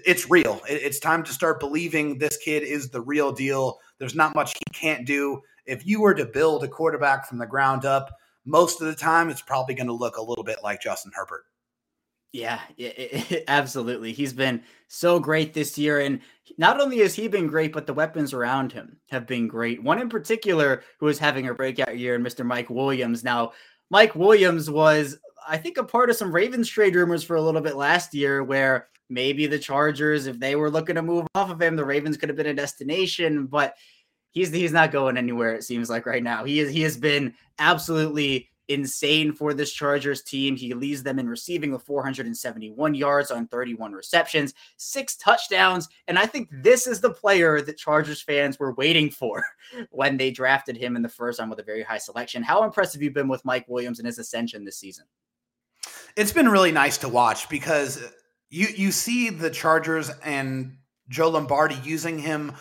it's 0.06 0.30
real. 0.30 0.62
It- 0.68 0.82
it's 0.82 0.98
time 0.98 1.22
to 1.24 1.32
start 1.32 1.60
believing 1.60 2.18
this 2.18 2.36
kid 2.38 2.62
is 2.62 2.88
the 2.90 3.00
real 3.02 3.32
deal. 3.32 3.78
There's 3.98 4.14
not 4.14 4.34
much 4.34 4.54
he 4.54 4.72
can't 4.72 5.06
do. 5.06 5.42
If 5.66 5.86
you 5.86 6.00
were 6.00 6.14
to 6.14 6.24
build 6.24 6.64
a 6.64 6.68
quarterback 6.68 7.28
from 7.28 7.38
the 7.38 7.46
ground 7.46 7.84
up, 7.84 8.10
most 8.44 8.80
of 8.80 8.86
the 8.86 8.94
time 8.94 9.30
it's 9.30 9.42
probably 9.42 9.74
going 9.74 9.86
to 9.86 9.92
look 9.92 10.16
a 10.16 10.22
little 10.22 10.44
bit 10.44 10.58
like 10.62 10.80
Justin 10.80 11.12
Herbert. 11.14 11.44
Yeah, 12.34 12.58
it, 12.76 13.30
it, 13.30 13.44
absolutely. 13.48 14.12
He's 14.12 14.32
been 14.32 14.62
so 14.88 15.20
great 15.20 15.54
this 15.54 15.78
year. 15.78 16.00
And 16.00 16.20
not 16.58 16.80
only 16.80 16.98
has 16.98 17.14
he 17.14 17.28
been 17.28 17.46
great, 17.46 17.72
but 17.72 17.86
the 17.86 17.94
weapons 17.94 18.32
around 18.32 18.72
him 18.72 18.96
have 19.10 19.24
been 19.24 19.46
great. 19.46 19.80
One 19.82 20.00
in 20.00 20.08
particular 20.08 20.82
who 20.98 21.06
is 21.06 21.18
having 21.18 21.46
a 21.46 21.54
breakout 21.54 21.96
year, 21.96 22.18
Mr. 22.18 22.44
Mike 22.44 22.70
Williams. 22.70 23.22
Now, 23.22 23.52
Mike 23.88 24.16
Williams 24.16 24.68
was, 24.68 25.16
I 25.46 25.58
think, 25.58 25.78
a 25.78 25.84
part 25.84 26.10
of 26.10 26.16
some 26.16 26.34
Ravens 26.34 26.68
trade 26.68 26.96
rumors 26.96 27.22
for 27.22 27.36
a 27.36 27.42
little 27.42 27.60
bit 27.60 27.76
last 27.76 28.14
year 28.14 28.42
where 28.42 28.88
maybe 29.08 29.46
the 29.46 29.58
Chargers, 29.58 30.26
if 30.26 30.40
they 30.40 30.56
were 30.56 30.70
looking 30.70 30.96
to 30.96 31.02
move 31.02 31.28
off 31.36 31.50
of 31.50 31.62
him, 31.62 31.76
the 31.76 31.84
Ravens 31.84 32.16
could 32.16 32.28
have 32.28 32.36
been 32.36 32.46
a 32.46 32.54
destination. 32.54 33.46
But 33.46 33.76
he's 34.34 34.52
he's 34.52 34.72
not 34.72 34.92
going 34.92 35.16
anywhere, 35.16 35.54
it 35.54 35.64
seems 35.64 35.88
like 35.88 36.04
right 36.04 36.22
now. 36.22 36.44
He 36.44 36.60
is 36.60 36.70
he 36.70 36.82
has 36.82 36.98
been 36.98 37.32
absolutely 37.58 38.50
insane 38.68 39.32
for 39.32 39.52
this 39.52 39.72
Chargers 39.72 40.22
team. 40.22 40.56
He 40.56 40.74
leads 40.74 41.02
them 41.02 41.18
in 41.18 41.28
receiving 41.28 41.70
with 41.70 41.82
471 41.82 42.94
yards 42.94 43.30
on 43.30 43.46
31 43.46 43.92
receptions, 43.92 44.54
six 44.76 45.16
touchdowns. 45.16 45.88
And 46.08 46.18
I 46.18 46.26
think 46.26 46.48
this 46.50 46.86
is 46.86 47.00
the 47.00 47.12
player 47.12 47.60
that 47.60 47.76
Chargers 47.76 48.22
fans 48.22 48.58
were 48.58 48.74
waiting 48.74 49.10
for 49.10 49.44
when 49.90 50.16
they 50.16 50.30
drafted 50.30 50.76
him 50.76 50.96
in 50.96 51.02
the 51.02 51.08
first 51.08 51.38
round 51.38 51.50
with 51.50 51.60
a 51.60 51.64
very 51.64 51.82
high 51.82 51.98
selection. 51.98 52.42
How 52.42 52.64
impressed 52.64 52.94
have 52.94 53.02
you 53.02 53.10
been 53.10 53.28
with 53.28 53.44
Mike 53.44 53.66
Williams 53.68 53.98
and 53.98 54.06
his 54.06 54.18
ascension 54.18 54.64
this 54.64 54.78
season? 54.78 55.04
It's 56.16 56.32
been 56.32 56.48
really 56.48 56.72
nice 56.72 56.96
to 56.98 57.08
watch 57.08 57.48
because 57.48 58.02
you 58.48 58.68
you 58.68 58.92
see 58.92 59.30
the 59.30 59.50
Chargers 59.50 60.10
and 60.22 60.78
Joe 61.08 61.28
Lombardi 61.28 61.76
using 61.84 62.18
him 62.18 62.52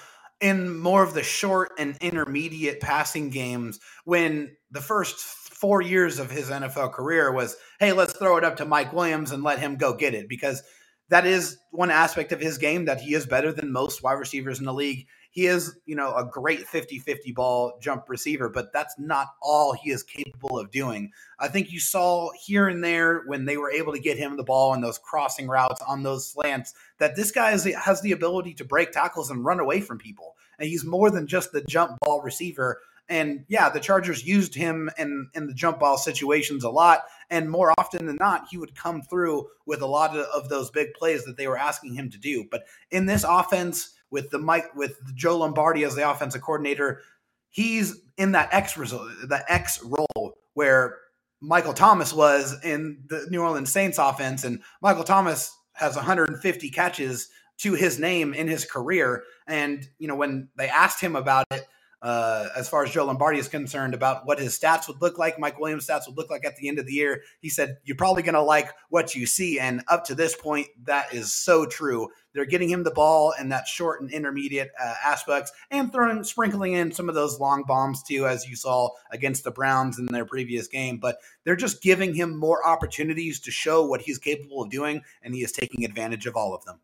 in 0.43 0.77
more 0.77 1.01
of 1.03 1.13
the 1.13 1.23
short 1.23 1.71
and 1.79 1.97
intermediate 2.01 2.81
passing 2.81 3.29
games 3.29 3.79
when 4.03 4.53
the 4.71 4.81
first 4.81 5.17
four 5.17 5.81
years 5.81 6.19
of 6.19 6.29
his 6.29 6.49
NFL 6.49 6.91
career 6.91 7.31
was, 7.31 7.55
hey, 7.79 7.93
let's 7.93 8.11
throw 8.11 8.35
it 8.35 8.43
up 8.43 8.57
to 8.57 8.65
Mike 8.65 8.91
Williams 8.91 9.31
and 9.31 9.41
let 9.41 9.59
him 9.59 9.77
go 9.77 9.95
get 9.95 10.13
it 10.13 10.27
because 10.27 10.61
that 11.07 11.25
is 11.25 11.57
one 11.71 11.89
aspect 11.89 12.33
of 12.33 12.41
his 12.41 12.57
game 12.57 12.83
that 12.85 12.99
he 12.99 13.13
is 13.13 13.25
better 13.25 13.53
than 13.53 13.71
most 13.71 14.03
wide 14.03 14.19
receivers 14.19 14.59
in 14.59 14.65
the 14.65 14.73
league. 14.73 15.07
He 15.33 15.47
is, 15.47 15.75
you 15.87 15.95
know, 15.95 16.15
a 16.15 16.23
great 16.23 16.67
50-50 16.67 17.33
ball 17.33 17.79
jump 17.81 18.07
receiver, 18.07 18.49
but 18.49 18.71
that's 18.71 18.93
not 18.99 19.29
all 19.41 19.73
he 19.73 19.89
is 19.89 20.03
capable 20.03 20.59
of 20.59 20.69
doing. 20.69 21.11
I 21.39 21.47
think 21.47 21.71
you 21.71 21.79
saw 21.79 22.29
here 22.45 22.67
and 22.67 22.83
there 22.83 23.23
when 23.25 23.45
they 23.45 23.57
were 23.57 23.71
able 23.71 23.93
to 23.93 23.99
get 23.99 24.19
him 24.19 24.37
the 24.37 24.43
ball 24.43 24.75
in 24.75 24.81
those 24.81 24.99
crossing 24.99 25.47
routes 25.47 25.81
on 25.81 26.03
those 26.03 26.29
slants 26.29 26.75
that 26.99 27.15
this 27.15 27.31
guy 27.31 27.51
is, 27.51 27.63
has 27.73 28.01
the 28.01 28.11
ability 28.11 28.53
to 28.53 28.63
break 28.63 28.91
tackles 28.91 29.31
and 29.31 29.43
run 29.43 29.59
away 29.59 29.81
from 29.81 29.97
people. 29.97 30.35
And 30.59 30.69
he's 30.69 30.85
more 30.85 31.09
than 31.09 31.25
just 31.25 31.51
the 31.51 31.63
jump 31.67 31.97
ball 31.99 32.21
receiver 32.21 32.79
and 33.09 33.43
yeah, 33.49 33.69
the 33.69 33.79
Chargers 33.79 34.25
used 34.25 34.55
him 34.55 34.89
in 34.97 35.29
in 35.33 35.47
the 35.47 35.53
jump 35.53 35.79
ball 35.79 35.97
situations 35.97 36.63
a 36.63 36.69
lot, 36.69 37.01
and 37.29 37.49
more 37.49 37.73
often 37.77 38.05
than 38.05 38.15
not, 38.15 38.47
he 38.49 38.57
would 38.57 38.75
come 38.75 39.01
through 39.01 39.47
with 39.65 39.81
a 39.81 39.87
lot 39.87 40.15
of, 40.15 40.25
of 40.27 40.49
those 40.49 40.71
big 40.71 40.93
plays 40.93 41.25
that 41.25 41.35
they 41.35 41.47
were 41.47 41.57
asking 41.57 41.95
him 41.95 42.09
to 42.11 42.17
do. 42.17 42.45
But 42.49 42.63
in 42.91 43.05
this 43.05 43.25
offense, 43.27 43.93
with 44.13 44.29
the 44.29 44.37
Mike 44.37 44.73
with 44.75 44.99
Joe 45.15 45.39
Lombardi 45.39 45.83
as 45.83 45.95
the 45.95 46.09
offensive 46.09 46.43
coordinator, 46.43 47.01
he's 47.49 47.99
in 48.15 48.31
that 48.33 48.53
X 48.53 48.75
the 48.75 49.43
X 49.49 49.83
role 49.83 50.35
where 50.53 50.99
Michael 51.41 51.73
Thomas 51.73 52.13
was 52.13 52.55
in 52.63 53.03
the 53.09 53.25
New 53.29 53.41
Orleans 53.41 53.71
Saints 53.71 53.97
offense, 53.97 54.45
and 54.45 54.61
Michael 54.81 55.03
Thomas 55.03 55.51
has 55.73 55.95
150 55.95 56.69
catches 56.69 57.27
to 57.57 57.73
his 57.73 57.99
name 57.99 58.35
in 58.35 58.47
his 58.47 58.65
career. 58.65 59.23
And 59.47 59.85
you 59.97 60.07
know, 60.07 60.15
when 60.15 60.49
they 60.55 60.69
asked 60.69 61.01
him 61.01 61.15
about 61.15 61.47
it, 61.49 61.67
uh, 62.03 62.49
as 62.53 62.67
far 62.67 62.83
as 62.83 62.91
Joe 62.91 63.05
Lombardi 63.05 63.39
is 63.39 63.47
concerned 63.47 63.93
about 63.93 64.25
what 64.25 64.37
his 64.37 64.59
stats 64.59 64.89
would 64.89 65.01
look 65.01 65.17
like, 65.17 65.39
Mike 65.39 65.57
Williams' 65.57 65.87
stats 65.87 66.05
would 66.05 66.17
look 66.17 66.29
like 66.29 66.45
at 66.45 66.57
the 66.57 66.67
end 66.67 66.77
of 66.77 66.85
the 66.85 66.91
year. 66.91 67.21
He 67.39 67.47
said, 67.47 67.77
You're 67.85 67.95
probably 67.95 68.23
going 68.23 68.35
to 68.35 68.41
like 68.41 68.69
what 68.89 69.15
you 69.15 69.25
see. 69.25 69.57
And 69.57 69.83
up 69.87 70.03
to 70.05 70.15
this 70.15 70.35
point, 70.35 70.67
that 70.83 71.13
is 71.13 71.33
so 71.33 71.65
true. 71.65 72.09
They're 72.33 72.43
getting 72.43 72.69
him 72.69 72.83
the 72.83 72.91
ball 72.91 73.33
and 73.39 73.53
that 73.53 73.67
short 73.67 74.01
and 74.01 74.11
intermediate 74.11 74.71
uh, 74.77 74.95
aspects 75.05 75.53
and 75.71 75.93
throwing, 75.93 76.25
sprinkling 76.25 76.73
in 76.73 76.91
some 76.91 77.07
of 77.07 77.15
those 77.15 77.39
long 77.39 77.63
bombs 77.65 78.03
too, 78.03 78.27
as 78.27 78.49
you 78.49 78.57
saw 78.57 78.89
against 79.11 79.45
the 79.45 79.51
Browns 79.51 79.97
in 79.97 80.07
their 80.07 80.25
previous 80.25 80.67
game. 80.67 80.97
But 80.97 81.19
they're 81.45 81.55
just 81.55 81.81
giving 81.81 82.13
him 82.13 82.35
more 82.35 82.67
opportunities 82.67 83.39
to 83.41 83.51
show 83.51 83.85
what 83.85 84.01
he's 84.01 84.17
capable 84.17 84.61
of 84.61 84.69
doing, 84.69 85.03
and 85.21 85.33
he 85.33 85.41
is 85.41 85.53
taking 85.53 85.85
advantage 85.85 86.25
of 86.25 86.35
all 86.35 86.53
of 86.53 86.65
them. 86.65 86.81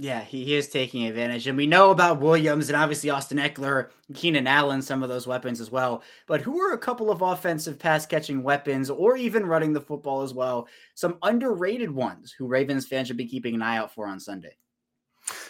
Yeah, 0.00 0.22
he, 0.22 0.44
he 0.44 0.54
is 0.54 0.68
taking 0.68 1.06
advantage. 1.06 1.48
And 1.48 1.58
we 1.58 1.66
know 1.66 1.90
about 1.90 2.20
Williams 2.20 2.68
and 2.68 2.76
obviously 2.76 3.10
Austin 3.10 3.38
Ekeler, 3.38 3.88
Keenan 4.14 4.46
Allen, 4.46 4.80
some 4.80 5.02
of 5.02 5.08
those 5.08 5.26
weapons 5.26 5.60
as 5.60 5.72
well. 5.72 6.04
But 6.28 6.40
who 6.40 6.60
are 6.60 6.72
a 6.72 6.78
couple 6.78 7.10
of 7.10 7.20
offensive 7.20 7.80
pass 7.80 8.06
catching 8.06 8.44
weapons 8.44 8.90
or 8.90 9.16
even 9.16 9.44
running 9.44 9.72
the 9.72 9.80
football 9.80 10.22
as 10.22 10.32
well? 10.32 10.68
Some 10.94 11.18
underrated 11.22 11.90
ones 11.90 12.32
who 12.32 12.46
Ravens 12.46 12.86
fans 12.86 13.08
should 13.08 13.16
be 13.16 13.26
keeping 13.26 13.56
an 13.56 13.62
eye 13.62 13.76
out 13.76 13.92
for 13.92 14.06
on 14.06 14.20
Sunday. 14.20 14.56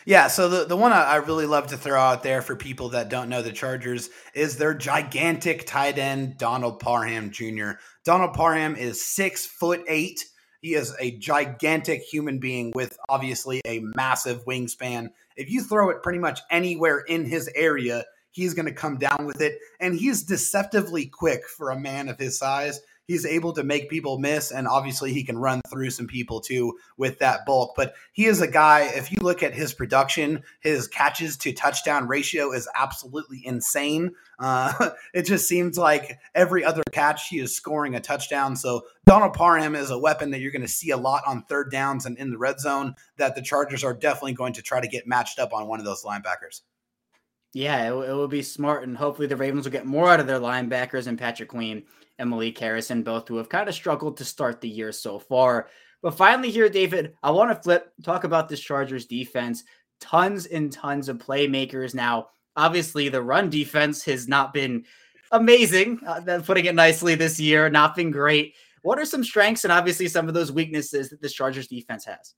Yeah, 0.06 0.28
so 0.28 0.48
the, 0.48 0.64
the 0.64 0.76
one 0.76 0.92
I 0.92 1.16
really 1.16 1.46
love 1.46 1.66
to 1.68 1.76
throw 1.76 2.00
out 2.00 2.22
there 2.22 2.40
for 2.40 2.56
people 2.56 2.88
that 2.88 3.10
don't 3.10 3.28
know 3.28 3.42
the 3.42 3.52
Chargers 3.52 4.08
is 4.34 4.56
their 4.56 4.74
gigantic 4.74 5.66
tight 5.66 5.98
end, 5.98 6.38
Donald 6.38 6.80
Parham 6.80 7.30
Jr. 7.30 7.72
Donald 8.04 8.32
Parham 8.32 8.74
is 8.74 9.04
six 9.04 9.46
foot 9.46 9.84
eight 9.86 10.24
he 10.68 10.74
is 10.74 10.94
a 11.00 11.12
gigantic 11.12 12.02
human 12.02 12.38
being 12.38 12.72
with 12.74 12.98
obviously 13.08 13.62
a 13.64 13.80
massive 13.96 14.44
wingspan. 14.44 15.08
If 15.34 15.50
you 15.50 15.62
throw 15.62 15.88
it 15.88 16.02
pretty 16.02 16.18
much 16.18 16.40
anywhere 16.50 16.98
in 16.98 17.24
his 17.24 17.48
area, 17.54 18.04
he's 18.32 18.52
going 18.52 18.66
to 18.66 18.74
come 18.74 18.98
down 18.98 19.24
with 19.24 19.40
it. 19.40 19.60
And 19.80 19.94
he's 19.94 20.22
deceptively 20.22 21.06
quick 21.06 21.48
for 21.48 21.70
a 21.70 21.80
man 21.80 22.10
of 22.10 22.18
his 22.18 22.38
size 22.38 22.80
he's 23.08 23.26
able 23.26 23.54
to 23.54 23.64
make 23.64 23.90
people 23.90 24.18
miss 24.18 24.52
and 24.52 24.68
obviously 24.68 25.12
he 25.12 25.24
can 25.24 25.36
run 25.36 25.60
through 25.68 25.90
some 25.90 26.06
people 26.06 26.40
too 26.40 26.78
with 26.96 27.18
that 27.18 27.44
bulk. 27.44 27.72
But 27.74 27.94
he 28.12 28.26
is 28.26 28.40
a 28.40 28.46
guy 28.46 28.82
if 28.94 29.10
you 29.10 29.18
look 29.20 29.42
at 29.42 29.54
his 29.54 29.74
production 29.74 30.44
his 30.60 30.86
catches 30.86 31.36
to 31.38 31.52
touchdown 31.52 32.06
ratio 32.06 32.52
is 32.52 32.68
absolutely 32.76 33.42
insane. 33.44 34.12
Uh, 34.38 34.90
it 35.14 35.22
just 35.22 35.48
seems 35.48 35.76
like 35.76 36.18
every 36.34 36.62
other 36.62 36.82
catch 36.92 37.28
he 37.28 37.40
is 37.40 37.56
scoring 37.56 37.96
a 37.96 38.00
touchdown. 38.00 38.54
So 38.54 38.82
donald 39.06 39.32
parham 39.32 39.74
is 39.74 39.90
a 39.90 39.98
weapon 39.98 40.30
that 40.30 40.40
you're 40.40 40.52
going 40.52 40.62
to 40.62 40.68
see 40.68 40.90
a 40.90 40.96
lot 40.96 41.22
on 41.26 41.42
third 41.42 41.72
downs 41.72 42.06
and 42.06 42.16
in 42.18 42.30
the 42.30 42.38
red 42.38 42.60
zone 42.60 42.94
that 43.16 43.34
the 43.34 43.42
chargers 43.42 43.82
are 43.82 43.94
definitely 43.94 44.34
going 44.34 44.52
to 44.52 44.62
try 44.62 44.80
to 44.80 44.88
get 44.88 45.08
matched 45.08 45.38
up 45.38 45.52
on 45.52 45.66
one 45.66 45.80
of 45.80 45.86
those 45.86 46.04
linebackers. 46.04 46.60
Yeah, 47.54 47.88
it, 47.88 48.10
it 48.10 48.12
will 48.12 48.28
be 48.28 48.42
smart, 48.42 48.82
and 48.82 48.94
hopefully 48.94 49.26
the 49.26 49.36
Ravens 49.36 49.64
will 49.64 49.72
get 49.72 49.86
more 49.86 50.10
out 50.10 50.20
of 50.20 50.26
their 50.26 50.38
linebackers 50.38 51.06
and 51.06 51.18
Patrick 51.18 51.48
Queen 51.48 51.84
and 52.18 52.30
Malik 52.30 52.58
Harrison, 52.58 53.02
both 53.02 53.28
who 53.28 53.36
have 53.36 53.48
kind 53.48 53.68
of 53.68 53.74
struggled 53.74 54.16
to 54.16 54.24
start 54.24 54.60
the 54.60 54.68
year 54.68 54.92
so 54.92 55.18
far. 55.18 55.68
But 56.02 56.16
finally, 56.16 56.50
here, 56.50 56.68
David, 56.68 57.14
I 57.22 57.30
want 57.30 57.50
to 57.50 57.62
flip, 57.62 57.92
talk 58.02 58.24
about 58.24 58.48
this 58.48 58.60
Chargers 58.60 59.06
defense. 59.06 59.64
Tons 60.00 60.46
and 60.46 60.72
tons 60.72 61.08
of 61.08 61.18
playmakers. 61.18 61.94
Now, 61.94 62.28
obviously, 62.56 63.08
the 63.08 63.22
run 63.22 63.50
defense 63.50 64.04
has 64.04 64.28
not 64.28 64.52
been 64.52 64.84
amazing, 65.32 66.00
uh, 66.06 66.40
putting 66.44 66.66
it 66.66 66.74
nicely 66.74 67.14
this 67.14 67.40
year, 67.40 67.68
not 67.68 67.96
been 67.96 68.10
great. 68.10 68.54
What 68.82 68.98
are 68.98 69.04
some 69.04 69.24
strengths 69.24 69.64
and 69.64 69.72
obviously 69.72 70.08
some 70.08 70.28
of 70.28 70.34
those 70.34 70.52
weaknesses 70.52 71.10
that 71.10 71.20
this 71.20 71.32
Chargers 71.32 71.66
defense 71.66 72.04
has? 72.04 72.34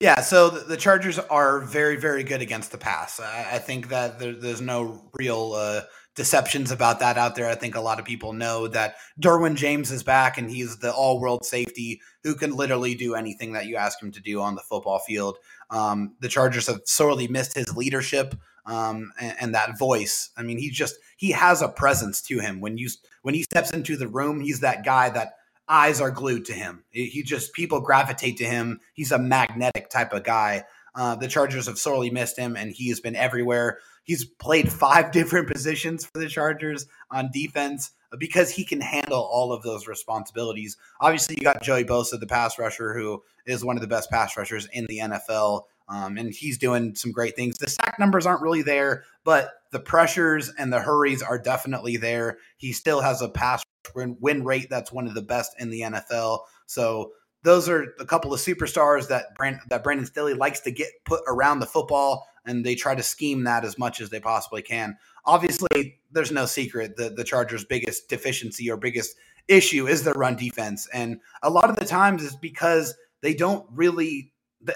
Yeah, 0.00 0.20
so 0.20 0.50
the, 0.50 0.76
Chargers 0.76 1.18
are 1.18 1.60
very, 1.60 1.96
very 1.96 2.22
good 2.22 2.40
against 2.40 2.70
the 2.70 2.78
pass. 2.78 3.20
I, 3.20 3.58
think 3.58 3.88
that 3.88 4.18
there, 4.18 4.32
there's 4.32 4.60
no 4.60 5.10
real 5.14 5.52
uh, 5.54 5.82
deceptions 6.14 6.70
about 6.70 7.00
that 7.00 7.18
out 7.18 7.34
there. 7.34 7.48
I 7.48 7.54
think 7.54 7.74
a 7.74 7.80
lot 7.80 7.98
of 7.98 8.04
people 8.04 8.32
know 8.32 8.68
that 8.68 8.96
Derwin 9.20 9.56
James 9.56 9.90
is 9.90 10.02
back 10.02 10.38
and 10.38 10.50
he's 10.50 10.78
the 10.78 10.92
all 10.92 11.20
world 11.20 11.44
safety 11.44 12.00
who 12.22 12.34
can 12.34 12.54
literally 12.54 12.94
do 12.94 13.14
anything 13.14 13.52
that 13.52 13.66
you 13.66 13.76
ask 13.76 14.00
him 14.02 14.12
to 14.12 14.20
do 14.20 14.40
on 14.40 14.54
the 14.54 14.62
football 14.62 15.00
field. 15.00 15.38
Um, 15.70 16.14
the 16.20 16.28
Chargers 16.28 16.68
have 16.68 16.82
sorely 16.84 17.26
missed 17.26 17.56
his 17.56 17.76
leadership 17.76 18.34
um, 18.66 19.12
and, 19.20 19.36
and, 19.40 19.54
that 19.54 19.78
voice. 19.78 20.30
I 20.36 20.42
mean, 20.42 20.58
he 20.58 20.70
just 20.70 20.96
he 21.16 21.32
has 21.32 21.60
a 21.60 21.68
presence 21.68 22.22
to 22.22 22.38
him 22.38 22.60
when 22.60 22.78
you 22.78 22.88
when 23.22 23.34
he 23.34 23.42
steps 23.42 23.72
into 23.72 23.96
the 23.96 24.08
room. 24.08 24.40
He's 24.40 24.60
that 24.60 24.84
guy 24.84 25.10
that 25.10 25.34
eyes 25.68 26.00
are 26.00 26.10
glued 26.10 26.46
to 26.46 26.52
him. 26.52 26.84
He 26.90 27.22
just 27.22 27.52
people 27.52 27.80
gravitate 27.80 28.38
to 28.38 28.44
him. 28.44 28.80
He's 28.94 29.12
a 29.12 29.18
magnetic 29.18 29.90
type 29.90 30.12
of 30.12 30.24
guy. 30.24 30.64
Uh, 30.94 31.16
the 31.16 31.28
Chargers 31.28 31.66
have 31.66 31.78
sorely 31.78 32.10
missed 32.10 32.38
him, 32.38 32.56
and 32.56 32.70
he 32.70 32.88
has 32.88 33.00
been 33.00 33.16
everywhere. 33.16 33.78
He's 34.04 34.24
played 34.24 34.70
five 34.70 35.10
different 35.12 35.48
positions 35.48 36.04
for 36.04 36.18
the 36.18 36.28
Chargers 36.28 36.86
on 37.10 37.30
defense. 37.32 37.90
because 38.18 38.50
he 38.50 38.64
can 38.64 38.80
handle 38.80 39.20
all 39.20 39.52
of 39.52 39.62
those 39.64 39.88
responsibilities. 39.88 40.76
Obviously, 41.00 41.34
you 41.36 41.42
got 41.42 41.62
Joey 41.62 41.84
Bosa, 41.84 42.20
the 42.20 42.28
pass 42.28 42.58
rusher, 42.60 42.94
who 42.94 43.22
is 43.44 43.64
one 43.64 43.76
of 43.76 43.80
the 43.80 43.88
best 43.88 44.08
pass 44.08 44.36
rushers 44.36 44.68
in 44.72 44.86
the 44.86 44.98
NFL. 44.98 45.62
Um, 45.88 46.16
and 46.16 46.32
he's 46.32 46.56
doing 46.56 46.94
some 46.94 47.12
great 47.12 47.36
things. 47.36 47.58
The 47.58 47.68
sack 47.68 47.98
numbers 47.98 48.24
aren't 48.24 48.40
really 48.40 48.62
there, 48.62 49.04
but 49.24 49.52
the 49.72 49.80
pressures 49.80 50.50
and 50.56 50.72
the 50.72 50.80
hurries 50.80 51.22
are 51.22 51.38
definitely 51.38 51.96
there. 51.96 52.38
He 52.56 52.72
still 52.72 53.00
has 53.00 53.20
a 53.20 53.28
pass 53.28 53.64
win, 53.94 54.16
win 54.20 54.44
rate 54.44 54.68
that's 54.70 54.92
one 54.92 55.06
of 55.06 55.14
the 55.14 55.22
best 55.22 55.54
in 55.58 55.70
the 55.70 55.80
NFL. 55.80 56.40
So 56.66 57.12
those 57.42 57.68
are 57.68 57.94
a 58.00 58.06
couple 58.06 58.32
of 58.32 58.40
superstars 58.40 59.08
that 59.08 59.34
Brand, 59.34 59.60
that 59.68 59.84
Brandon 59.84 60.06
Staley 60.06 60.34
likes 60.34 60.60
to 60.60 60.70
get 60.70 60.88
put 61.04 61.20
around 61.28 61.58
the 61.58 61.66
football, 61.66 62.26
and 62.46 62.64
they 62.64 62.74
try 62.74 62.94
to 62.94 63.02
scheme 63.02 63.44
that 63.44 63.64
as 63.64 63.78
much 63.78 64.00
as 64.00 64.10
they 64.10 64.20
possibly 64.20 64.62
can. 64.62 64.96
Obviously, 65.24 66.00
there's 66.10 66.32
no 66.32 66.46
secret 66.46 66.96
that 66.96 67.16
the 67.16 67.24
Chargers' 67.24 67.64
biggest 67.64 68.08
deficiency 68.08 68.70
or 68.70 68.76
biggest 68.76 69.16
issue 69.48 69.86
is 69.86 70.04
their 70.04 70.14
run 70.14 70.36
defense, 70.36 70.88
and 70.92 71.20
a 71.42 71.50
lot 71.50 71.70
of 71.70 71.76
the 71.76 71.84
times 71.84 72.24
it's 72.24 72.36
because 72.36 72.94
they 73.22 73.34
don't 73.34 73.66
really 73.72 74.32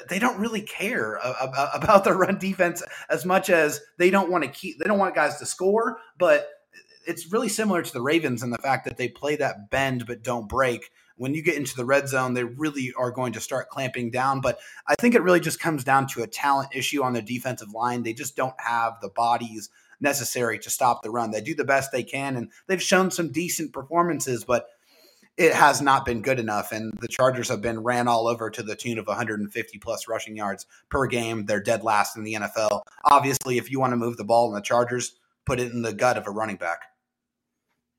they 0.08 0.18
don't 0.18 0.38
really 0.38 0.60
care 0.60 1.18
about 1.74 2.04
their 2.04 2.16
run 2.16 2.38
defense 2.38 2.82
as 3.08 3.24
much 3.24 3.48
as 3.48 3.80
they 3.96 4.10
don't 4.10 4.30
want 4.30 4.44
to 4.44 4.50
keep 4.50 4.78
they 4.78 4.84
don't 4.84 4.98
want 4.98 5.14
guys 5.14 5.38
to 5.38 5.46
score 5.46 5.98
but 6.18 6.48
it's 7.06 7.32
really 7.32 7.48
similar 7.48 7.80
to 7.80 7.92
the 7.92 8.02
ravens 8.02 8.42
in 8.42 8.50
the 8.50 8.58
fact 8.58 8.84
that 8.84 8.98
they 8.98 9.08
play 9.08 9.36
that 9.36 9.70
bend 9.70 10.04
but 10.06 10.22
don't 10.22 10.48
break 10.48 10.90
when 11.18 11.34
you 11.34 11.42
get 11.42 11.56
into 11.56 11.76
the 11.76 11.84
red 11.84 12.08
zone 12.08 12.34
they 12.34 12.44
really 12.44 12.92
are 12.96 13.10
going 13.10 13.32
to 13.32 13.40
start 13.40 13.68
clamping 13.68 14.10
down 14.10 14.40
but 14.40 14.58
i 14.86 14.94
think 15.00 15.14
it 15.14 15.22
really 15.22 15.40
just 15.40 15.60
comes 15.60 15.84
down 15.84 16.06
to 16.06 16.22
a 16.22 16.26
talent 16.26 16.68
issue 16.74 17.02
on 17.02 17.12
the 17.12 17.22
defensive 17.22 17.72
line 17.72 18.02
they 18.02 18.12
just 18.12 18.36
don't 18.36 18.58
have 18.58 18.94
the 19.00 19.10
bodies 19.10 19.68
necessary 20.00 20.58
to 20.58 20.70
stop 20.70 21.02
the 21.02 21.10
run 21.10 21.30
they 21.30 21.40
do 21.40 21.54
the 21.54 21.64
best 21.64 21.92
they 21.92 22.02
can 22.02 22.36
and 22.36 22.50
they've 22.66 22.82
shown 22.82 23.10
some 23.10 23.30
decent 23.30 23.72
performances 23.72 24.44
but 24.44 24.68
it 25.38 25.54
has 25.54 25.80
not 25.80 26.04
been 26.04 26.20
good 26.20 26.40
enough. 26.40 26.72
And 26.72 26.92
the 27.00 27.06
Chargers 27.06 27.48
have 27.48 27.62
been 27.62 27.84
ran 27.84 28.08
all 28.08 28.26
over 28.26 28.50
to 28.50 28.62
the 28.62 28.74
tune 28.74 28.98
of 28.98 29.06
150 29.06 29.78
plus 29.78 30.08
rushing 30.08 30.36
yards 30.36 30.66
per 30.90 31.06
game. 31.06 31.46
They're 31.46 31.62
dead 31.62 31.84
last 31.84 32.16
in 32.16 32.24
the 32.24 32.34
NFL. 32.34 32.82
Obviously, 33.04 33.56
if 33.56 33.70
you 33.70 33.78
want 33.78 33.92
to 33.92 33.96
move 33.96 34.16
the 34.16 34.24
ball 34.24 34.48
in 34.48 34.54
the 34.54 34.60
Chargers, 34.60 35.12
put 35.46 35.60
it 35.60 35.70
in 35.70 35.82
the 35.82 35.92
gut 35.92 36.18
of 36.18 36.26
a 36.26 36.30
running 36.30 36.56
back. 36.56 36.82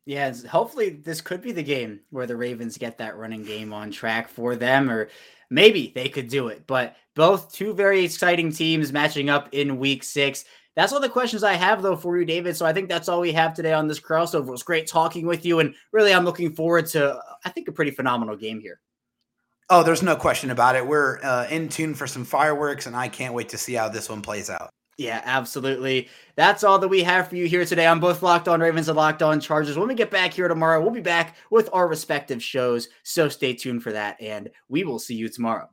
Yeah, 0.10 0.34
hopefully 0.50 0.90
this 0.90 1.22
could 1.22 1.40
be 1.40 1.52
the 1.52 1.62
game 1.62 2.00
where 2.10 2.26
the 2.26 2.36
Ravens 2.36 2.80
get 2.80 2.98
that 2.98 3.16
running 3.16 3.44
game 3.44 3.72
on 3.72 3.92
track 3.92 4.28
for 4.28 4.56
them, 4.56 4.90
or 4.90 5.10
maybe 5.52 5.92
they 5.94 6.10
could 6.10 6.30
do 6.30 6.48
it. 6.48 6.66
But 6.66 6.96
both 7.16 7.54
two 7.54 7.76
very 7.76 8.06
exciting 8.06 8.52
teams 8.52 8.92
matching 8.92 9.30
up 9.30 9.50
in 9.52 9.78
week 9.78 10.04
six. 10.04 10.46
That's 10.76 10.94
all 10.94 11.00
the 11.00 11.10
questions 11.10 11.44
I 11.44 11.54
have, 11.54 11.84
though, 11.84 11.96
for 11.96 12.18
you, 12.18 12.26
David. 12.26 12.58
So 12.58 12.66
I 12.66 12.74
think 12.74 12.90
that's 12.90 13.08
all 13.08 13.22
we 13.22 13.32
have 13.34 13.54
today 13.54 13.74
on 13.74 13.88
this 13.88 14.00
crossover. 14.00 14.48
It 14.48 14.52
was 14.52 14.64
great 14.64 14.88
talking 14.88 15.28
with 15.28 15.46
you. 15.46 15.60
And 15.60 15.76
really, 15.92 16.12
I'm 16.12 16.26
looking 16.26 16.56
forward 16.56 16.88
to, 16.88 17.22
I 17.46 17.50
think, 17.52 17.68
a 17.68 17.72
pretty 17.72 17.92
phenomenal 17.92 18.36
game 18.36 18.60
here. 18.60 18.80
Oh, 19.70 19.84
there's 19.84 20.02
no 20.02 20.16
question 20.16 20.50
about 20.50 20.76
it. 20.76 20.88
We're 20.88 21.20
uh, 21.22 21.46
in 21.52 21.70
tune 21.70 21.94
for 21.94 22.08
some 22.08 22.26
fireworks, 22.26 22.88
and 22.88 22.96
I 22.96 23.10
can't 23.10 23.36
wait 23.36 23.50
to 23.50 23.60
see 23.60 23.76
how 23.76 23.90
this 23.90 24.10
one 24.10 24.24
plays 24.24 24.50
out. 24.50 24.72
Yeah, 25.00 25.22
absolutely. 25.24 26.10
That's 26.36 26.66
all 26.66 26.78
that 26.80 26.90
we 26.90 27.04
have 27.04 27.30
for 27.30 27.38
you 27.38 27.48
here 27.48 27.64
today 27.64 27.86
on 27.86 28.02
both 28.02 28.22
Locked 28.22 28.50
On 28.50 28.60
Ravens 28.60 28.90
and 28.90 28.98
Locked 28.98 29.24
On 29.24 29.40
Chargers. 29.40 29.78
When 29.78 29.88
we 29.88 29.96
get 29.96 30.12
back 30.12 30.34
here 30.34 30.50
tomorrow, 30.50 30.82
we'll 30.82 30.92
be 30.92 31.00
back 31.00 31.38
with 31.50 31.70
our 31.72 31.88
respective 31.88 32.44
shows. 32.44 32.90
So 33.04 33.30
stay 33.30 33.54
tuned 33.54 33.82
for 33.82 33.94
that, 33.94 34.22
and 34.22 34.50
we 34.68 34.84
will 34.84 35.00
see 35.00 35.16
you 35.16 35.30
tomorrow. 35.30 35.70